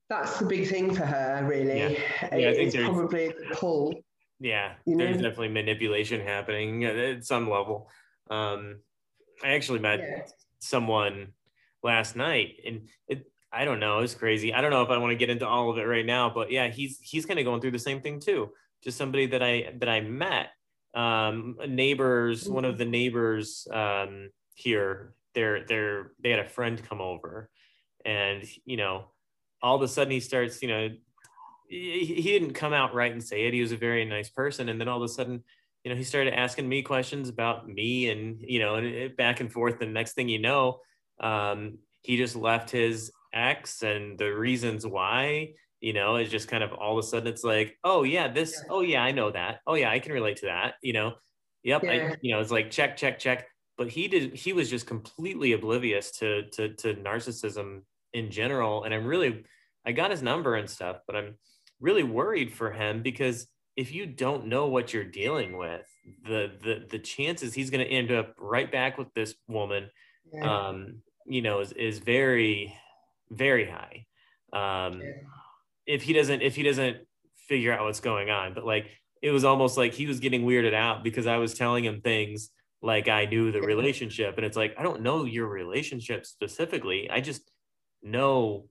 that's 0.09 0.37
the 0.39 0.45
big 0.45 0.67
thing 0.67 0.93
for 0.93 1.05
her, 1.05 1.45
really. 1.47 1.79
Yeah, 1.79 2.35
yeah 2.35 2.49
I 2.49 2.53
think 2.53 2.73
there's 2.73 2.85
probably 2.85 3.27
the 3.29 3.55
pull. 3.55 3.93
Yeah, 4.39 4.73
you 4.85 4.95
know? 4.95 5.05
there's 5.05 5.17
definitely 5.17 5.49
manipulation 5.49 6.19
happening 6.19 6.83
at 6.83 7.23
some 7.23 7.49
level. 7.49 7.89
Um, 8.29 8.81
I 9.43 9.53
actually 9.53 9.79
met 9.79 9.99
yeah. 9.99 10.23
someone 10.59 11.29
last 11.83 12.15
night, 12.15 12.55
and 12.65 12.89
it, 13.07 13.31
I 13.51 13.63
don't 13.63 13.79
know, 13.79 13.99
it's 13.99 14.13
crazy. 14.13 14.53
I 14.53 14.59
don't 14.59 14.71
know 14.71 14.81
if 14.81 14.89
I 14.89 14.97
want 14.97 15.11
to 15.11 15.15
get 15.15 15.29
into 15.29 15.47
all 15.47 15.71
of 15.71 15.77
it 15.77 15.83
right 15.83 16.05
now, 16.05 16.29
but 16.29 16.51
yeah, 16.51 16.67
he's 16.67 16.99
he's 16.99 17.25
kind 17.25 17.39
of 17.39 17.45
going 17.45 17.61
through 17.61 17.71
the 17.71 17.79
same 17.79 18.01
thing 18.01 18.19
too. 18.19 18.51
Just 18.83 18.97
somebody 18.97 19.25
that 19.27 19.41
I 19.41 19.73
that 19.79 19.87
I 19.87 20.01
met 20.01 20.49
um, 20.95 21.57
neighbors, 21.67 22.47
one 22.47 22.65
of 22.65 22.77
the 22.77 22.85
neighbors 22.85 23.67
um, 23.71 24.29
here, 24.55 25.13
they're 25.33 25.65
they're 25.65 26.11
they 26.23 26.29
had 26.29 26.39
a 26.39 26.49
friend 26.49 26.81
come 26.87 27.01
over, 27.01 27.49
and 28.05 28.43
you 28.63 28.77
know, 28.77 29.05
all 29.61 29.75
of 29.75 29.81
a 29.81 29.87
sudden 29.87 30.11
he 30.11 30.21
starts, 30.21 30.61
you 30.61 30.69
know, 30.69 30.89
he, 31.67 32.05
he 32.05 32.39
didn't 32.39 32.53
come 32.53 32.73
out 32.73 32.93
right 32.93 33.11
and 33.11 33.23
say 33.23 33.45
it. 33.45 33.53
He 33.53 33.61
was 33.61 33.73
a 33.73 33.77
very 33.77 34.05
nice 34.05 34.29
person, 34.29 34.69
and 34.69 34.79
then 34.79 34.87
all 34.87 34.97
of 34.97 35.03
a 35.03 35.13
sudden, 35.13 35.43
you 35.83 35.91
know, 35.91 35.97
he 35.97 36.03
started 36.03 36.33
asking 36.33 36.67
me 36.67 36.81
questions 36.81 37.27
about 37.27 37.67
me, 37.67 38.09
and 38.09 38.37
you 38.39 38.59
know, 38.59 38.75
and 38.75 39.15
back 39.17 39.41
and 39.41 39.51
forth. 39.51 39.81
And 39.81 39.93
next 39.93 40.13
thing 40.13 40.29
you 40.29 40.39
know, 40.39 40.79
um, 41.19 41.79
he 42.01 42.15
just 42.15 42.35
left 42.37 42.69
his 42.69 43.11
ex 43.33 43.83
and 43.83 44.17
the 44.17 44.29
reasons 44.29 44.87
why 44.87 45.49
you 45.85 45.93
know 45.93 46.15
it's 46.15 46.31
just 46.31 46.47
kind 46.47 46.63
of 46.63 46.73
all 46.73 46.97
of 46.97 47.05
a 47.05 47.07
sudden 47.07 47.27
it's 47.27 47.43
like 47.43 47.77
oh 47.83 48.01
yeah 48.01 48.27
this 48.27 48.59
oh 48.71 48.81
yeah 48.81 49.03
i 49.03 49.11
know 49.11 49.29
that. 49.29 49.59
Oh 49.67 49.75
yeah 49.75 49.91
i 49.91 49.99
can 49.99 50.13
relate 50.13 50.37
to 50.37 50.47
that 50.47 50.73
you 50.81 50.93
know? 50.93 51.13
Yep 51.63 51.83
yeah. 51.83 51.91
I, 51.91 52.15
you 52.21 52.33
know 52.33 52.41
it's 52.41 52.49
like 52.49 52.71
check 52.71 52.97
check 52.97 53.19
check. 53.19 53.45
But 53.77 53.89
he 53.89 54.07
did 54.07 54.33
he 54.33 54.51
was 54.51 54.67
just 54.67 54.87
completely 54.87 55.51
oblivious 55.51 56.09
to 56.19 56.49
to 56.53 56.73
to 56.75 56.95
narcissism 56.95 57.81
in 58.13 58.31
general 58.31 58.83
and 58.83 58.93
i'm 58.95 59.05
really 59.05 59.43
i 59.85 59.91
got 59.91 60.09
his 60.09 60.23
number 60.23 60.55
and 60.55 60.67
stuff 60.67 60.97
but 61.05 61.15
i'm 61.15 61.35
really 61.79 62.03
worried 62.03 62.51
for 62.53 62.71
him 62.71 63.03
because 63.03 63.45
if 63.75 63.93
you 63.93 64.05
don't 64.07 64.47
know 64.47 64.67
what 64.67 64.93
you're 64.93 65.03
dealing 65.03 65.57
with 65.57 65.85
the 66.23 66.51
the 66.63 66.85
the 66.89 66.99
chances 66.99 67.53
he's 67.53 67.69
going 67.69 67.85
to 67.85 67.91
end 67.91 68.11
up 68.11 68.33
right 68.39 68.71
back 68.71 68.97
with 68.97 69.13
this 69.13 69.35
woman 69.47 69.89
yeah. 70.33 70.69
um 70.69 71.01
you 71.27 71.41
know 71.41 71.59
is 71.59 71.73
is 71.73 71.99
very 71.99 72.73
very 73.29 73.69
high. 73.69 74.05
Um 74.53 75.01
yeah 75.01 75.11
if 75.85 76.03
he 76.03 76.13
doesn't 76.13 76.41
if 76.41 76.55
he 76.55 76.63
doesn't 76.63 76.97
figure 77.47 77.73
out 77.73 77.83
what's 77.83 77.99
going 77.99 78.29
on 78.29 78.53
but 78.53 78.65
like 78.65 78.87
it 79.21 79.31
was 79.31 79.43
almost 79.43 79.77
like 79.77 79.93
he 79.93 80.07
was 80.07 80.19
getting 80.19 80.43
weirded 80.43 80.73
out 80.73 81.03
because 81.03 81.27
i 81.27 81.37
was 81.37 81.53
telling 81.53 81.83
him 81.83 82.01
things 82.01 82.49
like 82.81 83.07
i 83.07 83.25
knew 83.25 83.51
the 83.51 83.61
relationship 83.61 84.35
and 84.37 84.45
it's 84.45 84.57
like 84.57 84.75
i 84.77 84.83
don't 84.83 85.01
know 85.01 85.25
your 85.25 85.47
relationship 85.47 86.25
specifically 86.25 87.09
i 87.09 87.21
just 87.21 87.51
know 88.01 88.65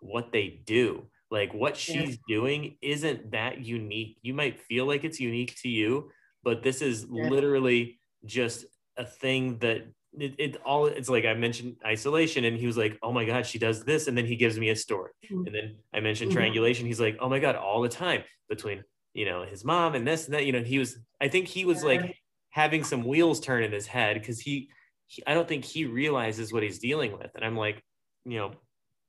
what 0.00 0.32
they 0.32 0.60
do 0.66 1.06
like 1.30 1.52
what 1.52 1.76
she's 1.76 2.10
yeah. 2.10 2.16
doing 2.36 2.76
isn't 2.82 3.32
that 3.32 3.64
unique 3.64 4.16
you 4.22 4.34
might 4.34 4.60
feel 4.60 4.86
like 4.86 5.04
it's 5.04 5.20
unique 5.20 5.54
to 5.56 5.68
you 5.68 6.10
but 6.42 6.62
this 6.62 6.82
is 6.82 7.06
yeah. 7.10 7.28
literally 7.28 7.98
just 8.24 8.66
a 8.96 9.04
thing 9.04 9.58
that 9.58 9.82
it, 10.18 10.34
it, 10.38 10.56
all 10.64 10.86
it's 10.86 11.08
like 11.08 11.24
I 11.24 11.34
mentioned 11.34 11.76
isolation 11.84 12.44
and 12.44 12.56
he 12.56 12.66
was 12.66 12.76
like, 12.76 12.98
oh 13.02 13.12
my 13.12 13.24
God, 13.24 13.46
she 13.46 13.58
does 13.58 13.84
this. 13.84 14.06
And 14.06 14.16
then 14.16 14.26
he 14.26 14.36
gives 14.36 14.58
me 14.58 14.70
a 14.70 14.76
story. 14.76 15.12
Mm-hmm. 15.24 15.46
And 15.46 15.54
then 15.54 15.76
I 15.92 16.00
mentioned 16.00 16.30
mm-hmm. 16.30 16.38
triangulation. 16.38 16.86
He's 16.86 17.00
like, 17.00 17.16
oh 17.20 17.28
my 17.28 17.38
God, 17.38 17.56
all 17.56 17.82
the 17.82 17.88
time 17.88 18.22
between, 18.48 18.82
you 19.14 19.24
know, 19.24 19.44
his 19.44 19.64
mom 19.64 19.94
and 19.94 20.06
this 20.06 20.26
and 20.26 20.34
that, 20.34 20.46
you 20.46 20.52
know, 20.52 20.62
he 20.62 20.78
was, 20.78 20.98
I 21.20 21.28
think 21.28 21.48
he 21.48 21.64
was 21.64 21.82
yeah. 21.82 21.88
like 21.88 22.16
having 22.50 22.84
some 22.84 23.04
wheels 23.04 23.40
turn 23.40 23.62
in 23.62 23.72
his 23.72 23.86
head 23.86 24.14
because 24.14 24.40
he, 24.40 24.70
he, 25.06 25.22
I 25.26 25.34
don't 25.34 25.46
think 25.46 25.64
he 25.64 25.84
realizes 25.84 26.52
what 26.52 26.62
he's 26.62 26.78
dealing 26.78 27.12
with. 27.12 27.30
And 27.34 27.44
I'm 27.44 27.56
like, 27.56 27.82
you 28.24 28.38
know, 28.38 28.52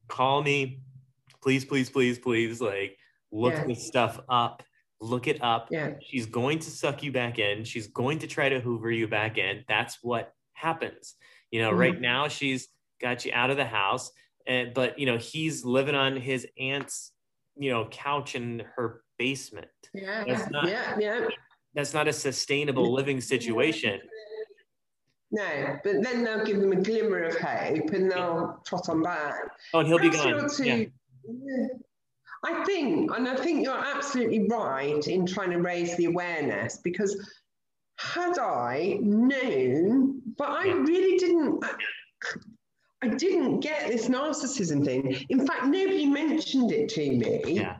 call 0.08 0.44
me, 0.44 0.82
please, 1.42 1.66
please, 1.66 1.90
please, 1.90 2.20
please. 2.20 2.62
Like, 2.62 2.98
look 3.32 3.54
yeah. 3.54 3.66
this 3.66 3.88
stuff 3.88 4.20
up, 4.30 4.64
look 5.02 5.28
it 5.28 5.42
up. 5.42 5.70
Yeah. 5.72 5.94
She's 6.02 6.26
going 6.26 6.60
to 6.60 6.70
suck 6.70 7.04
you 7.04 7.12
back 7.12 7.40
in. 7.40 7.64
She's 7.64 7.88
going 7.88 8.20
to 8.20 8.28
try 8.28 8.50
to 8.50 8.60
hoover 8.60 8.92
you 8.92 9.08
back 9.08 9.38
in. 9.38 9.64
That's 9.68 9.98
what 10.02 10.34
happens. 10.58 11.16
You 11.52 11.62
know, 11.62 11.70
mm-hmm. 11.70 11.80
right 11.80 12.02
now 12.02 12.28
she's 12.28 12.68
got 13.02 13.26
you 13.26 13.32
out 13.34 13.50
of 13.50 13.58
the 13.58 13.66
house, 13.66 14.12
and 14.46 14.74
but 14.74 15.00
you 15.00 15.06
know, 15.06 15.18
he's 15.18 15.64
living 15.64 15.96
on 15.96 16.18
his 16.18 16.48
aunt's, 16.60 17.12
you 17.56 17.72
know, 17.72 17.88
couch 17.90 18.36
in 18.36 18.64
her 18.76 19.02
basement. 19.18 19.68
Yeah. 19.94 20.24
That's 20.28 20.50
not, 20.50 20.68
yeah. 20.68 20.98
Yeah. 21.00 21.28
That's 21.74 21.94
not 21.94 22.08
a 22.08 22.14
sustainable 22.14 22.92
living 22.92 23.22
situation. 23.22 24.00
No, 25.30 25.78
but 25.84 26.02
then 26.04 26.24
they'll 26.24 26.46
give 26.46 26.60
them 26.62 26.72
a 26.72 26.82
glimmer 26.82 27.24
of 27.24 27.38
hope 27.38 27.90
and 27.92 28.10
they'll 28.10 28.62
trot 28.66 28.90
on 28.90 29.04
back. 29.04 29.36
Oh, 29.74 29.80
and 29.80 29.88
he'll 29.88 30.00
be 30.00 30.10
gone. 30.10 30.50
To, 30.50 30.66
yeah. 30.66 30.86
yeah. 31.26 31.68
I 32.46 32.64
think, 32.64 33.12
and 33.14 33.28
I 33.28 33.36
think 33.36 33.64
you're 33.64 33.78
absolutely 33.78 34.48
right 34.48 35.06
in 35.08 35.26
trying 35.26 35.52
to 35.52 35.58
raise 35.58 35.98
the 35.98 36.06
awareness 36.06 36.78
because 36.78 37.18
had 37.98 38.38
I 38.38 39.00
known, 39.02 40.22
but 40.38 40.50
I 40.50 40.72
really 40.72 41.18
didn't. 41.18 41.64
I 43.04 43.10
didn't 43.10 43.60
get 43.60 43.88
this 43.88 44.08
narcissism 44.10 44.84
thing. 44.84 45.26
In 45.30 45.46
fact, 45.46 45.66
nobody 45.66 46.08
mentioned 46.08 46.72
it 46.72 46.90
to 46.90 47.12
me. 47.12 47.42
Yeah. 47.46 47.78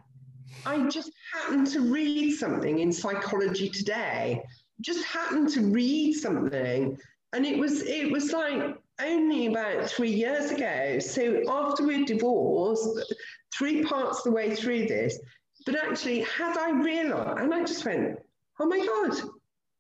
I 0.66 0.88
just 0.90 1.12
happened 1.34 1.68
to 1.68 1.82
read 1.82 2.34
something 2.34 2.80
in 2.80 2.92
Psychology 2.92 3.70
Today. 3.70 4.44
Just 4.82 5.04
happened 5.06 5.50
to 5.50 5.62
read 5.62 6.14
something 6.14 6.98
and 7.34 7.46
it 7.46 7.58
was 7.58 7.84
it 7.84 8.12
was 8.12 8.32
like 8.32 8.78
only 9.02 9.48
about 9.48 9.90
three 9.90 10.12
years 10.12 10.52
ago. 10.52 11.00
So 11.00 11.44
after 11.50 11.86
we're 11.86 12.06
divorced, 12.06 13.14
three 13.58 13.84
parts 13.84 14.20
of 14.20 14.24
the 14.26 14.32
way 14.32 14.56
through 14.56 14.88
this, 14.88 15.20
but 15.66 15.76
actually, 15.76 16.22
had 16.22 16.58
I 16.58 16.72
realised, 16.72 17.40
and 17.40 17.54
I 17.54 17.64
just 17.64 17.86
went, 17.86 18.18
"Oh 18.60 18.66
my 18.66 18.80
god, 18.80 19.30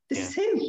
this 0.09 0.19
yeah. 0.19 0.25
is 0.25 0.35
him. 0.35 0.61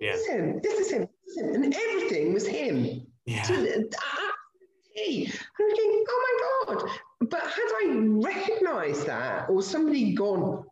Yeah. 0.00 0.12
This 0.12 0.20
is 0.20 0.28
him. 0.28 0.60
This 0.62 0.78
is 0.80 0.90
him. 0.92 1.08
This 1.26 1.36
is 1.36 1.56
him. 1.56 1.62
and 1.62 1.74
everything 1.74 2.32
was 2.34 2.46
him." 2.46 3.06
Yeah. 3.26 3.42
To, 3.44 3.54
uh, 3.54 3.74
and 3.74 3.94
I'm 3.94 5.76
thinking, 5.76 6.04
"Oh 6.08 6.66
my 6.66 6.74
god!" 6.74 6.90
But 7.20 7.40
had 7.40 7.70
I 7.82 7.94
recognised 8.08 9.06
that, 9.06 9.48
or 9.48 9.62
somebody 9.62 10.14
gone, 10.14 10.64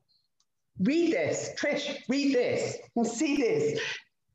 "Read 0.80 1.12
this, 1.12 1.50
Trish. 1.58 2.02
Read 2.08 2.34
this, 2.34 2.76
and 2.96 3.06
see 3.06 3.36
this." 3.36 3.80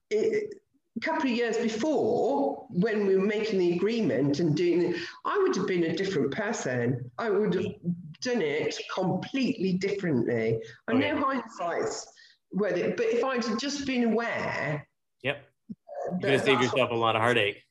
It, 0.10 0.54
a 0.96 1.00
couple 1.02 1.30
of 1.30 1.36
years 1.36 1.58
before, 1.58 2.66
when 2.70 3.06
we 3.06 3.18
were 3.18 3.26
making 3.26 3.60
the 3.60 3.74
agreement 3.74 4.40
and 4.40 4.56
doing 4.56 4.94
it, 4.94 4.96
I 5.26 5.38
would 5.38 5.56
have 5.58 5.68
been 5.68 5.84
a 5.84 5.96
different 5.96 6.32
person. 6.32 7.12
I 7.18 7.30
would 7.30 7.54
have 7.54 7.66
done 8.22 8.42
it 8.42 8.78
completely 8.94 9.74
differently. 9.74 10.62
I 10.88 10.94
okay. 10.94 11.12
know 11.12 11.18
hindsight's 11.20 12.08
whether, 12.56 12.92
but 12.92 13.06
if 13.08 13.24
I'd 13.24 13.60
just 13.60 13.86
been 13.86 14.06
aware. 14.06 14.88
Yep. 15.24 15.44
You're 16.12 16.20
going 16.20 16.40
to 16.40 16.46
save 16.46 16.62
yourself 16.62 16.92
a 16.92 16.96
lot 16.96 17.16
of 17.16 17.22
heartache. 17.22 17.62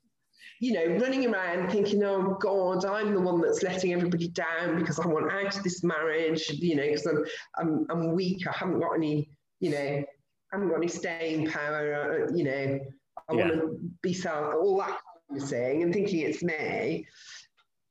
You 0.60 0.72
know, 0.74 0.98
running 0.98 1.26
around 1.26 1.70
thinking, 1.70 2.02
oh 2.04 2.36
God, 2.40 2.84
I'm 2.84 3.14
the 3.14 3.20
one 3.20 3.40
that's 3.40 3.62
letting 3.62 3.92
everybody 3.92 4.28
down 4.28 4.78
because 4.78 4.98
I 4.98 5.06
want 5.06 5.32
out 5.32 5.56
of 5.56 5.62
this 5.62 5.82
marriage, 5.82 6.48
you 6.50 6.76
know, 6.76 6.82
because 6.82 7.06
I'm, 7.06 7.24
I'm, 7.58 7.86
I'm 7.90 8.12
weak, 8.12 8.46
I 8.46 8.52
haven't 8.52 8.80
got 8.80 8.92
any, 8.92 9.30
you 9.60 9.70
know, 9.70 9.78
I 9.78 10.06
haven't 10.52 10.68
got 10.68 10.76
any 10.76 10.88
staying 10.88 11.50
power, 11.50 12.28
uh, 12.28 12.34
you 12.34 12.44
know, 12.44 12.80
I 13.28 13.34
yeah. 13.34 13.48
want 13.48 13.52
to 13.52 13.78
be 14.02 14.12
so 14.12 14.60
all 14.62 14.78
that 14.78 15.00
kind 15.28 15.42
of 15.42 15.48
thing, 15.48 15.82
and 15.82 15.92
thinking 15.92 16.20
it's 16.20 16.42
me. 16.42 17.06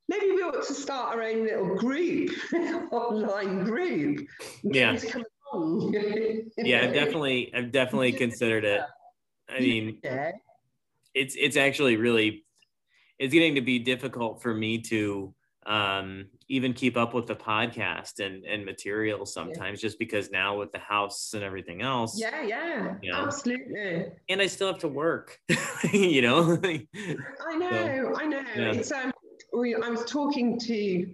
Maybe 0.10 0.32
we 0.32 0.44
ought 0.44 0.66
to 0.66 0.74
start 0.74 1.16
our 1.16 1.24
own 1.24 1.44
little 1.44 1.76
group, 1.76 2.32
online 2.92 3.64
group. 3.64 4.28
Yeah. 4.64 4.98
Yeah, 6.58 6.82
I've 6.84 6.94
definitely, 6.94 7.54
I've 7.54 7.72
definitely 7.72 8.14
considered 8.14 8.66
it. 8.66 8.82
I 9.50 9.60
mean, 9.60 10.00
it's 11.14 11.36
it's 11.36 11.58
actually 11.58 11.98
really, 11.98 12.46
it's 13.20 13.34
getting 13.34 13.56
to 13.56 13.62
be 13.62 13.80
difficult 13.80 14.42
for 14.42 14.54
me 14.54 14.80
to 14.82 15.34
um, 15.66 16.26
even 16.50 16.74
keep 16.74 16.98
up 16.98 17.14
with 17.14 17.28
the 17.28 17.36
podcast 17.36 18.24
and 18.24 18.44
and 18.46 18.66
material 18.66 19.26
sometimes 19.26 19.80
yeah. 19.80 19.88
just 19.88 20.00
because 20.00 20.30
now 20.30 20.58
with 20.58 20.72
the 20.72 20.80
house 20.80 21.34
and 21.34 21.44
everything 21.44 21.82
else 21.82 22.20
yeah 22.20 22.44
yeah. 22.44 22.96
you 23.02 23.12
know, 23.12 23.26
absolutely. 23.26 24.08
And 24.30 24.42
i 24.42 24.48
still 24.48 24.68
have 24.68 24.80
to 24.80 24.88
work 24.88 25.40
you 25.94 26.22
know? 26.22 26.60
I 26.64 27.56
know 27.56 27.70
so, 27.70 28.22
i 28.22 28.26
know. 28.26 28.44
yeah. 28.56 28.72
it's 28.74 28.92
um 28.92 29.14
we, 29.54 29.76
i 29.76 29.90
was 29.90 30.04
talking 30.06 30.60
to 30.60 31.14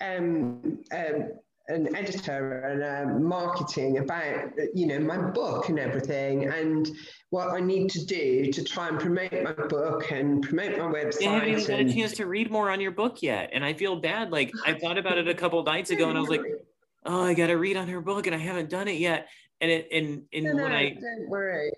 um, 0.00 0.82
um 0.92 1.32
an 1.68 1.94
editor 1.96 2.60
and 2.60 2.82
uh, 2.82 3.18
marketing 3.18 3.98
about 3.98 4.50
you 4.74 4.86
know 4.86 4.98
my 4.98 5.16
book 5.16 5.68
and 5.68 5.78
everything 5.78 6.48
and 6.48 6.90
what 7.30 7.48
I 7.48 7.60
need 7.60 7.90
to 7.90 8.04
do 8.04 8.52
to 8.52 8.64
try 8.64 8.88
and 8.88 9.00
promote 9.00 9.32
my 9.32 9.52
book 9.52 10.10
and 10.10 10.42
promote 10.42 10.78
my 10.78 10.84
website. 10.84 11.26
I 11.26 11.32
haven't 11.32 11.48
even 11.48 11.80
and... 11.80 11.90
a 11.90 11.94
chance 11.94 12.12
to 12.12 12.26
read 12.26 12.50
more 12.50 12.70
on 12.70 12.80
your 12.80 12.90
book 12.90 13.22
yet, 13.22 13.50
and 13.52 13.64
I 13.64 13.72
feel 13.72 13.96
bad. 13.96 14.30
Like 14.30 14.52
I 14.66 14.74
thought 14.74 14.98
about 14.98 15.18
it 15.18 15.26
a 15.26 15.34
couple 15.34 15.62
nights 15.62 15.90
ago, 15.90 16.08
and 16.08 16.18
I 16.18 16.20
was 16.20 16.30
like, 16.30 16.42
"Oh, 17.06 17.22
I 17.22 17.34
got 17.34 17.46
to 17.46 17.54
read 17.54 17.76
on 17.76 17.88
her 17.88 18.00
book, 18.00 18.26
and 18.26 18.34
I 18.34 18.38
haven't 18.38 18.68
done 18.68 18.88
it 18.88 18.98
yet." 18.98 19.28
And 19.64 19.72
it 19.72 19.88
and 19.92 20.22
and 20.34 20.44
no, 20.44 20.62
when 20.62 20.72
no, 20.72 20.76
I 20.76 20.94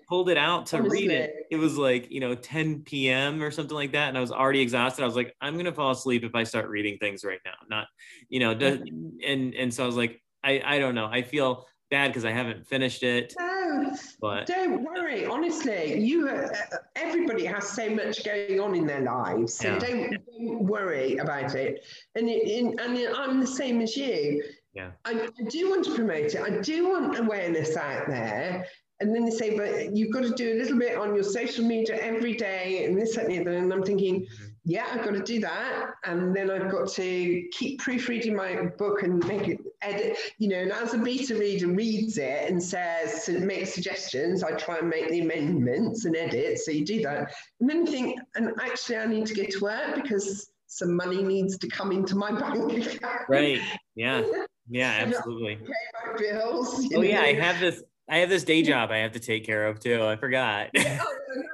pulled 0.09 0.29
it 0.29 0.35
out 0.35 0.65
to 0.67 0.79
Honestly. 0.79 1.07
read 1.07 1.11
it, 1.11 1.33
it 1.51 1.55
was 1.55 1.77
like 1.77 2.11
you 2.11 2.19
know 2.19 2.35
10 2.35 2.81
p.m. 2.81 3.41
or 3.41 3.49
something 3.49 3.75
like 3.75 3.93
that, 3.93 4.09
and 4.09 4.17
I 4.17 4.19
was 4.19 4.29
already 4.29 4.59
exhausted. 4.59 5.03
I 5.03 5.05
was 5.05 5.15
like, 5.15 5.33
"I'm 5.39 5.55
gonna 5.55 5.71
fall 5.71 5.91
asleep 5.91 6.25
if 6.25 6.35
I 6.35 6.43
start 6.43 6.67
reading 6.67 6.97
things 6.97 7.23
right 7.23 7.39
now." 7.45 7.53
Not, 7.69 7.87
you 8.27 8.41
know, 8.41 8.51
and 8.51 9.53
and 9.53 9.73
so 9.73 9.85
I 9.85 9.85
was 9.85 9.95
like, 9.95 10.21
I 10.43 10.61
I 10.65 10.79
don't 10.79 10.95
know. 10.95 11.05
I 11.05 11.21
feel 11.21 11.65
bad 11.89 12.09
because 12.09 12.25
I 12.25 12.31
haven't 12.31 12.67
finished 12.67 13.03
it. 13.03 13.33
No, 13.39 13.95
but 14.19 14.47
don't 14.47 14.83
worry. 14.83 15.25
Honestly, 15.25 15.97
you 15.97 16.27
uh, 16.27 16.49
everybody 16.97 17.45
has 17.45 17.69
so 17.69 17.89
much 17.89 18.25
going 18.25 18.59
on 18.59 18.75
in 18.75 18.85
their 18.85 19.03
lives, 19.03 19.53
so 19.53 19.69
yeah. 19.69 19.79
don't, 19.79 20.11
don't, 20.11 20.63
worry 20.65 21.15
about 21.19 21.55
it. 21.55 21.85
And 22.15 22.27
it, 22.27 22.65
and 22.65 22.81
I'm 23.15 23.39
the 23.39 23.47
same 23.47 23.79
as 23.79 23.95
you. 23.95 24.43
Yeah, 24.77 24.91
I, 25.05 25.27
I 25.39 25.43
do 25.49 25.69
want 25.69 25.85
to 25.85 25.95
promote 25.95 26.35
it. 26.35 26.39
I 26.39 26.61
do 26.61 26.89
want 26.89 27.17
awareness 27.17 27.75
out 27.75 28.07
there. 28.07 28.65
And 28.99 29.13
then 29.13 29.25
they 29.25 29.31
say, 29.31 29.55
but 29.55 29.95
you've 29.95 30.11
got 30.11 30.23
to 30.23 30.31
do 30.31 30.53
a 30.53 30.57
little 30.57 30.79
bit 30.79 30.97
on 30.97 31.13
your 31.13 31.23
social 31.23 31.63
media 31.63 31.97
every 31.97 32.33
day, 32.33 32.85
and 32.85 32.99
this, 32.99 33.15
and 33.17 33.29
the 33.29 33.39
other. 33.39 33.51
And 33.51 33.71
I'm 33.71 33.83
thinking, 33.83 34.21
mm-hmm 34.21 34.47
yeah, 34.67 34.85
I've 34.91 35.05
got 35.05 35.13
to 35.13 35.23
do 35.23 35.39
that. 35.39 35.91
And 36.03 36.35
then 36.35 36.51
I've 36.51 36.69
got 36.69 36.89
to 36.89 37.47
keep 37.53 37.79
proofreading 37.79 38.35
my 38.35 38.65
book 38.77 39.01
and 39.01 39.25
make 39.25 39.47
it 39.47 39.59
edit, 39.81 40.17
you 40.39 40.49
know, 40.49 40.57
and 40.57 40.73
as 40.73 40.93
a 40.93 40.97
beta 40.97 41.35
reader 41.35 41.67
reads 41.67 42.17
it 42.17 42.49
and 42.49 42.61
says, 42.61 43.29
make 43.29 43.65
suggestions, 43.67 44.43
I 44.43 44.51
try 44.51 44.79
and 44.79 44.89
make 44.89 45.09
the 45.09 45.21
amendments 45.21 46.03
and 46.03 46.17
edit. 46.17 46.59
So 46.59 46.71
you 46.71 46.83
do 46.83 47.01
that. 47.03 47.31
And 47.61 47.69
then 47.69 47.85
you 47.85 47.91
think, 47.91 48.19
and 48.35 48.51
actually 48.59 48.97
I 48.97 49.05
need 49.05 49.25
to 49.27 49.33
get 49.33 49.51
to 49.51 49.59
work 49.61 49.95
because 49.95 50.49
some 50.65 50.97
money 50.97 51.23
needs 51.23 51.57
to 51.59 51.69
come 51.69 51.93
into 51.93 52.17
my 52.17 52.31
bank 52.39 52.73
account. 52.73 53.21
Right. 53.29 53.61
Yeah. 53.95 54.21
Yeah, 54.69 55.05
absolutely. 55.05 55.55
Pay 55.55 55.65
my 55.93 56.17
bills. 56.17 56.87
Oh 56.93 56.97
know? 56.97 57.01
yeah, 57.01 57.21
I 57.21 57.33
have 57.33 57.59
this 57.59 57.83
I 58.09 58.17
have 58.17 58.29
this 58.29 58.43
day 58.43 58.61
job 58.63 58.89
I 58.91 58.97
have 58.97 59.11
to 59.13 59.19
take 59.19 59.45
care 59.45 59.67
of 59.67 59.79
too. 59.79 60.03
I 60.03 60.15
forgot. 60.15 60.69
oh, 60.77 60.81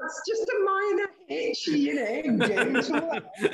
it's 0.05 0.21
just 0.27 0.49
a 0.49 0.63
minor 0.63 1.09
hitch, 1.27 1.67
you 1.67 1.95
know. 1.95 2.47
James, 2.47 2.89
you 2.89 2.95
know. 2.95 3.11
so 3.39 3.51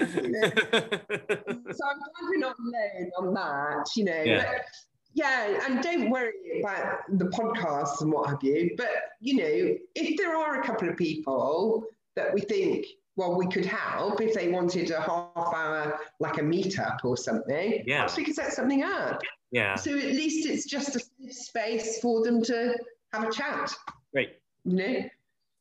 I'm 1.88 1.99
glad 1.99 2.24
we're 2.24 2.38
not 2.38 2.55
alone 2.60 3.12
on 3.18 3.34
that, 3.34 3.89
you 3.95 4.03
know. 4.03 4.22
Yeah. 4.22 4.51
But, 4.51 4.66
yeah, 5.14 5.66
and 5.66 5.82
don't 5.82 6.10
worry 6.10 6.62
about 6.62 6.99
the 7.18 7.26
podcasts 7.26 8.01
and 8.01 8.12
what 8.12 8.30
have 8.30 8.43
you. 8.43 8.76
But 8.78 8.89
you 9.22 9.38
know, 9.38 9.76
if 9.95 10.18
there 10.18 10.36
are 10.36 10.62
a 10.62 10.64
couple 10.66 10.89
of 10.89 10.97
people 10.97 11.86
that 12.16 12.34
we 12.34 12.41
think, 12.41 12.86
well, 13.16 13.38
we 13.38 13.47
could 13.47 13.66
help 13.66 14.22
if 14.22 14.34
they 14.34 14.49
wanted 14.49 14.91
a 14.91 15.01
half 15.01 15.32
hour, 15.36 15.99
like 16.20 16.38
a 16.38 16.41
meetup 16.41 16.97
or 17.03 17.18
something. 17.18 17.84
Yeah, 17.86 17.97
perhaps 17.97 18.18
we 18.18 18.26
could 18.26 18.36
set 18.36 18.53
something 18.53 18.84
up. 18.84 19.22
Yeah. 19.52 19.76
So 19.76 19.97
at 19.97 20.06
least 20.06 20.47
it's 20.47 20.66
just 20.66 20.95
a 20.95 21.00
safe 21.00 21.34
space 21.34 22.00
for 22.00 22.24
them 22.24 22.43
to 22.43 22.76
have 23.14 23.28
a 23.28 23.32
chat. 23.32 23.74
Right. 24.14 24.30
You 24.66 24.76
know? 24.76 25.10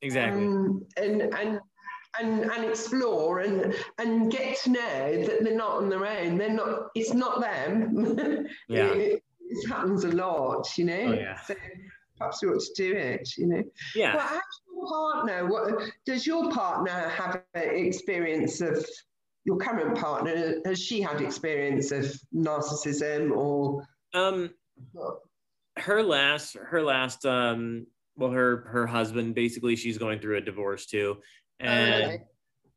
Exactly. 0.01 0.45
Um, 0.45 0.85
and 0.97 1.21
and 1.21 1.59
and 2.19 2.43
and 2.43 2.65
explore 2.65 3.39
and 3.39 3.73
and 3.97 4.31
get 4.31 4.57
to 4.59 4.71
know 4.71 5.23
that 5.25 5.43
they're 5.43 5.55
not 5.55 5.77
on 5.77 5.89
their 5.89 6.05
own. 6.05 6.37
They're 6.37 6.49
not. 6.49 6.89
It's 6.95 7.13
not 7.13 7.41
them. 7.41 8.47
Yeah. 8.67 8.93
it, 8.93 9.23
it, 9.49 9.69
happens 9.69 10.03
a 10.03 10.09
lot. 10.09 10.67
You 10.77 10.85
know. 10.85 11.05
Oh, 11.07 11.13
yeah. 11.13 11.39
So 11.41 11.55
perhaps 12.17 12.41
we 12.41 12.49
ought 12.49 12.61
to 12.61 12.73
do 12.75 12.95
it. 12.95 13.29
You 13.37 13.47
know. 13.47 13.63
Yeah. 13.95 14.13
But 14.13 14.41
your 14.73 14.87
partner? 14.87 15.47
What 15.47 15.91
does 16.05 16.25
your 16.25 16.51
partner 16.51 17.09
have 17.09 17.41
an 17.55 17.69
experience 17.75 18.61
of? 18.61 18.85
Your 19.45 19.57
current 19.57 19.97
partner 19.97 20.55
has 20.65 20.79
she 20.79 21.01
had 21.01 21.21
experience 21.21 21.91
of 21.91 22.05
narcissism 22.35 23.35
or? 23.35 23.83
Um, 24.13 24.51
her 25.77 26.03
last 26.03 26.57
her 26.57 26.81
last 26.81 27.25
um 27.25 27.85
well 28.17 28.31
her 28.31 28.65
her 28.67 28.85
husband 28.85 29.33
basically 29.33 29.77
she's 29.77 29.97
going 29.97 30.19
through 30.19 30.35
a 30.35 30.41
divorce 30.41 30.85
too 30.85 31.17
and 31.61 32.19
oh, 32.19 32.25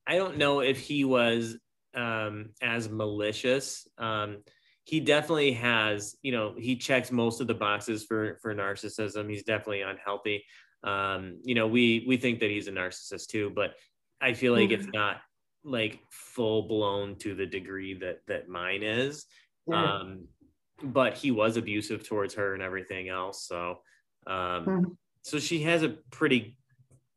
i 0.07 0.17
don't 0.17 0.39
know 0.39 0.61
if 0.61 0.79
he 0.79 1.05
was 1.05 1.57
um, 1.95 2.51
as 2.61 2.89
malicious. 2.89 3.87
Um, 3.99 4.39
he 4.85 5.01
definitely 5.01 5.53
has, 5.53 6.17
you 6.23 6.33
know, 6.33 6.55
he 6.59 6.77
checks 6.77 7.13
most 7.13 7.41
of 7.41 7.47
the 7.47 7.55
boxes 7.55 8.05
for 8.05 8.39
for 8.43 8.55
narcissism. 8.55 9.31
He's 9.31 9.45
definitely 9.45 9.83
unhealthy. 9.83 10.45
Um, 10.83 11.39
you 11.45 11.55
know, 11.55 11.69
we 11.69 12.05
we 12.07 12.17
think 12.17 12.41
that 12.41 12.51
he's 12.51 12.67
a 12.67 12.73
narcissist 12.73 13.29
too, 13.29 13.53
but 13.55 13.75
I 14.21 14.33
feel 14.33 14.53
like 14.53 14.71
it's 14.71 14.85
mm-hmm. 14.85 14.99
not 14.99 15.17
like 15.65 16.01
full 16.11 16.63
blown 16.63 17.17
to 17.17 17.35
the 17.35 17.47
degree 17.47 17.95
that 17.95 18.21
that 18.27 18.49
mine 18.49 18.83
is. 18.83 19.27
Yeah. 19.67 20.01
Um, 20.01 20.27
but 20.83 21.17
he 21.17 21.31
was 21.31 21.57
abusive 21.57 22.07
towards 22.07 22.35
her 22.35 22.55
and 22.55 22.63
everything 22.63 23.09
else. 23.09 23.47
So, 23.47 23.79
um, 24.27 24.37
mm-hmm. 24.37 24.85
so 25.23 25.39
she 25.39 25.63
has 25.63 25.83
a 25.83 25.97
pretty 26.11 26.59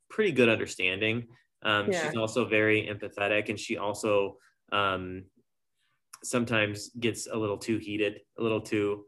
pretty 0.09 0.31
good 0.31 0.49
understanding. 0.49 1.27
Um, 1.63 1.91
yeah. 1.91 2.05
She's 2.05 2.17
also 2.17 2.45
very 2.45 2.87
empathetic, 2.87 3.49
and 3.49 3.59
she 3.59 3.77
also 3.77 4.37
um, 4.71 5.23
sometimes 6.23 6.89
gets 6.89 7.27
a 7.27 7.35
little 7.35 7.57
too 7.57 7.77
heated, 7.77 8.21
a 8.37 8.43
little 8.43 8.61
too 8.61 9.05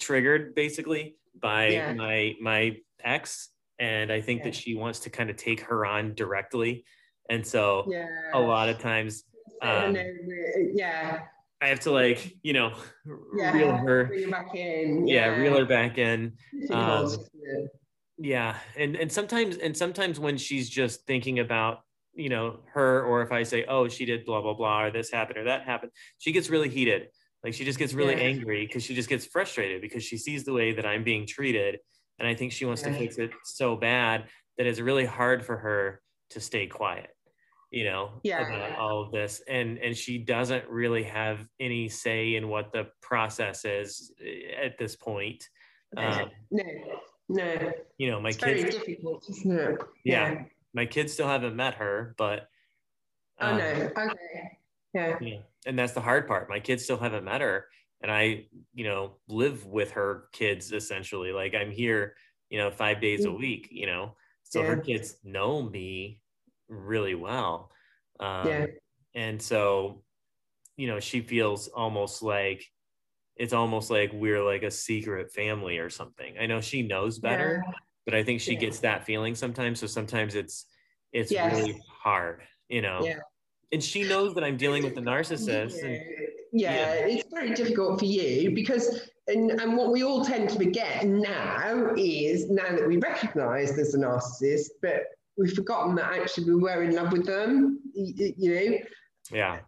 triggered, 0.00 0.54
basically 0.54 1.16
by 1.40 1.68
yeah. 1.68 1.92
my 1.92 2.34
my 2.40 2.76
ex. 3.02 3.50
And 3.78 4.12
I 4.12 4.20
think 4.20 4.44
that 4.44 4.54
she 4.54 4.76
wants 4.76 5.00
to 5.00 5.10
kind 5.10 5.30
of 5.30 5.36
take 5.36 5.60
her 5.62 5.84
on 5.84 6.14
directly. 6.14 6.84
And 7.30 7.46
so 7.46 7.84
yeah. 7.88 8.06
a 8.32 8.40
lot 8.40 8.68
of 8.68 8.78
times, 8.78 9.24
um, 9.62 9.96
yeah, 10.74 11.20
I 11.60 11.68
have 11.68 11.80
to 11.80 11.90
like, 11.90 12.36
you 12.42 12.52
know, 12.52 12.74
yeah, 13.34 13.52
reel 13.52 13.72
her 13.72 14.10
back 14.30 14.54
in. 14.54 15.06
Yeah. 15.06 15.14
yeah. 15.14 15.40
reel 15.40 15.56
her 15.56 15.64
back 15.64 15.96
in. 15.96 16.34
Um, 16.70 17.16
yeah. 18.18 18.56
And 18.76 18.96
and 18.96 19.10
sometimes 19.10 19.56
and 19.56 19.76
sometimes 19.76 20.20
when 20.20 20.36
she's 20.36 20.68
just 20.68 21.06
thinking 21.06 21.38
about, 21.38 21.80
you 22.14 22.28
know, 22.28 22.60
her 22.74 23.02
or 23.04 23.22
if 23.22 23.32
I 23.32 23.44
say, 23.44 23.64
oh, 23.64 23.88
she 23.88 24.04
did 24.04 24.26
blah 24.26 24.42
blah 24.42 24.54
blah, 24.54 24.82
or 24.82 24.90
this 24.90 25.10
happened 25.10 25.38
or 25.38 25.44
that 25.44 25.62
happened, 25.62 25.92
she 26.18 26.32
gets 26.32 26.50
really 26.50 26.68
heated. 26.68 27.08
Like 27.42 27.54
she 27.54 27.64
just 27.64 27.78
gets 27.78 27.94
really 27.94 28.14
yeah. 28.14 28.28
angry 28.28 28.66
because 28.66 28.82
she 28.82 28.94
just 28.94 29.08
gets 29.08 29.24
frustrated 29.24 29.80
because 29.80 30.04
she 30.04 30.18
sees 30.18 30.44
the 30.44 30.52
way 30.52 30.72
that 30.72 30.84
I'm 30.84 31.04
being 31.04 31.26
treated. 31.26 31.78
And 32.18 32.28
I 32.28 32.34
think 32.34 32.52
she 32.52 32.64
wants 32.64 32.82
to 32.82 32.92
fix 32.92 33.16
it 33.18 33.32
so 33.44 33.74
bad 33.74 34.26
that 34.56 34.66
it's 34.66 34.80
really 34.80 35.04
hard 35.04 35.44
for 35.44 35.56
her 35.56 36.00
to 36.30 36.40
stay 36.40 36.66
quiet 36.66 37.13
you 37.74 37.82
know 37.82 38.10
yeah. 38.22 38.76
all 38.78 39.02
of 39.02 39.10
this 39.10 39.42
and 39.48 39.78
and 39.78 39.96
she 39.96 40.16
doesn't 40.16 40.64
really 40.68 41.02
have 41.02 41.48
any 41.58 41.88
say 41.88 42.36
in 42.36 42.48
what 42.48 42.72
the 42.72 42.86
process 43.02 43.64
is 43.64 44.12
eh, 44.24 44.64
at 44.64 44.78
this 44.78 44.94
point. 44.94 45.48
Um, 45.96 46.30
no 46.52 46.64
no. 47.28 47.72
you 47.98 48.10
know 48.10 48.20
my 48.20 48.28
it's 48.28 48.38
kids 48.38 48.60
very 48.60 48.70
difficult 48.70 49.26
isn't 49.28 49.58
it? 49.58 49.78
Yeah, 50.04 50.32
yeah, 50.32 50.42
my 50.72 50.86
kids 50.86 51.12
still 51.12 51.26
haven't 51.26 51.56
met 51.56 51.74
her 51.74 52.14
but 52.16 52.48
um, 53.40 53.54
oh 53.54 53.58
no. 53.58 53.64
okay. 53.64 54.58
Yeah. 54.94 55.16
yeah 55.20 55.38
and 55.66 55.76
that's 55.76 55.92
the 55.92 56.00
hard 56.00 56.28
part. 56.28 56.48
My 56.48 56.60
kids 56.60 56.84
still 56.84 56.98
haven't 56.98 57.24
met 57.24 57.40
her 57.40 57.66
and 58.02 58.12
i 58.12 58.44
you 58.72 58.84
know 58.84 59.16
live 59.28 59.66
with 59.66 59.90
her 59.92 60.28
kids 60.32 60.70
essentially. 60.70 61.32
Like 61.32 61.56
i'm 61.56 61.72
here 61.72 62.14
you 62.50 62.58
know 62.58 62.70
five 62.70 63.00
days 63.00 63.24
a 63.24 63.28
mm. 63.28 63.38
week 63.38 63.68
you 63.72 63.86
know 63.86 64.14
so 64.44 64.60
yeah. 64.60 64.66
her 64.68 64.76
kids 64.76 65.16
know 65.24 65.60
me 65.60 66.20
really 66.68 67.14
well. 67.14 67.70
Um, 68.20 68.48
yeah. 68.48 68.66
And 69.14 69.40
so, 69.40 70.02
you 70.76 70.86
know, 70.86 71.00
she 71.00 71.20
feels 71.20 71.68
almost 71.68 72.22
like 72.22 72.64
it's 73.36 73.52
almost 73.52 73.90
like 73.90 74.10
we're 74.12 74.44
like 74.44 74.62
a 74.62 74.70
secret 74.70 75.32
family 75.32 75.78
or 75.78 75.90
something. 75.90 76.36
I 76.38 76.46
know 76.46 76.60
she 76.60 76.82
knows 76.82 77.18
better, 77.18 77.62
yeah. 77.64 77.72
but 78.04 78.14
I 78.14 78.22
think 78.22 78.40
she 78.40 78.54
yeah. 78.54 78.60
gets 78.60 78.80
that 78.80 79.04
feeling 79.04 79.34
sometimes. 79.34 79.80
So 79.80 79.86
sometimes 79.86 80.34
it's 80.34 80.66
it's 81.12 81.30
yes. 81.30 81.54
really 81.54 81.80
hard, 81.88 82.42
you 82.68 82.82
know. 82.82 83.00
Yeah. 83.02 83.18
And 83.72 83.82
she 83.82 84.04
knows 84.04 84.34
that 84.34 84.44
I'm 84.44 84.56
dealing 84.56 84.84
with 84.84 84.96
a 84.98 85.00
narcissist. 85.00 85.82
Yeah. 85.82 85.88
And, 85.88 86.02
yeah, 86.52 86.92
it's 86.92 87.28
very 87.32 87.52
difficult 87.54 87.98
for 87.98 88.04
you 88.04 88.54
because 88.54 89.10
and, 89.26 89.50
and 89.52 89.76
what 89.76 89.90
we 89.90 90.04
all 90.04 90.24
tend 90.24 90.50
to 90.50 90.56
forget 90.56 91.04
now 91.04 91.92
is 91.96 92.48
now 92.50 92.70
that 92.70 92.86
we 92.86 92.98
recognize 92.98 93.74
there's 93.74 93.94
a 93.94 93.98
narcissist, 93.98 94.68
but 94.80 95.02
we've 95.36 95.52
forgotten 95.52 95.94
that 95.96 96.12
actually 96.12 96.44
we 96.44 96.56
were 96.56 96.82
in 96.82 96.94
love 96.94 97.12
with 97.12 97.26
them, 97.26 97.80
you, 97.94 98.54
know. 98.54 98.78
Yeah. 99.30 99.58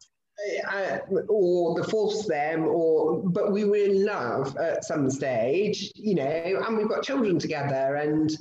Uh, 0.70 0.98
or 1.28 1.80
the 1.80 1.88
force 1.88 2.26
them, 2.26 2.66
or 2.66 3.22
but 3.24 3.52
we 3.52 3.64
were 3.64 3.76
in 3.76 4.04
love 4.04 4.54
at 4.58 4.84
some 4.84 5.10
stage, 5.10 5.90
you 5.94 6.14
know, 6.14 6.62
and 6.66 6.76
we've 6.76 6.90
got 6.90 7.02
children 7.02 7.38
together, 7.38 7.96
and 7.96 8.36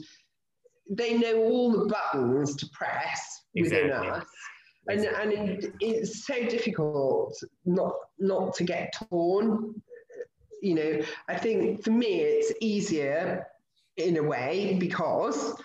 they 0.90 1.18
know 1.18 1.38
all 1.44 1.72
the 1.72 1.86
buttons 1.86 2.56
to 2.58 2.68
press 2.74 3.42
exactly. 3.56 3.90
within 3.90 4.10
us. 4.10 4.26
And, 4.88 5.06
and 5.06 5.32
it, 5.32 5.74
it's 5.80 6.28
so 6.28 6.46
difficult 6.46 7.34
not 7.64 7.94
not 8.20 8.54
to 8.56 8.66
get 8.66 8.94
torn. 9.10 9.74
You 10.62 10.76
know, 10.76 11.02
I 11.30 11.38
think 11.38 11.84
for 11.84 11.92
me 11.92 12.20
it's 12.20 12.52
easier 12.60 13.48
in 13.98 14.18
a 14.18 14.24
way 14.24 14.76
because 14.80 15.56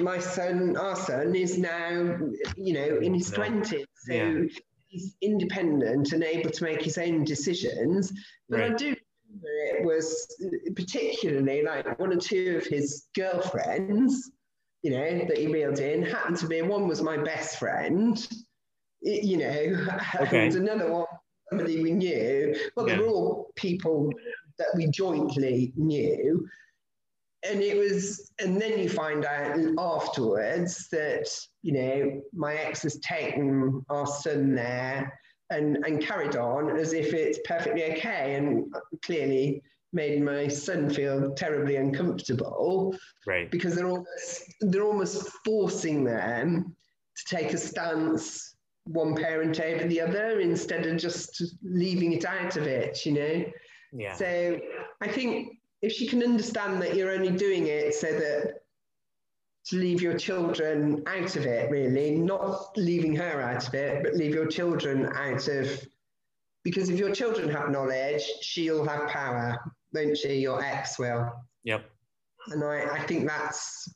my 0.00 0.18
son, 0.18 0.76
our 0.76 0.96
son, 0.96 1.34
is 1.34 1.58
now, 1.58 2.18
you 2.56 2.72
know, 2.72 2.98
in 2.98 3.14
his 3.14 3.30
twenties, 3.30 3.86
so 4.06 4.12
yeah. 4.12 4.42
he's 4.88 5.14
independent 5.20 6.12
and 6.12 6.22
able 6.22 6.50
to 6.50 6.64
make 6.64 6.82
his 6.82 6.98
own 6.98 7.24
decisions. 7.24 8.12
But 8.48 8.60
right. 8.60 8.72
I 8.72 8.74
do 8.74 8.86
remember 8.86 9.48
it 9.78 9.84
was 9.84 10.36
particularly 10.74 11.62
like 11.62 11.98
one 11.98 12.12
or 12.12 12.20
two 12.20 12.56
of 12.58 12.66
his 12.66 13.06
girlfriends, 13.14 14.30
you 14.82 14.90
know, 14.90 15.26
that 15.26 15.38
he 15.38 15.46
reeled 15.46 15.78
in 15.78 16.02
happened 16.02 16.38
to 16.38 16.46
be 16.46 16.62
one 16.62 16.88
was 16.88 17.02
my 17.02 17.16
best 17.16 17.58
friend, 17.58 18.26
you 19.02 19.36
know, 19.36 19.86
okay. 20.20 20.46
and 20.46 20.56
another 20.56 20.90
one 20.90 21.06
somebody 21.50 21.82
we 21.82 21.92
knew. 21.92 22.54
Well, 22.76 22.88
yeah. 22.88 22.96
they 22.96 23.02
were 23.02 23.08
all 23.08 23.50
people 23.56 24.12
that 24.58 24.68
we 24.74 24.86
jointly 24.88 25.72
knew 25.76 26.48
and 27.48 27.62
it 27.62 27.76
was, 27.76 28.32
and 28.38 28.60
then 28.60 28.78
you 28.78 28.88
find 28.88 29.24
out 29.24 29.58
afterwards 29.78 30.88
that, 30.92 31.28
you 31.62 31.72
know, 31.72 32.20
my 32.34 32.54
ex 32.54 32.82
has 32.82 32.98
taken 33.00 33.84
our 33.88 34.06
son 34.06 34.54
there 34.54 35.18
and, 35.50 35.78
and 35.86 36.02
carried 36.02 36.36
on 36.36 36.76
as 36.76 36.92
if 36.92 37.14
it's 37.14 37.38
perfectly 37.44 37.84
okay 37.92 38.34
and 38.34 38.72
clearly 39.04 39.62
made 39.92 40.22
my 40.22 40.48
son 40.48 40.90
feel 40.90 41.32
terribly 41.34 41.76
uncomfortable. 41.76 42.94
Right. 43.26 43.50
Because 43.50 43.74
they're 43.74 43.88
almost, 43.88 44.54
they're 44.60 44.84
almost 44.84 45.28
forcing 45.44 46.04
them 46.04 46.76
to 47.16 47.36
take 47.36 47.52
a 47.52 47.58
stance 47.58 48.54
one 48.84 49.14
parent 49.14 49.60
over 49.60 49.84
the 49.84 50.00
other 50.00 50.40
instead 50.40 50.86
of 50.86 50.98
just 50.98 51.42
leaving 51.62 52.12
it 52.12 52.24
out 52.24 52.56
of 52.56 52.66
it, 52.66 53.04
you 53.04 53.12
know? 53.12 53.44
Yeah. 53.92 54.14
So 54.14 54.60
I 55.00 55.08
think 55.08 55.58
if 55.82 55.92
she 55.92 56.06
can 56.06 56.22
understand 56.22 56.82
that 56.82 56.94
you're 56.94 57.12
only 57.12 57.30
doing 57.30 57.66
it 57.66 57.94
so 57.94 58.06
that 58.06 58.60
to 59.66 59.76
leave 59.76 60.02
your 60.02 60.18
children 60.18 61.02
out 61.06 61.36
of 61.36 61.44
it, 61.44 61.70
really, 61.70 62.12
not 62.12 62.76
leaving 62.76 63.14
her 63.16 63.40
out 63.40 63.66
of 63.66 63.74
it, 63.74 64.02
but 64.02 64.14
leave 64.14 64.34
your 64.34 64.46
children 64.46 65.06
out 65.14 65.46
of 65.48 65.86
because 66.62 66.90
if 66.90 66.98
your 66.98 67.14
children 67.14 67.48
have 67.48 67.70
knowledge, 67.70 68.22
she'll 68.42 68.84
have 68.84 69.08
power, 69.08 69.58
won't 69.94 70.16
she? 70.16 70.34
Your 70.34 70.62
ex 70.62 70.98
will. 70.98 71.32
Yep. 71.64 71.88
And 72.48 72.64
I, 72.64 72.84
I 72.92 73.00
think 73.06 73.26
that's 73.26 73.92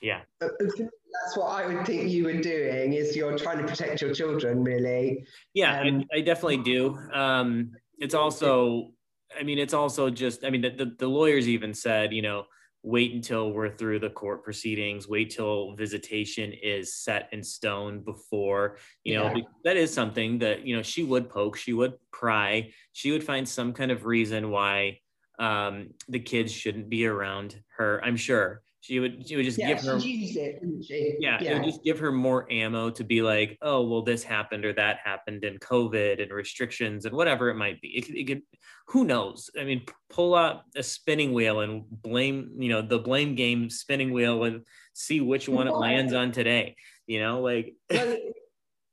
yeah. 0.00 0.20
That's 0.40 1.36
what 1.36 1.46
I 1.46 1.66
would 1.66 1.84
think 1.84 2.10
you 2.10 2.24
were 2.24 2.40
doing 2.40 2.92
is 2.92 3.16
you're 3.16 3.36
trying 3.36 3.58
to 3.58 3.64
protect 3.64 4.00
your 4.00 4.14
children, 4.14 4.62
really. 4.62 5.26
Yeah, 5.54 5.80
um, 5.80 6.04
I, 6.12 6.18
I, 6.18 6.20
definitely 6.20 6.58
do. 6.58 6.96
Um, 7.12 7.72
it's 7.98 8.14
also 8.14 8.92
I 9.38 9.42
mean, 9.42 9.58
it's 9.58 9.74
also 9.74 10.10
just, 10.10 10.44
I 10.44 10.50
mean, 10.50 10.62
the, 10.62 10.70
the, 10.70 10.94
the, 10.98 11.08
lawyers 11.08 11.48
even 11.48 11.74
said, 11.74 12.12
you 12.12 12.22
know, 12.22 12.44
wait 12.82 13.12
until 13.12 13.52
we're 13.52 13.70
through 13.70 13.98
the 13.98 14.10
court 14.10 14.44
proceedings, 14.44 15.08
wait 15.08 15.30
till 15.30 15.74
visitation 15.74 16.52
is 16.52 16.94
set 16.94 17.28
in 17.32 17.42
stone 17.42 18.00
before, 18.00 18.78
you 19.04 19.14
know, 19.14 19.32
yeah. 19.34 19.42
that 19.64 19.76
is 19.76 19.92
something 19.92 20.38
that, 20.38 20.64
you 20.64 20.76
know, 20.76 20.82
she 20.82 21.02
would 21.02 21.28
poke, 21.28 21.56
she 21.56 21.72
would 21.72 21.94
pry, 22.12 22.70
she 22.92 23.10
would 23.10 23.24
find 23.24 23.48
some 23.48 23.72
kind 23.72 23.90
of 23.90 24.06
reason 24.06 24.50
why 24.50 25.00
um, 25.38 25.90
the 26.08 26.20
kids 26.20 26.52
shouldn't 26.52 26.88
be 26.88 27.06
around 27.06 27.60
her, 27.76 28.02
I'm 28.04 28.16
sure 28.16 28.62
she 28.88 29.00
would 29.00 29.28
she 29.28 29.36
would 29.36 29.44
just 29.44 29.58
yeah, 29.58 29.74
give 29.74 29.82
her 29.82 29.98
it? 30.00 31.16
Yeah, 31.20 31.36
yeah, 31.42 31.50
it 31.50 31.54
would 31.56 31.64
just 31.64 31.84
give 31.84 31.98
her 31.98 32.10
more 32.10 32.50
ammo 32.50 32.88
to 32.88 33.04
be 33.04 33.20
like, 33.20 33.58
oh 33.60 33.86
well, 33.86 34.00
this 34.00 34.22
happened 34.22 34.64
or 34.64 34.72
that 34.72 34.96
happened, 35.04 35.44
and 35.44 35.60
COVID 35.60 36.22
and 36.22 36.32
restrictions 36.32 37.04
and 37.04 37.14
whatever 37.14 37.50
it 37.50 37.56
might 37.56 37.82
be. 37.82 37.88
It, 37.88 38.08
it 38.08 38.24
could, 38.24 38.42
who 38.86 39.04
knows? 39.04 39.50
I 39.60 39.64
mean, 39.64 39.82
pull 40.08 40.34
out 40.34 40.62
a 40.74 40.82
spinning 40.82 41.34
wheel 41.34 41.60
and 41.60 41.84
blame, 41.86 42.52
you 42.58 42.70
know, 42.70 42.80
the 42.80 42.98
blame 42.98 43.34
game 43.34 43.68
spinning 43.68 44.10
wheel 44.10 44.42
and 44.44 44.64
see 44.94 45.20
which 45.20 45.50
one 45.50 45.68
it 45.68 45.74
lands 45.74 46.14
on 46.14 46.32
today. 46.32 46.74
You 47.06 47.20
know, 47.20 47.40
like. 47.42 47.74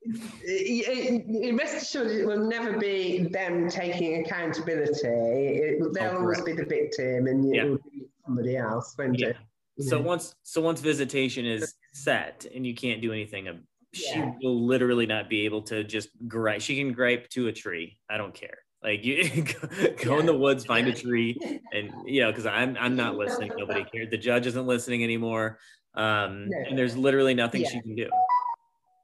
Well, 0.08 1.58
rest 1.58 1.78
assured, 1.78 2.12
it 2.12 2.28
will 2.28 2.48
never 2.48 2.78
be 2.78 3.24
them 3.32 3.68
taking 3.68 4.24
accountability. 4.24 5.00
It, 5.08 5.93
they'll 5.96 6.12
oh, 6.12 6.18
always 6.20 6.41
be 6.41 6.52
the 6.52 6.64
victim, 6.64 7.26
and 7.26 7.43
it 7.52 7.56
yeah. 7.56 7.64
will 7.64 7.80
be 7.91 8.06
somebody 8.24 8.56
else, 8.56 8.93
won't 9.00 9.18
yeah. 9.18 9.30
it? 9.30 9.38
So 9.80 10.00
once 10.00 10.36
so 10.44 10.62
once 10.62 10.80
visitation 10.80 11.46
is 11.46 11.76
set 11.94 12.46
and 12.54 12.66
you 12.66 12.74
can't 12.74 13.02
do 13.02 13.12
anything 13.12 13.48
she 13.96 14.22
will 14.42 14.66
literally 14.66 15.06
not 15.06 15.30
be 15.30 15.46
able 15.46 15.62
to 15.64 15.84
just 15.84 16.10
gripe. 16.28 16.62
She 16.62 16.76
can 16.76 16.92
gripe 16.92 17.30
to 17.30 17.48
a 17.48 17.54
tree. 17.54 17.98
I 18.10 18.18
don't 18.18 18.34
care. 18.34 18.58
Like 18.84 19.04
you 19.04 19.42
go, 19.42 19.70
yeah. 19.80 20.20
in 20.20 20.26
the 20.26 20.38
woods, 20.38 20.66
find 20.74 20.88
a 20.88 20.94
tree, 20.94 21.38
and 21.72 21.92
you 22.06 22.22
know, 22.22 22.32
because 22.32 22.46
I'm 22.46 22.78
I'm 22.80 22.96
not 22.96 23.16
listening. 23.16 23.52
Nobody 23.58 23.84
cares. 23.94 24.10
The 24.12 24.18
judge 24.18 24.46
isn't 24.46 24.68
listening 24.68 25.04
anymore, 25.04 25.58
um, 25.96 26.50
no. 26.50 26.58
and 26.70 26.78
there's 26.78 26.96
literally 26.96 27.34
nothing 27.34 27.62
yeah. 27.62 27.70
she 27.70 27.82
can 27.82 27.96
do. 27.96 28.10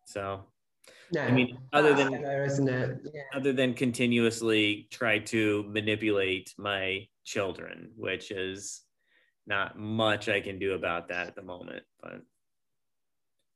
So, 0.05 0.45
no, 1.13 1.21
I 1.21 1.31
mean, 1.31 1.57
other 1.73 1.95
than 1.95 2.13
isn't 2.13 2.67
it? 2.69 2.99
Yeah. 3.11 3.21
other 3.33 3.53
than 3.53 3.73
continuously 3.73 4.87
try 4.91 5.19
to 5.19 5.63
manipulate 5.67 6.53
my 6.59 7.07
children, 7.23 7.91
which 7.95 8.29
is 8.29 8.81
not 9.51 9.77
much 9.77 10.29
I 10.29 10.39
can 10.39 10.57
do 10.57 10.73
about 10.73 11.09
that 11.09 11.27
at 11.27 11.35
the 11.35 11.41
moment, 11.43 11.83
but 12.01 12.21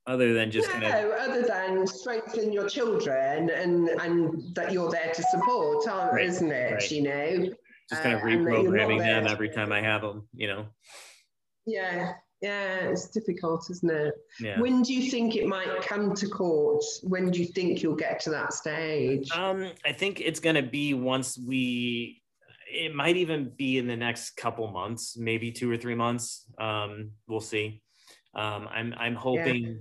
other 0.06 0.34
than 0.34 0.50
just 0.50 0.68
no, 0.68 0.74
kind 0.74 0.84
of 0.84 1.12
other 1.12 1.42
than 1.42 1.86
strengthen 1.86 2.52
your 2.52 2.68
children 2.68 3.50
and 3.50 3.88
and 3.88 4.54
that 4.54 4.72
you're 4.72 4.90
there 4.90 5.12
to 5.12 5.22
support, 5.22 5.88
aren't 5.88 6.12
right, 6.12 6.26
isn't 6.26 6.52
it? 6.52 6.72
Right. 6.74 6.90
You 6.90 7.02
know, 7.02 7.48
just 7.88 8.02
kind 8.02 8.14
of 8.14 8.20
uh, 8.20 8.26
reprogramming 8.26 8.98
them 8.98 9.26
every 9.26 9.48
time 9.48 9.72
I 9.72 9.80
have 9.80 10.02
them. 10.02 10.28
You 10.34 10.48
know. 10.48 10.66
Yeah, 11.64 12.12
yeah, 12.42 12.90
it's 12.90 13.08
difficult, 13.08 13.66
isn't 13.70 13.90
it? 13.90 14.14
Yeah. 14.38 14.60
When 14.60 14.82
do 14.82 14.92
you 14.92 15.10
think 15.10 15.34
it 15.34 15.46
might 15.46 15.80
come 15.80 16.14
to 16.14 16.28
court? 16.28 16.84
When 17.02 17.30
do 17.30 17.40
you 17.40 17.46
think 17.46 17.82
you'll 17.82 17.96
get 17.96 18.20
to 18.20 18.30
that 18.30 18.52
stage? 18.52 19.30
Um, 19.32 19.72
I 19.84 19.92
think 19.92 20.20
it's 20.20 20.40
going 20.40 20.56
to 20.56 20.62
be 20.62 20.92
once 20.92 21.38
we. 21.38 22.22
It 22.72 22.94
might 22.94 23.16
even 23.16 23.52
be 23.56 23.78
in 23.78 23.86
the 23.86 23.96
next 23.96 24.36
couple 24.36 24.66
months, 24.68 25.16
maybe 25.16 25.52
two 25.52 25.70
or 25.70 25.76
three 25.76 25.94
months. 25.94 26.44
Um, 26.58 27.12
we'll 27.28 27.40
see. 27.40 27.82
Um, 28.34 28.68
I'm 28.70 28.94
I'm 28.98 29.14
hoping. 29.14 29.64
Yeah 29.64 29.72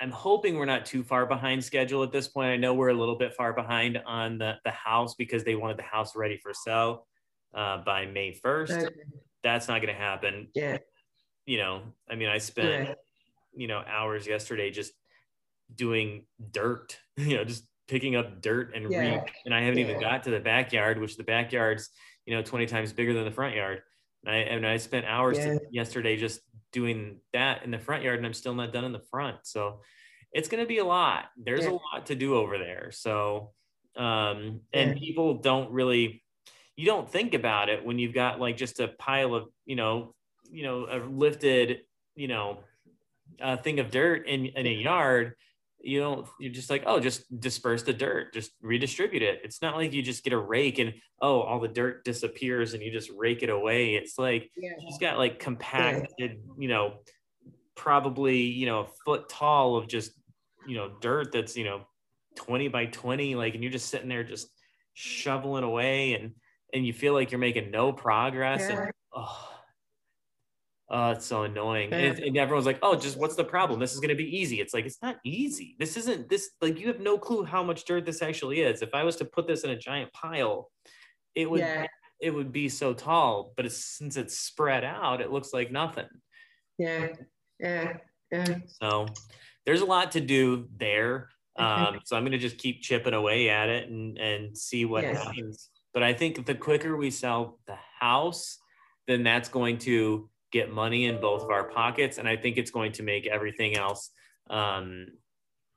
I'm 0.00 0.10
hoping 0.10 0.56
we're 0.56 0.64
not 0.64 0.86
too 0.86 1.02
far 1.02 1.26
behind 1.26 1.62
schedule 1.62 2.02
at 2.02 2.10
this 2.10 2.26
point. 2.26 2.48
I 2.48 2.56
know 2.56 2.72
we're 2.72 2.88
a 2.88 2.94
little 2.94 3.16
bit 3.16 3.34
far 3.34 3.52
behind 3.52 4.00
on 4.06 4.38
the, 4.38 4.54
the 4.64 4.70
house 4.70 5.14
because 5.14 5.44
they 5.44 5.54
wanted 5.54 5.76
the 5.76 5.82
house 5.82 6.16
ready 6.16 6.38
for 6.38 6.54
sale 6.54 7.06
uh, 7.54 7.78
by 7.84 8.06
May 8.06 8.32
1st. 8.32 8.84
Okay. 8.84 8.94
That's 9.42 9.68
not 9.68 9.82
going 9.82 9.94
to 9.94 10.00
happen. 10.00 10.48
Yeah. 10.54 10.78
You 11.44 11.58
know, 11.58 11.82
I 12.10 12.14
mean, 12.14 12.28
I 12.28 12.38
spent, 12.38 12.88
yeah. 12.88 12.94
you 13.54 13.66
know, 13.66 13.82
hours 13.86 14.26
yesterday 14.26 14.70
just 14.70 14.92
doing 15.74 16.24
dirt, 16.50 16.98
you 17.16 17.36
know, 17.36 17.44
just 17.44 17.64
picking 17.90 18.14
up 18.14 18.40
dirt 18.40 18.72
and 18.74 18.90
yeah. 18.90 19.16
reek. 19.16 19.32
And 19.44 19.52
I 19.52 19.62
haven't 19.62 19.78
yeah. 19.78 19.88
even 19.88 20.00
got 20.00 20.22
to 20.22 20.30
the 20.30 20.38
backyard, 20.38 21.00
which 21.00 21.16
the 21.16 21.24
backyard's, 21.24 21.90
you 22.24 22.34
know, 22.34 22.42
20 22.42 22.66
times 22.66 22.92
bigger 22.92 23.12
than 23.12 23.24
the 23.24 23.32
front 23.32 23.56
yard. 23.56 23.82
And 24.24 24.34
I, 24.34 24.38
and 24.38 24.66
I 24.66 24.76
spent 24.76 25.06
hours 25.06 25.38
yeah. 25.38 25.58
yesterday 25.70 26.16
just 26.16 26.40
doing 26.72 27.18
that 27.32 27.64
in 27.64 27.72
the 27.72 27.78
front 27.78 28.04
yard 28.04 28.18
and 28.18 28.26
I'm 28.26 28.32
still 28.32 28.54
not 28.54 28.72
done 28.72 28.84
in 28.84 28.92
the 28.92 29.02
front. 29.10 29.38
So 29.42 29.80
it's 30.32 30.48
going 30.48 30.62
to 30.62 30.68
be 30.68 30.78
a 30.78 30.84
lot. 30.84 31.24
There's 31.36 31.66
a 31.66 31.72
lot 31.72 32.06
to 32.06 32.14
do 32.14 32.36
over 32.36 32.58
there. 32.58 32.90
So, 32.92 33.50
um, 33.96 34.60
and 34.72 34.96
people 34.96 35.34
don't 35.34 35.72
really, 35.72 36.22
you 36.76 36.86
don't 36.86 37.10
think 37.10 37.34
about 37.34 37.68
it 37.68 37.84
when 37.84 37.98
you've 37.98 38.14
got 38.14 38.38
like 38.38 38.56
just 38.56 38.78
a 38.78 38.86
pile 38.86 39.34
of, 39.34 39.48
you 39.66 39.74
know, 39.74 40.14
you 40.48 40.62
know, 40.62 40.86
a 40.88 40.98
lifted, 40.98 41.80
you 42.14 42.28
know, 42.28 42.58
a 43.40 43.56
thing 43.56 43.80
of 43.80 43.90
dirt 43.90 44.28
in, 44.28 44.46
in 44.46 44.66
a 44.66 44.72
yard 44.72 45.34
you 45.82 46.00
don't 46.00 46.26
you're 46.38 46.52
just 46.52 46.70
like 46.70 46.82
oh 46.86 47.00
just 47.00 47.40
disperse 47.40 47.82
the 47.82 47.92
dirt 47.92 48.34
just 48.34 48.52
redistribute 48.60 49.22
it 49.22 49.40
it's 49.44 49.62
not 49.62 49.76
like 49.76 49.92
you 49.92 50.02
just 50.02 50.22
get 50.24 50.32
a 50.32 50.38
rake 50.38 50.78
and 50.78 50.92
oh 51.22 51.40
all 51.40 51.60
the 51.60 51.68
dirt 51.68 52.04
disappears 52.04 52.74
and 52.74 52.82
you 52.82 52.90
just 52.90 53.10
rake 53.16 53.42
it 53.42 53.50
away 53.50 53.94
it's 53.94 54.18
like 54.18 54.50
yeah. 54.56 54.72
she's 54.80 54.98
got 54.98 55.18
like 55.18 55.38
compacted 55.38 56.42
you 56.58 56.68
know 56.68 56.94
probably 57.74 58.42
you 58.42 58.66
know 58.66 58.80
a 58.80 58.86
foot 59.04 59.28
tall 59.28 59.76
of 59.76 59.88
just 59.88 60.12
you 60.66 60.76
know 60.76 60.90
dirt 61.00 61.32
that's 61.32 61.56
you 61.56 61.64
know 61.64 61.82
20 62.36 62.68
by 62.68 62.86
20 62.86 63.34
like 63.34 63.54
and 63.54 63.62
you're 63.62 63.72
just 63.72 63.88
sitting 63.88 64.08
there 64.08 64.24
just 64.24 64.48
shoveling 64.94 65.64
away 65.64 66.14
and 66.14 66.32
and 66.72 66.86
you 66.86 66.92
feel 66.92 67.14
like 67.14 67.30
you're 67.30 67.38
making 67.38 67.70
no 67.70 67.92
progress 67.92 68.60
yeah. 68.60 68.82
and 68.82 68.90
oh 69.14 69.49
Oh, 70.92 71.10
it's 71.12 71.26
so 71.26 71.44
annoying. 71.44 71.92
And, 71.92 72.18
and, 72.18 72.36
everyone's 72.36 72.66
like, 72.66 72.80
oh, 72.82 72.96
just 72.96 73.16
what's 73.16 73.36
the 73.36 73.44
problem? 73.44 73.78
This 73.78 73.92
is 73.92 74.00
going 74.00 74.08
to 74.08 74.16
be 74.16 74.36
easy. 74.36 74.60
It's 74.60 74.74
like, 74.74 74.86
it's 74.86 75.00
not 75.00 75.18
easy. 75.24 75.76
This 75.78 75.96
isn't 75.96 76.28
this, 76.28 76.50
like, 76.60 76.80
you 76.80 76.88
have 76.88 76.98
no 76.98 77.16
clue 77.16 77.44
how 77.44 77.62
much 77.62 77.84
dirt 77.84 78.04
this 78.04 78.22
actually 78.22 78.62
is. 78.62 78.82
If 78.82 78.92
I 78.92 79.04
was 79.04 79.14
to 79.16 79.24
put 79.24 79.46
this 79.46 79.62
in 79.62 79.70
a 79.70 79.76
giant 79.76 80.12
pile, 80.12 80.68
it 81.36 81.48
would, 81.48 81.60
yeah. 81.60 81.86
it 82.20 82.34
would 82.34 82.50
be 82.50 82.68
so 82.68 82.92
tall, 82.92 83.52
but 83.56 83.66
it's, 83.66 83.76
since 83.76 84.16
it's 84.16 84.36
spread 84.36 84.82
out, 84.82 85.20
it 85.20 85.30
looks 85.30 85.52
like 85.52 85.70
nothing. 85.70 86.08
Yeah. 86.76 87.08
Yeah. 87.60 87.98
Yeah. 88.32 88.56
So 88.82 89.06
there's 89.66 89.82
a 89.82 89.86
lot 89.86 90.12
to 90.12 90.20
do 90.20 90.68
there. 90.76 91.28
Um, 91.56 92.00
so 92.04 92.16
I'm 92.16 92.22
going 92.22 92.32
to 92.32 92.38
just 92.38 92.58
keep 92.58 92.80
chipping 92.80 93.14
away 93.14 93.48
at 93.48 93.68
it 93.68 93.88
and, 93.88 94.18
and 94.18 94.58
see 94.58 94.86
what 94.86 95.04
yes. 95.04 95.22
happens. 95.22 95.68
But 95.94 96.02
I 96.02 96.14
think 96.14 96.46
the 96.46 96.54
quicker 96.54 96.96
we 96.96 97.10
sell 97.10 97.60
the 97.66 97.76
house, 98.00 98.58
then 99.06 99.22
that's 99.22 99.48
going 99.48 99.78
to 99.78 100.28
get 100.52 100.72
money 100.72 101.06
in 101.06 101.20
both 101.20 101.42
of 101.42 101.50
our 101.50 101.64
pockets. 101.64 102.18
And 102.18 102.28
I 102.28 102.36
think 102.36 102.56
it's 102.56 102.70
going 102.70 102.92
to 102.92 103.02
make 103.02 103.26
everything 103.26 103.76
else 103.76 104.10
um, 104.48 105.06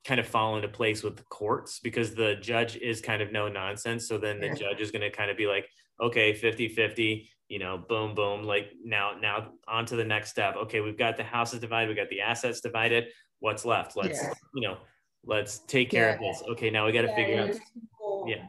kind 0.06 0.20
of 0.20 0.28
fall 0.28 0.56
into 0.56 0.68
place 0.68 1.04
with 1.04 1.18
the 1.18 1.24
courts 1.24 1.80
because 1.80 2.14
the 2.16 2.36
judge 2.42 2.76
is 2.78 3.02
kind 3.02 3.22
of 3.22 3.32
no 3.32 3.48
nonsense. 3.48 4.08
So 4.08 4.18
then 4.18 4.40
the 4.40 4.48
yeah. 4.48 4.54
judge 4.54 4.82
is 4.82 4.92
going 4.92 5.02
to 5.02 5.10
kind 5.10 5.32
of 5.32 5.38
be 5.38 5.48
like, 5.48 5.68
okay, 6.02 6.34
50 6.34 6.70
50, 6.70 7.30
you 7.50 7.60
know, 7.60 7.78
boom, 7.78 8.16
boom. 8.16 8.44
Like 8.44 8.72
now, 8.84 9.14
now 9.20 9.52
on 9.68 9.86
to 9.88 9.96
the 9.96 10.04
next 10.04 10.32
step. 10.32 10.56
Okay, 10.56 10.82
we've 10.82 10.98
got 10.98 11.18
the 11.18 11.24
houses 11.24 11.60
divided, 11.60 11.90
we 11.90 11.96
got 11.96 12.10
the 12.10 12.22
assets 12.22 12.62
divided. 12.62 13.06
What's 13.40 13.66
left? 13.66 13.96
Let's, 13.96 14.22
yeah. 14.22 14.34
you 14.56 14.68
know, 14.68 14.78
let's 15.26 15.60
take 15.60 15.90
care 15.90 16.10
yeah. 16.10 16.14
of 16.16 16.20
this. 16.20 16.44
Okay, 16.52 16.70
now 16.70 16.86
we 16.86 16.92
got 16.92 17.04
to 17.04 17.16
figure 17.16 17.42
out. 17.42 17.56
Yeah. 18.26 18.44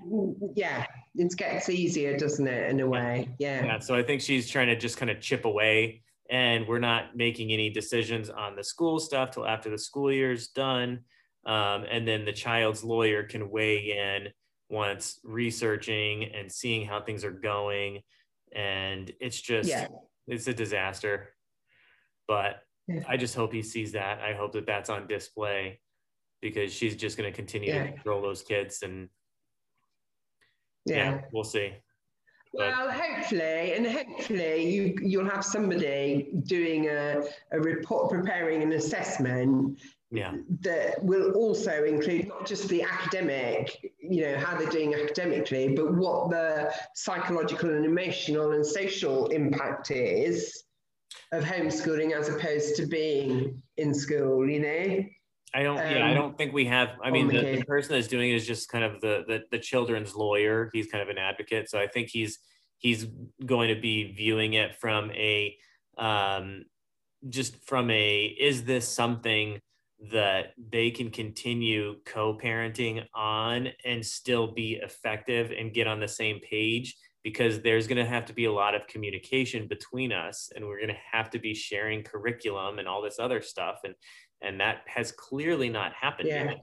Yeah. 0.55 0.87
It 1.16 1.37
gets 1.37 1.68
easier, 1.68 2.16
doesn't 2.16 2.47
it, 2.47 2.70
in 2.70 2.81
a 2.81 2.87
way? 2.87 3.29
Yeah. 3.39 3.64
Yeah. 3.64 3.79
So 3.79 3.95
I 3.95 4.03
think 4.03 4.20
she's 4.20 4.49
trying 4.49 4.68
to 4.68 4.77
just 4.77 4.97
kind 4.97 5.11
of 5.11 5.20
chip 5.20 5.45
away 5.45 6.03
and 6.31 6.66
we're 6.66 6.79
not 6.79 7.16
making 7.16 7.53
any 7.53 7.70
decisions 7.70 8.31
on 8.31 8.57
the 8.57 8.64
school 8.64 8.99
stuff 8.99 9.31
till 9.31 9.47
after 9.47 9.70
the 9.70 9.79
school 9.79 10.11
year 10.11 10.33
is 10.33 10.49
done. 10.49 11.01
Um, 11.47 11.85
and 11.91 12.09
then 12.09 12.25
the 12.25 12.33
child's 12.33 12.83
lawyer 12.83 13.22
can 13.22 13.51
weigh 13.51 13.93
in 13.93 14.29
once 14.70 15.20
researching 15.22 16.25
and 16.35 16.51
seeing 16.51 16.87
how 16.87 17.03
things 17.03 17.25
are 17.25 17.31
going. 17.31 18.01
And 18.55 19.12
it's 19.20 19.41
just, 19.41 19.68
yeah. 19.68 19.89
it's 20.27 20.47
a 20.47 20.55
disaster. 20.55 21.35
But 22.27 22.61
yeah. 22.89 23.03
I 23.07 23.18
just 23.18 23.35
hope 23.35 23.53
he 23.53 23.62
sees 23.62 23.93
that. 23.93 24.20
I 24.20 24.33
hope 24.33 24.53
that 24.53 24.66
that's 24.66 24.89
on 24.89 25.07
display 25.07 25.81
because 26.41 26.72
she's 26.72 26.97
just 26.97 27.18
going 27.18 27.31
to 27.31 27.37
continue 27.37 27.72
yeah. 27.72 27.85
to 27.85 27.93
control 27.93 28.22
those 28.22 28.43
kids. 28.43 28.83
And 28.83 29.09
yeah, 30.87 31.22
we'll 31.33 31.45
see. 31.45 31.75
Well, 32.57 32.90
hopefully, 32.90 33.74
and 33.74 33.86
hopefully 33.86 34.70
you 34.72 34.96
you'll 35.02 35.28
have 35.28 35.44
somebody 35.44 36.30
doing 36.44 36.88
a, 36.88 37.24
a 37.50 37.61
report, 37.61 38.11
preparing 38.11 38.62
an 38.62 38.72
assessment 38.72 39.80
yeah. 40.11 40.34
that 40.61 41.02
will 41.02 41.32
also 41.32 41.84
include 41.84 42.28
not 42.28 42.46
just 42.46 42.68
the 42.68 42.82
academic, 42.82 43.92
you 43.98 44.22
know, 44.22 44.38
how 44.38 44.57
they're 44.57 44.68
doing 44.68 44.94
academically, 44.94 45.74
but 45.74 45.94
what 45.94 46.30
the 46.30 46.72
psychological 46.94 47.70
and 47.70 47.84
emotional 47.84 48.52
and 48.52 48.64
social 48.64 49.26
impact 49.28 49.90
is 49.90 50.62
of 51.32 51.42
homeschooling 51.42 52.12
as 52.12 52.28
opposed 52.28 52.76
to 52.76 52.86
being 52.86 53.61
in 53.76 53.92
school, 53.92 54.48
you 54.48 54.61
know. 54.61 55.05
I 55.55 55.62
don't. 55.62 55.78
Um, 55.78 55.90
yeah, 55.90 56.07
I 56.07 56.11
um, 56.11 56.14
don't 56.16 56.36
think 56.36 56.52
we 56.52 56.64
have. 56.66 56.90
I 57.02 57.11
mean, 57.11 57.28
the, 57.28 57.57
the, 57.59 57.64
person 57.64 57.94
that's 57.94 58.09
doing 58.09 58.30
it 58.30 58.34
is 58.34 58.46
just 58.46 58.68
kind 58.68 58.84
of 58.84 59.00
the, 59.00 59.24
the 59.26 59.42
the 59.52 59.59
children's 59.59 60.14
lawyer. 60.14 60.68
He's 60.72 60.88
kind 60.88 61.02
of 61.02 61.09
an 61.09 61.18
advocate, 61.18 61.70
so 61.70 61.78
I 61.78 61.86
think 61.86 62.09
he's 62.09 62.40
he's 62.78 63.07
going 63.46 63.74
to 63.74 63.80
be 63.80 64.12
viewing 64.12 64.55
it 64.55 64.74
from 64.74 65.11
a 65.12 65.57
um, 65.96 66.64
just 67.28 67.64
from 67.64 67.90
a 67.90 68.24
is 68.24 68.64
this 68.64 68.88
something 68.88 69.61
that 70.11 70.52
they 70.70 70.90
can 70.90 71.11
continue 71.11 71.96
co-parenting 72.05 73.05
on 73.14 73.68
and 73.84 74.05
still 74.05 74.52
be 74.52 74.80
effective 74.82 75.50
and 75.57 75.72
get 75.72 75.86
on 75.86 76.00
the 76.00 76.09
same 76.09 76.40
page 76.40 76.96
because 77.22 77.62
there's 77.62 77.86
going 77.86 77.96
to 77.96 78.05
have 78.05 78.26
to 78.26 78.34
be 78.34 78.44
a 78.44 78.52
lot 78.52 78.74
of 78.74 78.86
communication 78.86 79.66
between 79.66 80.12
us 80.12 80.50
and 80.55 80.64
we're 80.64 80.76
going 80.76 80.88
to 80.88 80.96
have 81.11 81.30
to 81.30 81.38
be 81.38 81.55
sharing 81.55 82.02
curriculum 82.02 82.78
and 82.78 82.86
all 82.86 83.00
this 83.00 83.18
other 83.18 83.40
stuff 83.40 83.80
and 83.84 83.94
and 84.43 84.61
that 84.61 84.82
has 84.87 85.12
clearly 85.12 85.68
not 85.68 85.93
happened 85.93 86.28
yeah. 86.28 86.55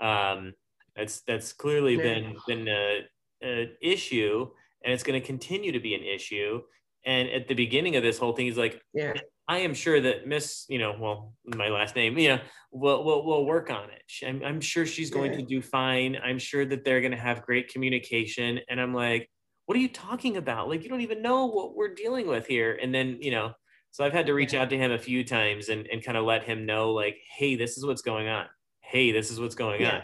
yet. 0.00 0.06
Um, 0.06 0.54
that's 0.96 1.22
that's 1.22 1.52
clearly 1.52 1.96
yeah. 1.96 2.02
been 2.02 2.36
been 2.46 2.68
a, 2.68 3.00
a 3.42 3.72
issue, 3.82 4.48
and 4.84 4.92
it's 4.92 5.02
going 5.02 5.20
to 5.20 5.26
continue 5.26 5.72
to 5.72 5.80
be 5.80 5.94
an 5.94 6.02
issue. 6.02 6.62
And 7.06 7.28
at 7.28 7.48
the 7.48 7.54
beginning 7.54 7.96
of 7.96 8.02
this 8.02 8.18
whole 8.18 8.32
thing, 8.32 8.46
he's 8.46 8.56
like, 8.56 8.80
"Yeah, 8.92 9.14
I 9.48 9.58
am 9.58 9.74
sure 9.74 10.00
that 10.00 10.26
Miss, 10.26 10.64
you 10.68 10.78
know, 10.78 10.96
well, 10.98 11.34
my 11.44 11.68
last 11.68 11.96
name, 11.96 12.16
you 12.16 12.30
know, 12.30 12.40
will 12.70 13.04
will 13.04 13.24
will 13.24 13.44
work 13.44 13.70
on 13.70 13.90
it. 13.90 14.26
I'm, 14.26 14.42
I'm 14.44 14.60
sure 14.60 14.86
she's 14.86 15.10
going 15.10 15.32
yeah. 15.32 15.38
to 15.38 15.44
do 15.44 15.62
fine. 15.62 16.16
I'm 16.22 16.38
sure 16.38 16.64
that 16.64 16.84
they're 16.84 17.00
going 17.00 17.12
to 17.12 17.18
have 17.18 17.42
great 17.42 17.68
communication." 17.68 18.60
And 18.68 18.80
I'm 18.80 18.94
like, 18.94 19.28
"What 19.66 19.76
are 19.76 19.80
you 19.80 19.90
talking 19.90 20.36
about? 20.36 20.68
Like, 20.68 20.82
you 20.82 20.88
don't 20.88 21.02
even 21.02 21.22
know 21.22 21.46
what 21.46 21.76
we're 21.76 21.94
dealing 21.94 22.26
with 22.26 22.46
here." 22.46 22.78
And 22.80 22.94
then, 22.94 23.18
you 23.20 23.32
know, 23.32 23.52
so 23.94 24.04
I've 24.04 24.12
had 24.12 24.26
to 24.26 24.34
reach 24.34 24.54
out 24.54 24.70
to 24.70 24.76
him 24.76 24.90
a 24.90 24.98
few 24.98 25.22
times 25.22 25.68
and, 25.68 25.86
and 25.86 26.02
kind 26.02 26.18
of 26.18 26.24
let 26.24 26.42
him 26.42 26.66
know, 26.66 26.90
like, 26.90 27.16
hey, 27.30 27.54
this 27.54 27.78
is 27.78 27.86
what's 27.86 28.02
going 28.02 28.26
on. 28.26 28.46
hey, 28.80 29.12
this 29.12 29.30
is 29.30 29.38
what's 29.38 29.54
going 29.54 29.82
yeah. 29.82 29.98
on. 29.98 30.02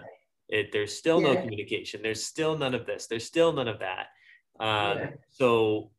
It, 0.48 0.70
there's 0.70 0.96
still 0.96 1.20
yeah. 1.20 1.32
no 1.32 1.40
communication. 1.40 2.00
There's 2.00 2.24
still 2.24 2.56
none 2.56 2.72
of 2.72 2.86
this. 2.86 3.08
There's 3.08 3.26
still 3.26 3.52
none 3.52 3.66
of 3.66 3.80
that. 3.80 4.06
Um, 4.60 4.98
yeah. 4.98 5.10
So 5.30 5.90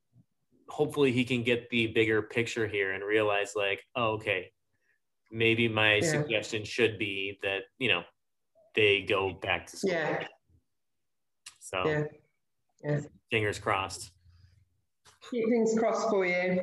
hopefully 0.70 1.12
he 1.12 1.26
can 1.26 1.44
get 1.44 1.70
the 1.70 1.88
bigger 1.88 2.22
picture 2.22 2.66
here 2.66 2.94
and 2.94 3.04
realize 3.04 3.58
like, 3.58 3.82
oh, 3.98 4.12
okay, 4.12 4.54
maybe 5.30 5.68
my 5.68 6.00
suggestion 6.00 6.64
should 6.64 6.98
be 6.98 7.39
that 7.44 7.64
you 7.78 7.89
know 7.89 8.04
they 8.74 9.02
go 9.02 9.34
back 9.34 9.68
to 9.68 9.76
school. 9.76 9.92
Yeah. 9.92 10.24
So 11.60 12.08
fingers 13.30 13.60
crossed. 13.60 14.12
Keep 15.30 15.50
things 15.50 15.78
crossed 15.78 16.10
for 16.10 16.26
you. 16.26 16.62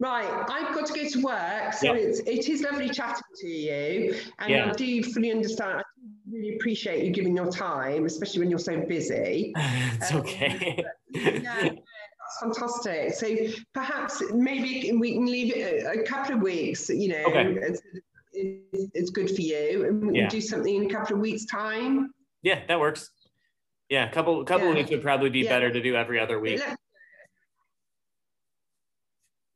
Right, 0.00 0.44
I've 0.48 0.74
got 0.74 0.86
to 0.86 0.94
go 0.94 1.06
to 1.06 1.20
work, 1.20 1.74
so 1.74 1.92
yep. 1.92 1.96
it's 1.96 2.20
it 2.20 2.48
is 2.48 2.62
lovely 2.62 2.88
chatting 2.88 3.22
to 3.36 3.46
you, 3.46 4.14
and 4.38 4.50
yeah. 4.50 4.70
I 4.70 4.72
do 4.72 5.02
fully 5.02 5.30
understand. 5.30 5.80
I 5.80 5.82
really 6.32 6.56
appreciate 6.56 7.04
you 7.04 7.10
giving 7.10 7.36
your 7.36 7.50
time, 7.50 8.06
especially 8.06 8.40
when 8.40 8.48
you're 8.48 8.58
so 8.58 8.80
busy. 8.80 9.52
it's 9.56 10.10
um, 10.10 10.20
okay. 10.20 10.82
yeah, 11.12 11.42
that's 11.52 12.40
fantastic. 12.40 13.12
So 13.12 13.60
perhaps 13.74 14.22
maybe 14.32 14.90
we 14.98 15.12
can 15.12 15.26
leave 15.26 15.54
it 15.54 15.84
a, 15.84 16.00
a 16.00 16.06
couple 16.06 16.36
of 16.36 16.40
weeks. 16.40 16.88
You 16.88 17.08
know, 17.08 17.24
okay. 17.26 17.56
it's, 17.60 17.82
it's, 18.94 19.10
good 19.10 19.28
for 19.28 19.42
you, 19.42 19.84
and 19.84 20.06
we 20.06 20.16
yeah. 20.16 20.22
can 20.22 20.30
do 20.30 20.40
something 20.40 20.76
in 20.76 20.90
a 20.90 20.94
couple 20.94 21.16
of 21.16 21.20
weeks' 21.20 21.44
time. 21.44 22.14
Yeah, 22.42 22.60
that 22.68 22.80
works. 22.80 23.10
Yeah, 23.90 24.08
a 24.08 24.12
couple 24.12 24.42
couple 24.46 24.68
yeah. 24.68 24.76
weeks 24.76 24.90
would 24.92 25.02
probably 25.02 25.28
be 25.28 25.40
yeah. 25.40 25.50
better 25.50 25.70
to 25.70 25.82
do 25.82 25.94
every 25.94 26.18
other 26.18 26.40
week. 26.40 26.60
Let, 26.60 26.78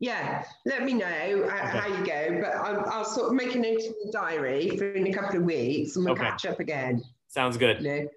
yeah, 0.00 0.44
let 0.66 0.84
me 0.84 0.92
know 0.94 1.06
uh, 1.06 1.46
okay. 1.46 1.78
how 1.78 1.86
you 1.86 2.04
go. 2.04 2.40
But 2.42 2.54
I'll, 2.56 2.90
I'll, 2.90 3.04
sort 3.04 3.28
of 3.28 3.34
make 3.34 3.54
a 3.54 3.58
note 3.58 3.80
in 3.80 3.94
the 4.04 4.12
diary 4.12 4.76
for 4.76 4.92
in 4.92 5.06
a 5.06 5.12
couple 5.12 5.38
of 5.38 5.44
weeks, 5.44 5.96
and 5.96 6.04
we'll 6.04 6.14
okay. 6.14 6.24
catch 6.24 6.46
up 6.46 6.60
again. 6.60 7.02
Sounds 7.28 7.56
good. 7.56 7.80
You 7.80 7.88
know? 7.88 8.08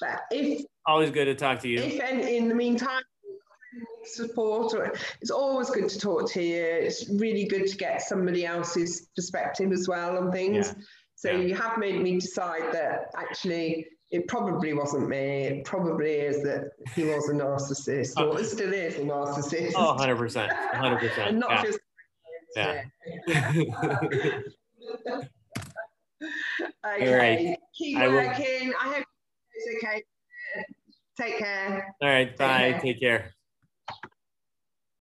But 0.00 0.20
if 0.30 0.64
always 0.86 1.10
good 1.10 1.26
to 1.26 1.34
talk 1.34 1.60
to 1.60 1.68
you. 1.68 1.78
If 1.78 2.00
and 2.00 2.20
in 2.20 2.48
the 2.48 2.54
meantime 2.54 3.02
support 4.04 4.74
or 4.74 4.92
it's 5.20 5.30
always 5.30 5.70
good 5.70 5.88
to 5.88 5.98
talk 5.98 6.28
to 6.28 6.42
you 6.42 6.64
it's 6.64 7.08
really 7.10 7.44
good 7.44 7.66
to 7.66 7.76
get 7.76 8.00
somebody 8.00 8.44
else's 8.44 9.08
perspective 9.14 9.72
as 9.72 9.86
well 9.86 10.16
on 10.16 10.32
things 10.32 10.68
yeah. 10.68 10.84
so 11.14 11.30
yeah. 11.30 11.38
you 11.38 11.54
have 11.54 11.78
made 11.78 12.00
me 12.00 12.18
decide 12.18 12.72
that 12.72 13.10
actually 13.16 13.86
it 14.10 14.26
probably 14.26 14.72
wasn't 14.72 15.08
me. 15.08 15.44
It 15.44 15.64
probably 15.64 16.12
is 16.12 16.42
that 16.42 16.72
he 16.94 17.04
was 17.04 17.28
a 17.28 17.32
narcissist, 17.32 18.16
or 18.18 18.40
it 18.40 18.46
still 18.46 18.72
is 18.72 18.96
a 18.96 19.00
narcissist. 19.00 19.72
Oh, 19.76 19.96
100%. 19.98 20.48
100%. 20.74 21.28
and 21.28 21.38
not 21.38 21.50
yeah. 21.50 21.62
just. 21.62 21.78
Yeah. 22.56 22.82
okay. 26.84 27.14
Right. 27.14 27.56
Keep 27.78 27.98
I 27.98 28.08
working. 28.08 28.68
Will... 28.68 28.74
I 28.80 28.94
hope 28.94 29.04
it's 29.54 29.84
okay. 29.84 30.02
Take 31.16 31.38
care. 31.38 31.94
All 32.02 32.08
right. 32.08 32.36
Bye. 32.36 32.72
Take 32.72 32.72
care. 32.72 32.80
Take 32.80 33.00
care. 33.00 33.34